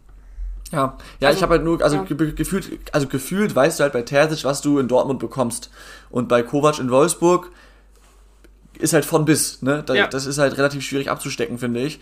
Ja, 0.72 0.98
ja, 1.20 1.28
Also, 1.30 1.38
ich 1.38 1.44
habe 1.44 1.54
halt 1.56 1.64
nur, 1.64 1.82
also 1.82 1.98
ja. 1.98 2.04
ge 2.04 2.34
gefühlt, 2.34 2.80
also 2.92 3.08
gefühlt 3.08 3.56
weißt 3.56 3.80
du 3.80 3.84
halt 3.84 3.94
bei 3.94 4.04
Terzic, 4.04 4.44
was 4.44 4.62
du 4.62 4.78
in 4.80 4.88
Dortmund 4.88 5.20
bekommst 5.20 5.70
und 6.12 6.28
bei 6.28 6.44
Kovac 6.44 6.80
in 6.80 6.92
Wolfsburg 6.92 7.52
ist 8.78 8.94
halt 8.94 9.06
von 9.06 9.26
bis, 9.26 9.62
ne? 9.62 9.84
Da, 9.86 9.94
Ja. 9.94 10.08
Das 10.08 10.26
ist 10.26 10.38
halt 10.38 10.58
relativ 10.58 10.84
schwierig 10.84 11.10
abzustecken, 11.10 11.58
finde 11.58 11.82
ich. 11.82 12.00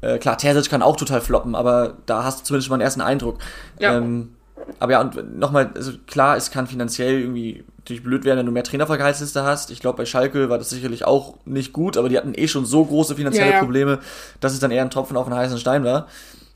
Äh, 0.00 0.18
klar, 0.18 0.36
Terzic 0.38 0.70
kann 0.70 0.82
auch 0.82 0.96
total 0.96 1.20
floppen, 1.20 1.54
aber 1.54 1.98
da 2.06 2.24
hast 2.24 2.40
du 2.40 2.44
zumindest 2.44 2.68
mal 2.70 2.76
einen 2.76 2.82
ersten 2.82 3.00
Eindruck. 3.00 3.38
Ja. 3.78 3.96
Ähm, 3.96 4.34
aber 4.78 4.92
ja, 4.92 5.00
und 5.00 5.38
nochmal, 5.38 5.70
also 5.74 5.92
klar, 6.06 6.36
es 6.36 6.50
kann 6.50 6.66
finanziell 6.66 7.20
irgendwie 7.20 7.64
natürlich 7.78 8.02
blöd 8.02 8.24
werden, 8.24 8.38
wenn 8.40 8.46
du 8.46 8.52
mehr 8.52 8.62
Trainer 8.64 8.84
auf 8.84 8.90
der 8.90 8.98
Gehaltsliste 8.98 9.42
hast. 9.42 9.70
Ich 9.70 9.80
glaube, 9.80 9.96
bei 9.98 10.04
Schalke 10.04 10.48
war 10.50 10.58
das 10.58 10.70
sicherlich 10.70 11.04
auch 11.04 11.34
nicht 11.44 11.72
gut, 11.72 11.96
aber 11.96 12.08
die 12.08 12.16
hatten 12.18 12.34
eh 12.34 12.46
schon 12.46 12.66
so 12.66 12.84
große 12.84 13.14
finanzielle 13.16 13.52
Ja. 13.52 13.58
Probleme, 13.58 13.98
dass 14.40 14.52
es 14.52 14.60
dann 14.60 14.70
eher 14.70 14.82
ein 14.82 14.90
Tropfen 14.90 15.16
auf 15.16 15.26
einen 15.26 15.36
heißen 15.36 15.58
Stein 15.58 15.84
war. 15.84 16.06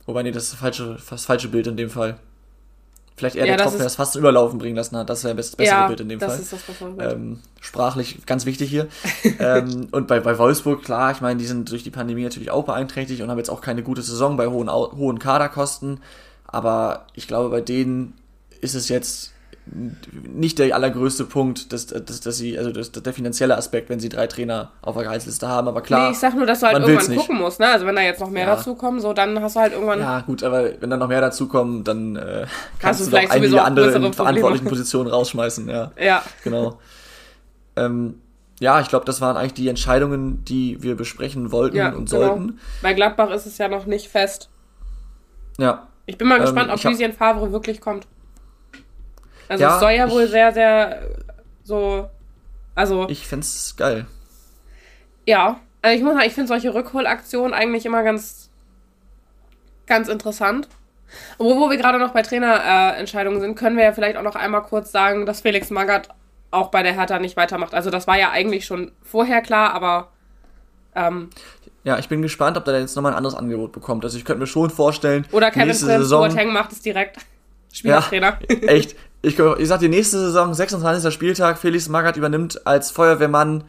Wobei, 0.06 0.22
nee, 0.22 0.32
das 0.32 0.44
ist 0.44 0.52
das 0.52 0.60
falsche, 0.60 0.98
das 1.08 1.24
falsche 1.24 1.48
Bild 1.48 1.66
in 1.66 1.76
dem 1.76 1.90
Fall. 1.90 2.18
Vielleicht 3.16 3.36
eher 3.36 3.46
Ja, 3.46 3.56
der 3.56 3.62
Tropfen, 3.62 3.78
der 3.78 3.86
das 3.86 3.94
fast 3.94 4.12
zum 4.14 4.20
Überlaufen 4.20 4.58
bringen 4.58 4.74
lassen 4.74 4.96
hat. 4.96 5.08
Das 5.08 5.22
wäre 5.22 5.36
das 5.36 5.54
bessere 5.54 5.76
ja, 5.76 5.86
Bild 5.86 6.00
in 6.00 6.08
dem 6.08 6.18
das 6.18 6.32
Fall. 6.32 6.42
ist 6.42 6.52
das. 6.52 7.12
Ähm, 7.12 7.38
sprachlich 7.60 8.26
ganz 8.26 8.44
wichtig 8.44 8.68
hier. 8.68 8.88
ähm, 9.38 9.88
und 9.92 10.08
bei, 10.08 10.18
bei 10.18 10.36
Wolfsburg, 10.36 10.82
klar, 10.82 11.12
ich 11.12 11.20
meine, 11.20 11.38
die 11.38 11.46
sind 11.46 11.70
durch 11.70 11.84
die 11.84 11.90
Pandemie 11.90 12.24
natürlich 12.24 12.50
auch 12.50 12.64
beeinträchtigt 12.64 13.22
und 13.22 13.30
haben 13.30 13.38
jetzt 13.38 13.50
auch 13.50 13.60
keine 13.60 13.84
gute 13.84 14.02
Saison 14.02 14.36
bei 14.36 14.48
hohen, 14.48 14.68
hohen 14.68 15.20
Kaderkosten. 15.20 16.00
Aber 16.46 17.06
ich 17.14 17.28
glaube, 17.28 17.50
bei 17.50 17.60
denen 17.60 18.14
ist 18.60 18.74
es 18.74 18.88
jetzt 18.88 19.33
nicht 19.66 20.58
der 20.58 20.74
allergrößte 20.74 21.24
Punkt, 21.24 21.72
dass, 21.72 21.86
dass, 21.86 22.20
dass 22.20 22.36
sie, 22.36 22.58
also 22.58 22.70
das, 22.70 22.92
der 22.92 23.12
finanzielle 23.14 23.56
Aspekt, 23.56 23.88
wenn 23.88 23.98
sie 23.98 24.10
drei 24.10 24.26
Trainer 24.26 24.72
auf 24.82 24.94
der 24.94 25.04
Gehaltsliste 25.04 25.48
haben. 25.48 25.68
Aber 25.68 25.80
klar, 25.80 26.06
nee, 26.08 26.12
ich 26.12 26.18
sag 26.18 26.34
nur, 26.36 26.44
dass 26.44 26.60
du 26.60 26.66
halt 26.66 26.78
irgendwann 26.78 27.08
nicht. 27.08 27.18
gucken 27.18 27.38
musst, 27.38 27.60
ne? 27.60 27.68
Also 27.68 27.86
wenn 27.86 27.96
da 27.96 28.02
jetzt 28.02 28.20
noch 28.20 28.28
mehr 28.30 28.46
Ja. 28.46 28.56
dazu 28.56 28.74
kommen, 28.74 29.00
so 29.00 29.14
dann 29.14 29.40
hast 29.40 29.56
du 29.56 29.60
halt 29.60 29.72
irgendwann. 29.72 30.00
Ja, 30.00 30.20
gut, 30.20 30.42
aber 30.42 30.70
wenn 30.80 30.90
dann 30.90 30.98
noch 30.98 31.08
mehr 31.08 31.22
dazukommen, 31.22 31.82
dann 31.82 32.16
äh, 32.16 32.46
kannst 32.78 33.00
du 33.00 33.04
du, 33.04 33.10
vielleicht 33.10 33.30
einige 33.32 33.62
andere 33.62 33.90
in 33.90 34.12
verantwortlichen 34.12 34.66
Positionen 34.68 35.08
rausschmeißen, 35.10 35.66
ja. 35.68 35.92
Ja. 35.98 36.22
Genau. 36.42 36.78
ähm, 37.76 38.20
ja, 38.60 38.80
ich 38.80 38.88
glaube, 38.88 39.04
das 39.04 39.20
waren 39.20 39.36
eigentlich 39.36 39.54
die 39.54 39.68
Entscheidungen, 39.68 40.44
die 40.44 40.82
wir 40.82 40.94
besprechen 40.96 41.50
wollten 41.52 41.76
Ja, 41.76 41.88
und 41.88 42.08
genau. 42.10 42.26
sollten. 42.26 42.60
Bei 42.82 42.92
Gladbach 42.92 43.30
ist 43.30 43.46
es 43.46 43.58
ja 43.58 43.68
noch 43.68 43.86
nicht 43.86 44.08
fest. 44.08 44.48
Ja. 45.58 45.88
Ich 46.06 46.18
bin 46.18 46.28
mal 46.28 46.36
Ähm, 46.36 46.42
gespannt, 46.42 46.70
ob 46.70 46.82
Lucien 46.84 47.12
Favre 47.12 47.50
wirklich 47.50 47.80
kommt. 47.80 48.06
Also 49.54 49.64
Ja, 49.64 49.74
es 49.74 49.80
soll 49.80 49.92
ja 49.92 50.10
wohl 50.10 50.22
ich- 50.24 50.30
sehr, 50.30 50.52
sehr 50.52 51.02
so. 51.62 52.08
Also, 52.74 53.08
Ich 53.08 53.26
fänd's 53.26 53.74
geil. 53.76 54.06
ja. 55.26 55.60
Also 55.82 55.96
ich 55.98 56.02
muss 56.02 56.14
sagen, 56.14 56.26
ich 56.26 56.32
finde 56.32 56.48
solche 56.48 56.72
Rückholaktionen 56.72 57.52
eigentlich 57.52 57.84
immer 57.84 58.02
ganz, 58.02 58.48
ganz 59.86 60.08
interessant. 60.08 60.66
Wo, 61.38 61.60
wo 61.60 61.68
wir 61.70 61.76
gerade 61.76 61.98
noch 61.98 62.12
bei 62.12 62.22
Trainerentscheidungen 62.22 63.38
äh, 63.38 63.42
sind, 63.42 63.54
können 63.54 63.76
wir 63.76 63.84
ja 63.84 63.92
vielleicht 63.92 64.16
auch 64.16 64.22
noch 64.22 64.34
einmal 64.34 64.62
kurz 64.62 64.90
sagen, 64.90 65.26
dass 65.26 65.42
Felix 65.42 65.68
Magath 65.70 66.08
auch 66.50 66.70
bei 66.70 66.82
der 66.82 66.94
Hertha 66.94 67.18
nicht 67.18 67.36
weitermacht. 67.36 67.74
Also 67.74 67.90
das 67.90 68.06
war 68.06 68.18
ja 68.18 68.30
eigentlich 68.30 68.64
schon 68.64 68.92
vorher 69.02 69.42
klar, 69.42 69.74
aber 69.74 70.08
ähm, 70.94 71.28
Ja, 71.84 71.98
ich 71.98 72.08
bin 72.08 72.22
gespannt, 72.22 72.56
ob 72.56 72.64
der 72.64 72.80
jetzt 72.80 72.96
nochmal 72.96 73.12
ein 73.12 73.18
anderes 73.18 73.34
Angebot 73.36 73.72
bekommt. 73.72 74.04
Also 74.04 74.16
ich 74.16 74.24
könnte 74.24 74.40
mir 74.40 74.46
schon 74.46 74.70
vorstellen, 74.70 75.26
oder 75.32 75.50
Kevin 75.50 75.68
nächste 75.68 75.84
Prince 75.86 76.02
Saison. 76.04 76.28
Boateng 76.28 76.52
macht 76.52 76.72
es 76.72 76.80
direkt. 76.80 77.18
Spielertrainer. 77.72 78.38
Echt. 78.48 78.96
Ich, 79.24 79.38
ich 79.38 79.68
sag 79.68 79.80
dir, 79.80 79.88
nächste 79.88 80.18
Saison, 80.18 80.52
26. 80.54 81.12
Spieltag, 81.12 81.58
Felix 81.58 81.88
Magath 81.88 82.16
übernimmt 82.16 82.66
als 82.66 82.90
Feuerwehrmann. 82.90 83.64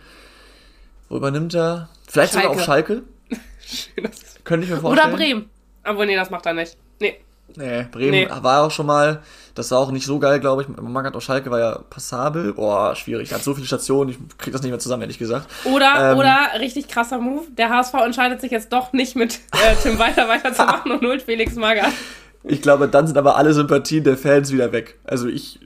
Wo 1.10 1.18
übernimmt 1.18 1.54
er? 1.54 1.90
Vielleicht 2.08 2.34
sogar 2.34 2.50
auf 2.50 2.62
Schalke. 2.62 3.04
Könnte 4.44 4.66
ich 4.66 4.72
mir 4.72 4.78
vorstellen. 4.80 5.08
Oder 5.10 5.18
Bremen. 5.18 5.50
Aber 5.84 6.06
nee, 6.06 6.16
das 6.16 6.30
macht 6.30 6.46
er 6.46 6.54
nicht. 6.54 6.78
Nee. 7.00 7.20
Nee, 7.56 7.86
Bremen 7.92 8.12
Nee. 8.12 8.28
war 8.42 8.64
auch 8.66 8.72
schon 8.72 8.86
mal. 8.88 9.22
Das 9.54 9.72
war 9.72 9.80
auch 9.80 9.92
nicht 9.92 10.06
so 10.06 10.20
geil, 10.20 10.40
glaube 10.42 10.64
ich. 10.64 10.68
Magath 10.68 11.16
auf 11.16 11.24
Schalke 11.24 11.50
war 11.52 11.60
ja 11.60 11.80
passabel. 11.90 12.54
Boah, 12.54 12.96
schwierig. 12.96 13.34
Hat 13.34 13.42
so 13.44 13.54
viele 13.54 13.66
Stationen, 13.66 14.10
ich 14.10 14.18
krieg 14.38 14.52
das 14.52 14.62
nicht 14.62 14.72
mehr 14.72 14.80
zusammen, 14.80 15.04
ehrlich 15.04 15.20
gesagt. 15.20 15.48
Oder, 15.64 16.12
Ähm. 16.12 16.18
oder 16.18 16.38
richtig 16.60 16.88
krasser 16.90 17.20
Move. 17.20 17.46
Der 17.58 17.70
HSV 17.70 17.94
entscheidet 17.94 18.42
sich 18.42 18.52
jetzt 18.52 18.74
doch 18.74 18.92
nicht 18.92 19.16
mit 19.16 19.36
äh, 19.54 19.76
Tim 19.82 19.98
Walter 20.00 20.28
weiterzumachen 20.28 20.92
und 21.00 21.02
holt 21.06 21.22
Felix 21.22 21.56
Magath. 21.56 21.94
Ich 22.48 22.62
glaube, 22.62 22.88
dann 22.88 23.08
sind 23.08 23.18
aber 23.18 23.38
alle 23.38 23.54
Sympathien 23.54 24.04
der 24.04 24.18
Fans 24.18 24.52
wieder 24.52 24.72
weg. 24.72 24.98
Also 25.04 25.28
ich 25.28 25.60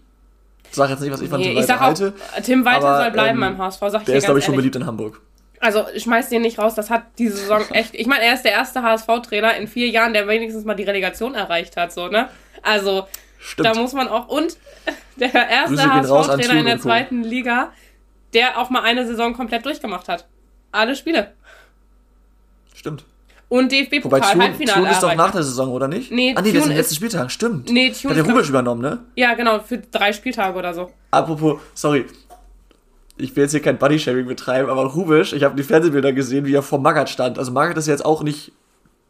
sage 0.72 0.92
jetzt 0.92 1.02
nicht, 1.02 1.12
was 1.12 1.22
ich 1.22 1.30
von 1.30 1.40
Nee, 1.40 1.54
Tim 1.54 1.58
ich 1.58 1.68
Walter 1.68 1.68
sag 1.68 1.82
auch, 1.82 1.86
halte. 1.86 2.44
Tim 2.44 2.66
Walter 2.66 2.88
aber, 2.88 3.04
soll 3.04 3.12
bleiben 3.12 3.44
ähm, 3.44 3.58
beim 3.58 3.58
HSV, 3.58 3.80
sag 3.80 4.02
ich 4.02 4.06
Der 4.06 4.16
ist, 4.16 4.26
glaube 4.26 4.40
ich, 4.40 4.46
schon 4.46 4.56
beliebt 4.56 4.76
in 4.76 4.86
Hamburg. 4.86 5.22
Also, 5.62 5.86
schmeiß 5.98 6.30
den 6.30 6.42
nicht 6.42 6.58
raus, 6.58 6.76
das 6.76 6.90
hat 6.90 7.04
diese 7.18 7.36
Saison 7.36 7.62
echt. 7.72 7.94
Ich 7.96 8.08
meine, 8.08 8.24
er 8.24 8.34
ist 8.34 8.44
der 8.44 8.54
erste 8.54 8.82
HSV-Trainer 8.82 9.58
in 9.58 9.68
vier 9.68 9.90
Jahren, 9.90 10.14
der 10.14 10.28
wenigstens 10.28 10.64
mal 10.64 10.76
die 10.76 10.84
Relegation 10.84 11.36
erreicht 11.36 11.76
hat, 11.76 11.92
so, 11.92 12.08
ne? 12.08 12.30
Also, 12.62 13.08
Stimmt. 13.40 13.68
da 13.68 13.74
muss 13.74 13.94
man 13.94 14.08
auch. 14.08 14.30
Und 14.30 14.58
der 15.18 15.34
erste 15.34 15.94
HSV-Trainer 15.94 16.60
in 16.60 16.66
der 16.66 16.80
zweiten 16.80 17.24
Liga, 17.24 17.72
der 18.34 18.58
auch 18.58 18.70
mal 18.70 18.84
eine 18.84 19.06
Saison 19.06 19.34
komplett 19.34 19.66
durchgemacht 19.66 20.08
hat. 20.08 20.28
Alle 20.72 20.96
Spiele. 20.96 21.34
Stimmt. 22.74 23.04
Und 23.50 23.66
Wobei 23.72 23.82
DFB-Pokal, 23.84 24.22
Thun, 24.34 24.42
Halbfinale 24.44 24.80
Thun 24.80 24.88
ist 24.92 25.02
doch 25.04 25.16
nach 25.16 25.32
der 25.32 25.42
Saison, 25.44 25.72
oder 25.72 25.88
nicht? 25.88 26.12
Nee, 26.12 26.34
ah, 26.36 26.42
nee, 26.42 26.52
der 26.52 26.60
ist 26.60 26.64
Thun 26.66 26.72
im 26.72 26.78
letzten 26.78 26.92
ist- 26.92 26.96
Spieltag. 26.98 27.32
Stimmt. 27.32 27.72
Nee, 27.72 27.90
Hat 27.90 28.00
Thun 28.02 28.14
der 28.14 28.24
ist, 28.24 28.30
Rubisch 28.30 28.50
übernommen, 28.50 28.82
ne? 28.82 29.00
Ja, 29.16 29.34
genau, 29.34 29.60
für 29.60 29.80
drei 29.80 30.14
Spieltage 30.14 30.58
oder 30.58 30.74
so. 30.74 30.92
Apropos, 31.10 31.60
sorry. 31.74 32.06
Ich 33.18 33.36
will 33.36 33.44
jetzt 33.44 33.52
hier 33.52 33.62
kein 33.62 33.78
Bodyshaming 33.80 34.28
betreiben, 34.28 34.70
aber 34.70 34.84
Rubisch, 34.86 35.34
ich 35.34 35.44
habe 35.44 35.56
die 35.56 35.64
Fernsehbilder 35.64 36.14
gesehen, 36.14 36.46
wie 36.46 36.54
er 36.54 36.62
vor 36.62 36.80
Magath 36.80 37.10
stand. 37.10 37.38
Also 37.40 37.52
Magath 37.52 37.76
ist 37.78 37.88
jetzt 37.88 38.06
auch 38.06 38.22
nicht 38.24 38.52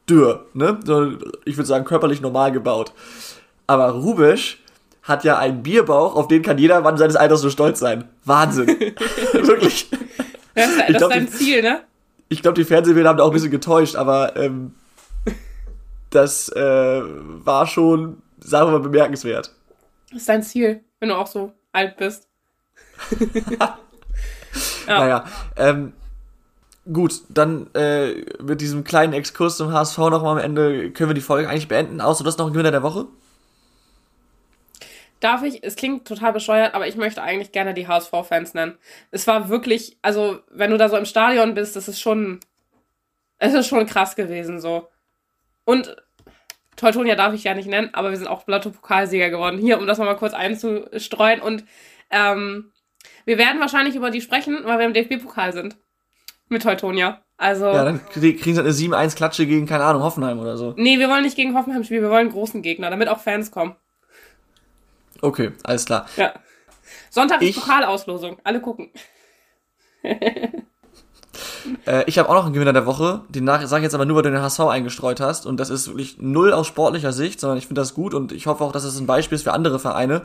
dürr, 0.10 0.46
ne? 0.54 0.80
Sondern, 0.86 1.20
Ich 1.46 1.58
würde 1.58 1.68
sagen, 1.68 1.84
körperlich 1.86 2.22
normal 2.22 2.52
gebaut. 2.54 2.94
Aber 3.68 3.90
Rubisch 3.90 4.60
hat 5.04 5.24
ja 5.26 5.38
einen 5.38 5.62
Bierbauch, 5.64 6.16
auf 6.16 6.28
den 6.28 6.42
kann 6.42 6.58
jeder 6.58 6.82
Mann 6.82 6.98
seines 6.98 7.16
Alters 7.18 7.42
so 7.42 7.50
stolz 7.50 7.80
sein. 7.80 8.06
Wahnsinn. 8.26 8.68
Wirklich. 9.34 9.90
Das, 10.56 10.70
das 10.78 10.88
glaub, 10.98 11.12
ist 11.12 11.16
dein 11.18 11.28
Ziel, 11.28 11.62
ne? 11.62 11.82
Ich 12.30 12.42
glaube, 12.42 12.56
die 12.56 12.64
Fernsehbilder 12.64 13.10
haben 13.10 13.18
da 13.18 13.24
auch 13.24 13.30
ein 13.30 13.34
bisschen 13.34 13.52
getäuscht, 13.52 13.96
aber 13.96 14.36
ähm, 14.36 14.76
das 16.12 16.50
äh, 16.50 17.02
war 17.04 17.68
schon, 17.68 18.22
sagen 18.40 18.68
wir 18.68 18.80
mal, 18.80 18.84
bemerkenswert. 18.84 19.54
Das 20.12 20.22
ist 20.22 20.30
dein 20.30 20.44
Ziel, 20.44 20.82
wenn 21.00 21.10
du 21.10 21.16
auch 21.16 21.28
so 21.28 21.54
alt 21.72 21.98
bist. 21.98 22.28
Ja. 24.88 24.98
Naja, 24.98 25.26
ähm, 25.58 25.94
gut, 26.92 27.22
dann 27.30 27.68
äh, 27.76 28.26
mit 28.42 28.62
diesem 28.62 28.84
kleinen 28.84 29.14
Exkurs 29.14 29.58
zum 29.58 29.72
HSV 29.72 29.98
nochmal 29.98 30.38
am 30.38 30.44
Ende 30.44 30.90
können 30.92 31.12
wir 31.12 31.14
die 31.14 31.22
Folge 31.22 31.48
eigentlich 31.48 31.68
beenden, 31.68 32.02
außer 32.02 32.24
du 32.24 32.28
hast 32.28 32.40
noch 32.40 32.48
einen 32.48 32.54
Gewinner 32.54 32.72
der 32.72 32.82
Woche. 32.82 33.06
Darf 35.20 35.44
ich? 35.44 35.64
Es 35.64 35.76
klingt 35.76 36.08
total 36.08 36.32
bescheuert, 36.32 36.74
aber 36.74 36.88
ich 36.88 36.96
möchte 36.96 37.22
eigentlich 37.22 37.52
gerne 37.52 37.74
die 37.74 37.88
HSV-Fans 37.88 38.54
nennen. 38.54 38.78
Es 39.12 39.28
war 39.28 39.50
wirklich, 39.50 39.98
also, 40.02 40.40
wenn 40.50 40.72
du 40.72 40.78
da 40.78 40.88
so 40.88 40.96
im 40.98 41.06
Stadion 41.06 41.54
bist, 41.54 41.76
das 41.76 41.88
ist 41.88 42.00
schon, 42.00 42.40
es 43.38 43.54
ist 43.54 43.68
schon 43.68 43.86
krass 43.86 44.16
gewesen, 44.16 44.60
so. 44.60 44.88
Und 45.66 45.96
Teutonia 46.78 47.16
darf 47.16 47.34
ich 47.34 47.44
ja 47.44 47.54
nicht 47.54 47.68
nennen, 47.68 47.90
aber 47.94 48.12
wir 48.12 48.18
sind 48.18 48.28
auch 48.28 48.48
Lotto-Pokalsieger 48.48 49.30
geworden. 49.30 49.58
Hier, 49.60 49.78
um 49.78 49.88
das 49.88 49.98
mal 49.98 50.16
kurz 50.16 50.34
einzustreuen. 50.34 51.42
Und 51.42 51.66
ähm, 52.10 52.72
wir 53.26 53.38
werden 53.38 53.60
wahrscheinlich 53.60 53.96
über 53.96 54.12
die 54.12 54.22
sprechen, 54.22 54.60
weil 54.64 54.80
wir 54.80 54.86
im 54.86 54.94
DFB-Pokal 54.94 55.52
sind. 55.52 55.76
Mit 56.48 56.64
Teutonia. 56.64 57.22
Also. 57.38 57.66
Ja, 57.66 57.84
dann 57.84 58.06
kriegen 58.10 58.56
sie 58.56 58.60
eine 58.60 58.72
7-1-Klatsche 58.72 59.46
gegen, 59.46 59.66
keine 59.66 59.84
Ahnung, 59.84 60.04
Hoffenheim 60.04 60.40
oder 60.40 60.58
so. 60.58 60.74
Nee, 60.78 60.98
wir 61.00 61.10
wollen 61.10 61.24
nicht 61.24 61.36
gegen 61.36 61.56
Hoffenheim 61.56 61.84
spielen, 61.84 62.02
wir 62.02 62.10
wollen 62.10 62.30
großen 62.30 62.62
Gegner, 62.62 62.90
damit 62.90 63.10
auch 63.10 63.20
Fans 63.20 63.52
kommen. 63.52 63.76
Okay, 65.22 65.52
alles 65.64 65.86
klar. 65.86 66.08
Ja. 66.18 66.34
Sonntag 67.10 67.42
ist 67.42 67.60
Pokalauslosung. 67.60 68.38
Alle 68.44 68.62
gucken. 68.62 68.90
äh, 71.86 72.04
ich 72.06 72.18
habe 72.20 72.30
auch 72.30 72.36
noch 72.36 72.46
einen 72.46 72.54
Gewinner 72.54 72.74
der 72.74 72.86
Woche. 72.86 73.22
Den 73.30 73.46
sage 73.46 73.66
ich 73.78 73.84
jetzt 73.84 73.96
aber 73.96 74.06
nur, 74.06 74.18
weil 74.18 74.24
du 74.24 74.32
den 74.32 74.42
HSV 74.42 74.62
eingestreut 74.62 75.20
hast. 75.20 75.46
Und 75.46 75.60
das 75.60 75.70
ist 75.70 75.88
wirklich 75.88 76.18
null 76.20 76.54
aus 76.54 76.68
sportlicher 76.68 77.12
Sicht, 77.12 77.40
sondern 77.40 77.58
ich 77.58 77.68
finde 77.68 77.82
das 77.82 77.94
gut 77.94 78.14
und 78.14 78.32
ich 78.32 78.48
hoffe 78.48 78.64
auch, 78.64 78.72
dass 78.72 78.84
es 78.84 79.00
ein 79.00 79.08
Beispiel 79.08 79.36
ist 79.36 79.44
für 79.44 79.54
andere 79.54 79.80
Vereine. 79.80 80.24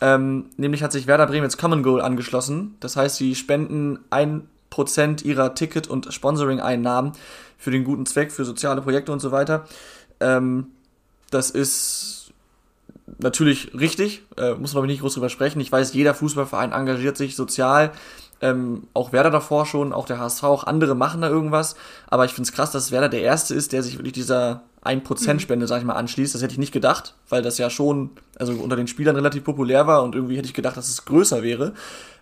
Ähm, 0.00 0.46
nämlich 0.56 0.82
hat 0.82 0.92
sich 0.92 1.06
Werder 1.06 1.26
Bremen 1.26 1.44
jetzt 1.44 1.58
Common 1.58 1.82
Goal 1.82 2.00
angeschlossen. 2.00 2.76
Das 2.80 2.96
heißt, 2.96 3.16
sie 3.16 3.34
spenden 3.34 4.00
ein 4.10 4.48
Prozent 4.70 5.24
ihrer 5.24 5.54
Ticket- 5.54 5.86
und 5.86 6.12
Sponsoring-Einnahmen 6.12 7.12
für 7.58 7.70
den 7.70 7.84
guten 7.84 8.06
Zweck, 8.06 8.32
für 8.32 8.44
soziale 8.44 8.82
Projekte 8.82 9.12
und 9.12 9.20
so 9.20 9.30
weiter. 9.30 9.64
Ähm, 10.18 10.68
das 11.30 11.50
ist 11.50 12.21
natürlich 13.18 13.74
richtig, 13.74 14.22
äh, 14.36 14.54
muss 14.54 14.74
man 14.74 14.80
aber 14.80 14.86
nicht 14.86 15.00
groß 15.00 15.14
drüber 15.14 15.28
sprechen. 15.28 15.60
Ich 15.60 15.72
weiß, 15.72 15.92
jeder 15.94 16.14
Fußballverein 16.14 16.72
engagiert 16.72 17.16
sich 17.16 17.36
sozial. 17.36 17.92
Ähm, 18.40 18.88
auch 18.92 19.12
Werder 19.12 19.30
davor 19.30 19.66
schon, 19.66 19.92
auch 19.92 20.06
der 20.06 20.18
HSV, 20.18 20.42
auch 20.44 20.64
andere 20.64 20.96
machen 20.96 21.20
da 21.20 21.28
irgendwas. 21.28 21.76
Aber 22.08 22.24
ich 22.24 22.32
finde 22.32 22.48
es 22.48 22.52
krass, 22.52 22.72
dass 22.72 22.90
Werder 22.90 23.08
der 23.08 23.22
Erste 23.22 23.54
ist, 23.54 23.72
der 23.72 23.82
sich 23.82 23.98
wirklich 23.98 24.14
dieser 24.14 24.62
1%-Spende, 24.84 25.64
mhm. 25.64 25.68
sag 25.68 25.78
ich 25.78 25.84
mal, 25.84 25.94
anschließt. 25.94 26.34
Das 26.34 26.42
hätte 26.42 26.52
ich 26.52 26.58
nicht 26.58 26.72
gedacht, 26.72 27.14
weil 27.28 27.42
das 27.42 27.58
ja 27.58 27.70
schon, 27.70 28.10
also 28.38 28.52
unter 28.54 28.76
den 28.76 28.88
Spielern 28.88 29.14
relativ 29.14 29.44
populär 29.44 29.86
war 29.86 30.02
und 30.02 30.14
irgendwie 30.14 30.36
hätte 30.36 30.48
ich 30.48 30.54
gedacht, 30.54 30.76
dass 30.76 30.88
es 30.88 31.04
größer 31.04 31.42
wäre. 31.42 31.74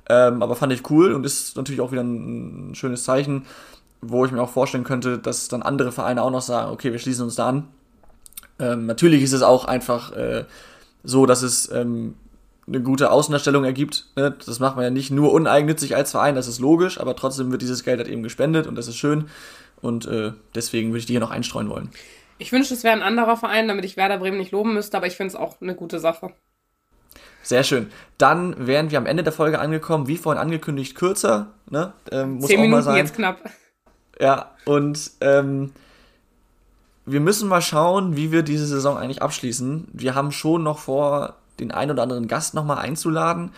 Ähm, 0.08 0.42
aber 0.42 0.56
fand 0.56 0.72
ich 0.72 0.90
cool 0.90 1.12
und 1.12 1.24
ist 1.24 1.56
natürlich 1.56 1.80
auch 1.80 1.92
wieder 1.92 2.02
ein, 2.02 2.70
ein 2.70 2.74
schönes 2.74 3.04
Zeichen, 3.04 3.46
wo 4.02 4.24
ich 4.24 4.32
mir 4.32 4.42
auch 4.42 4.50
vorstellen 4.50 4.84
könnte, 4.84 5.18
dass 5.18 5.48
dann 5.48 5.62
andere 5.62 5.92
Vereine 5.92 6.22
auch 6.22 6.30
noch 6.30 6.42
sagen, 6.42 6.70
okay, 6.70 6.92
wir 6.92 6.98
schließen 6.98 7.24
uns 7.24 7.36
da 7.36 7.48
an. 7.48 7.68
Ähm, 8.58 8.86
natürlich 8.86 9.22
ist 9.22 9.32
es 9.32 9.42
auch 9.42 9.64
einfach 9.64 10.12
äh, 10.12 10.44
so, 11.02 11.26
dass 11.26 11.42
es 11.42 11.70
ähm, 11.70 12.14
eine 12.66 12.82
gute 12.82 13.10
Außendarstellung 13.10 13.64
ergibt. 13.64 14.06
Ne? 14.16 14.34
Das 14.44 14.60
macht 14.60 14.76
man 14.76 14.84
ja 14.84 14.90
nicht 14.90 15.10
nur 15.10 15.32
uneigennützig 15.32 15.96
als 15.96 16.12
Verein, 16.12 16.34
das 16.34 16.46
ist 16.46 16.60
logisch, 16.60 17.00
aber 17.00 17.16
trotzdem 17.16 17.50
wird 17.50 17.62
dieses 17.62 17.84
Geld 17.84 17.98
halt 17.98 18.08
eben 18.08 18.22
gespendet 18.22 18.66
und 18.66 18.76
das 18.76 18.88
ist 18.88 18.96
schön. 18.96 19.28
Und 19.82 20.06
äh, 20.06 20.32
deswegen 20.54 20.90
würde 20.90 20.98
ich 20.98 21.06
die 21.06 21.14
hier 21.14 21.20
noch 21.20 21.30
einstreuen 21.30 21.70
wollen. 21.70 21.90
Ich 22.38 22.52
wünschte, 22.52 22.74
es 22.74 22.84
wäre 22.84 22.94
ein 22.94 23.02
anderer 23.02 23.36
Verein, 23.36 23.68
damit 23.68 23.84
ich 23.84 23.96
Werder 23.96 24.18
Bremen 24.18 24.38
nicht 24.38 24.52
loben 24.52 24.74
müsste, 24.74 24.96
aber 24.96 25.06
ich 25.06 25.16
finde 25.16 25.28
es 25.28 25.36
auch 25.36 25.60
eine 25.60 25.74
gute 25.74 25.98
Sache. 25.98 26.32
Sehr 27.42 27.64
schön. 27.64 27.90
Dann 28.18 28.66
wären 28.66 28.90
wir 28.90 28.98
am 28.98 29.06
Ende 29.06 29.22
der 29.22 29.32
Folge 29.32 29.58
angekommen, 29.58 30.06
wie 30.06 30.16
vorhin 30.16 30.40
angekündigt, 30.40 30.94
kürzer. 30.94 31.54
Ne? 31.70 31.92
Ähm, 32.12 32.34
muss 32.34 32.46
Zehn 32.46 32.58
auch 32.58 32.62
Minuten 32.62 32.78
mal 32.78 32.82
sein. 32.82 32.96
jetzt 32.96 33.14
knapp. 33.14 33.38
Ja, 34.20 34.54
und 34.66 35.12
ähm, 35.22 35.72
wir 37.06 37.20
müssen 37.20 37.48
mal 37.48 37.62
schauen, 37.62 38.16
wie 38.16 38.32
wir 38.32 38.42
diese 38.42 38.66
Saison 38.66 38.96
eigentlich 38.96 39.22
abschließen. 39.22 39.88
Wir 39.92 40.14
haben 40.14 40.32
schon 40.32 40.62
noch 40.62 40.78
vor, 40.78 41.36
den 41.58 41.70
einen 41.72 41.90
oder 41.92 42.02
anderen 42.02 42.28
Gast 42.28 42.54
nochmal 42.54 42.78
einzuladen. 42.78 43.52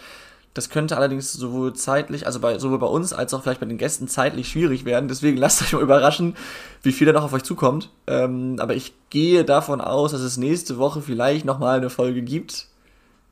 Das 0.54 0.68
könnte 0.68 0.96
allerdings 0.96 1.32
sowohl 1.32 1.72
zeitlich, 1.72 2.26
also 2.26 2.40
bei, 2.40 2.58
sowohl 2.58 2.78
bei 2.78 2.86
uns 2.86 3.12
als 3.12 3.32
auch 3.32 3.42
vielleicht 3.42 3.60
bei 3.60 3.66
den 3.66 3.78
Gästen 3.78 4.06
zeitlich 4.06 4.48
schwierig 4.48 4.84
werden. 4.84 5.08
Deswegen 5.08 5.36
lasst 5.38 5.62
euch 5.62 5.72
mal 5.72 5.82
überraschen, 5.82 6.36
wie 6.82 6.92
viel 6.92 7.06
da 7.06 7.12
noch 7.12 7.24
auf 7.24 7.32
euch 7.32 7.44
zukommt. 7.44 7.90
Ähm, 8.06 8.56
aber 8.58 8.74
ich 8.74 8.94
gehe 9.10 9.44
davon 9.44 9.80
aus, 9.80 10.12
dass 10.12 10.20
es 10.20 10.36
nächste 10.36 10.78
Woche 10.78 11.00
vielleicht 11.00 11.44
nochmal 11.44 11.78
eine 11.78 11.90
Folge 11.90 12.22
gibt 12.22 12.68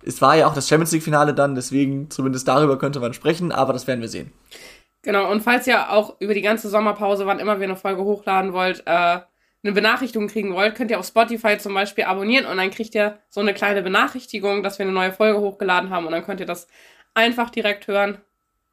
es 0.03 0.23
war 0.23 0.37
ja 0.37 0.47
auch 0.47 0.55
das 0.55 0.69
Champions 0.69 0.93
League-Finale 0.93 1.35
dann, 1.35 1.55
deswegen 1.55 2.11
zumindest 2.11 2.49
darüber 2.49 2.79
könnte 2.79 3.01
man 3.01 3.13
sprechen, 3.13 3.53
aber 3.53 3.73
das 3.73 3.87
werden 3.87 4.01
wir 4.01 4.09
sehen. 4.09 4.33
Genau, 5.03 5.31
und 5.31 5.43
falls 5.43 5.67
ihr 5.67 5.91
auch 5.91 6.17
über 6.21 6.35
die 6.35 6.43
ganze 6.43 6.69
Sommerpause, 6.69 7.27
wann 7.27 7.39
immer 7.39 7.59
wir 7.59 7.65
eine 7.65 7.77
Folge 7.77 8.03
hochladen 8.03 8.53
wollt, 8.53 8.83
äh, 8.87 9.21
eine 9.63 9.73
Benachrichtigung 9.73 10.29
kriegen 10.29 10.55
wollt, 10.55 10.75
könnt 10.75 10.91
ihr 10.91 10.99
auf 10.99 11.07
Spotify 11.07 11.59
zum 11.59 11.75
Beispiel 11.75 12.05
abonnieren 12.05 12.47
und 12.47 12.57
dann 12.57 12.71
kriegt 12.71 12.95
ihr 12.95 13.19
so 13.29 13.41
eine 13.41 13.53
kleine 13.55 13.83
Benachrichtigung, 13.83 14.63
dass 14.63 14.79
wir 14.79 14.85
eine 14.85 14.95
neue 14.95 15.13
Folge 15.13 15.41
hochgeladen 15.41 15.91
haben 15.91 16.07
und 16.07 16.13
dann 16.13 16.25
könnt 16.25 16.41
ihr 16.41 16.47
das 16.47 16.67
einfach 17.15 17.51
direkt 17.51 17.87
hören, 17.87 18.19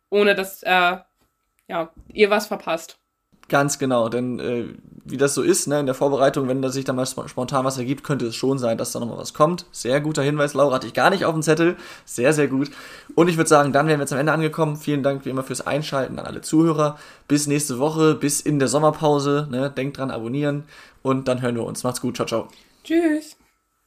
ohne 0.09 0.35
dass 0.35 0.63
äh, 0.63 0.97
ja, 1.67 1.91
ihr 2.13 2.29
was 2.29 2.47
verpasst. 2.47 2.99
Ganz 3.49 3.79
genau, 3.79 4.09
denn 4.09 4.39
äh, 4.39 4.65
wie 5.05 5.15
das 5.15 5.33
so 5.33 5.41
ist, 5.41 5.67
ne, 5.67 5.79
in 5.79 5.85
der 5.85 5.95
Vorbereitung, 5.95 6.49
wenn 6.49 6.61
da 6.61 6.69
sich 6.69 6.83
da 6.83 6.91
mal 6.91 7.05
spontan 7.05 7.63
was 7.63 7.77
ergibt, 7.77 8.03
könnte 8.03 8.25
es 8.25 8.35
schon 8.35 8.57
sein, 8.57 8.77
dass 8.77 8.91
da 8.91 8.99
nochmal 8.99 9.17
was 9.17 9.33
kommt. 9.33 9.65
Sehr 9.71 10.01
guter 10.01 10.21
Hinweis, 10.21 10.53
Laura, 10.53 10.75
hatte 10.75 10.87
ich 10.87 10.93
gar 10.93 11.09
nicht 11.09 11.23
auf 11.23 11.33
dem 11.33 11.41
Zettel. 11.41 11.77
Sehr, 12.03 12.33
sehr 12.33 12.49
gut. 12.49 12.71
Und 13.15 13.29
ich 13.29 13.37
würde 13.37 13.47
sagen, 13.49 13.71
dann 13.71 13.87
wären 13.87 14.01
wir 14.01 14.11
am 14.11 14.17
Ende 14.17 14.33
angekommen. 14.33 14.75
Vielen 14.75 15.03
Dank 15.03 15.23
wie 15.25 15.29
immer 15.29 15.43
fürs 15.43 15.65
Einschalten 15.65 16.19
an 16.19 16.25
alle 16.25 16.41
Zuhörer. 16.41 16.97
Bis 17.29 17.47
nächste 17.47 17.79
Woche, 17.79 18.15
bis 18.15 18.41
in 18.41 18.59
der 18.59 18.67
Sommerpause. 18.67 19.47
Ne? 19.49 19.71
Denkt 19.71 19.97
dran, 19.97 20.11
abonnieren 20.11 20.65
und 21.01 21.29
dann 21.29 21.41
hören 21.41 21.55
wir 21.55 21.63
uns. 21.63 21.83
Macht's 21.83 22.01
gut, 22.01 22.17
ciao, 22.17 22.27
ciao. 22.27 22.47
Tschüss. 22.83 23.37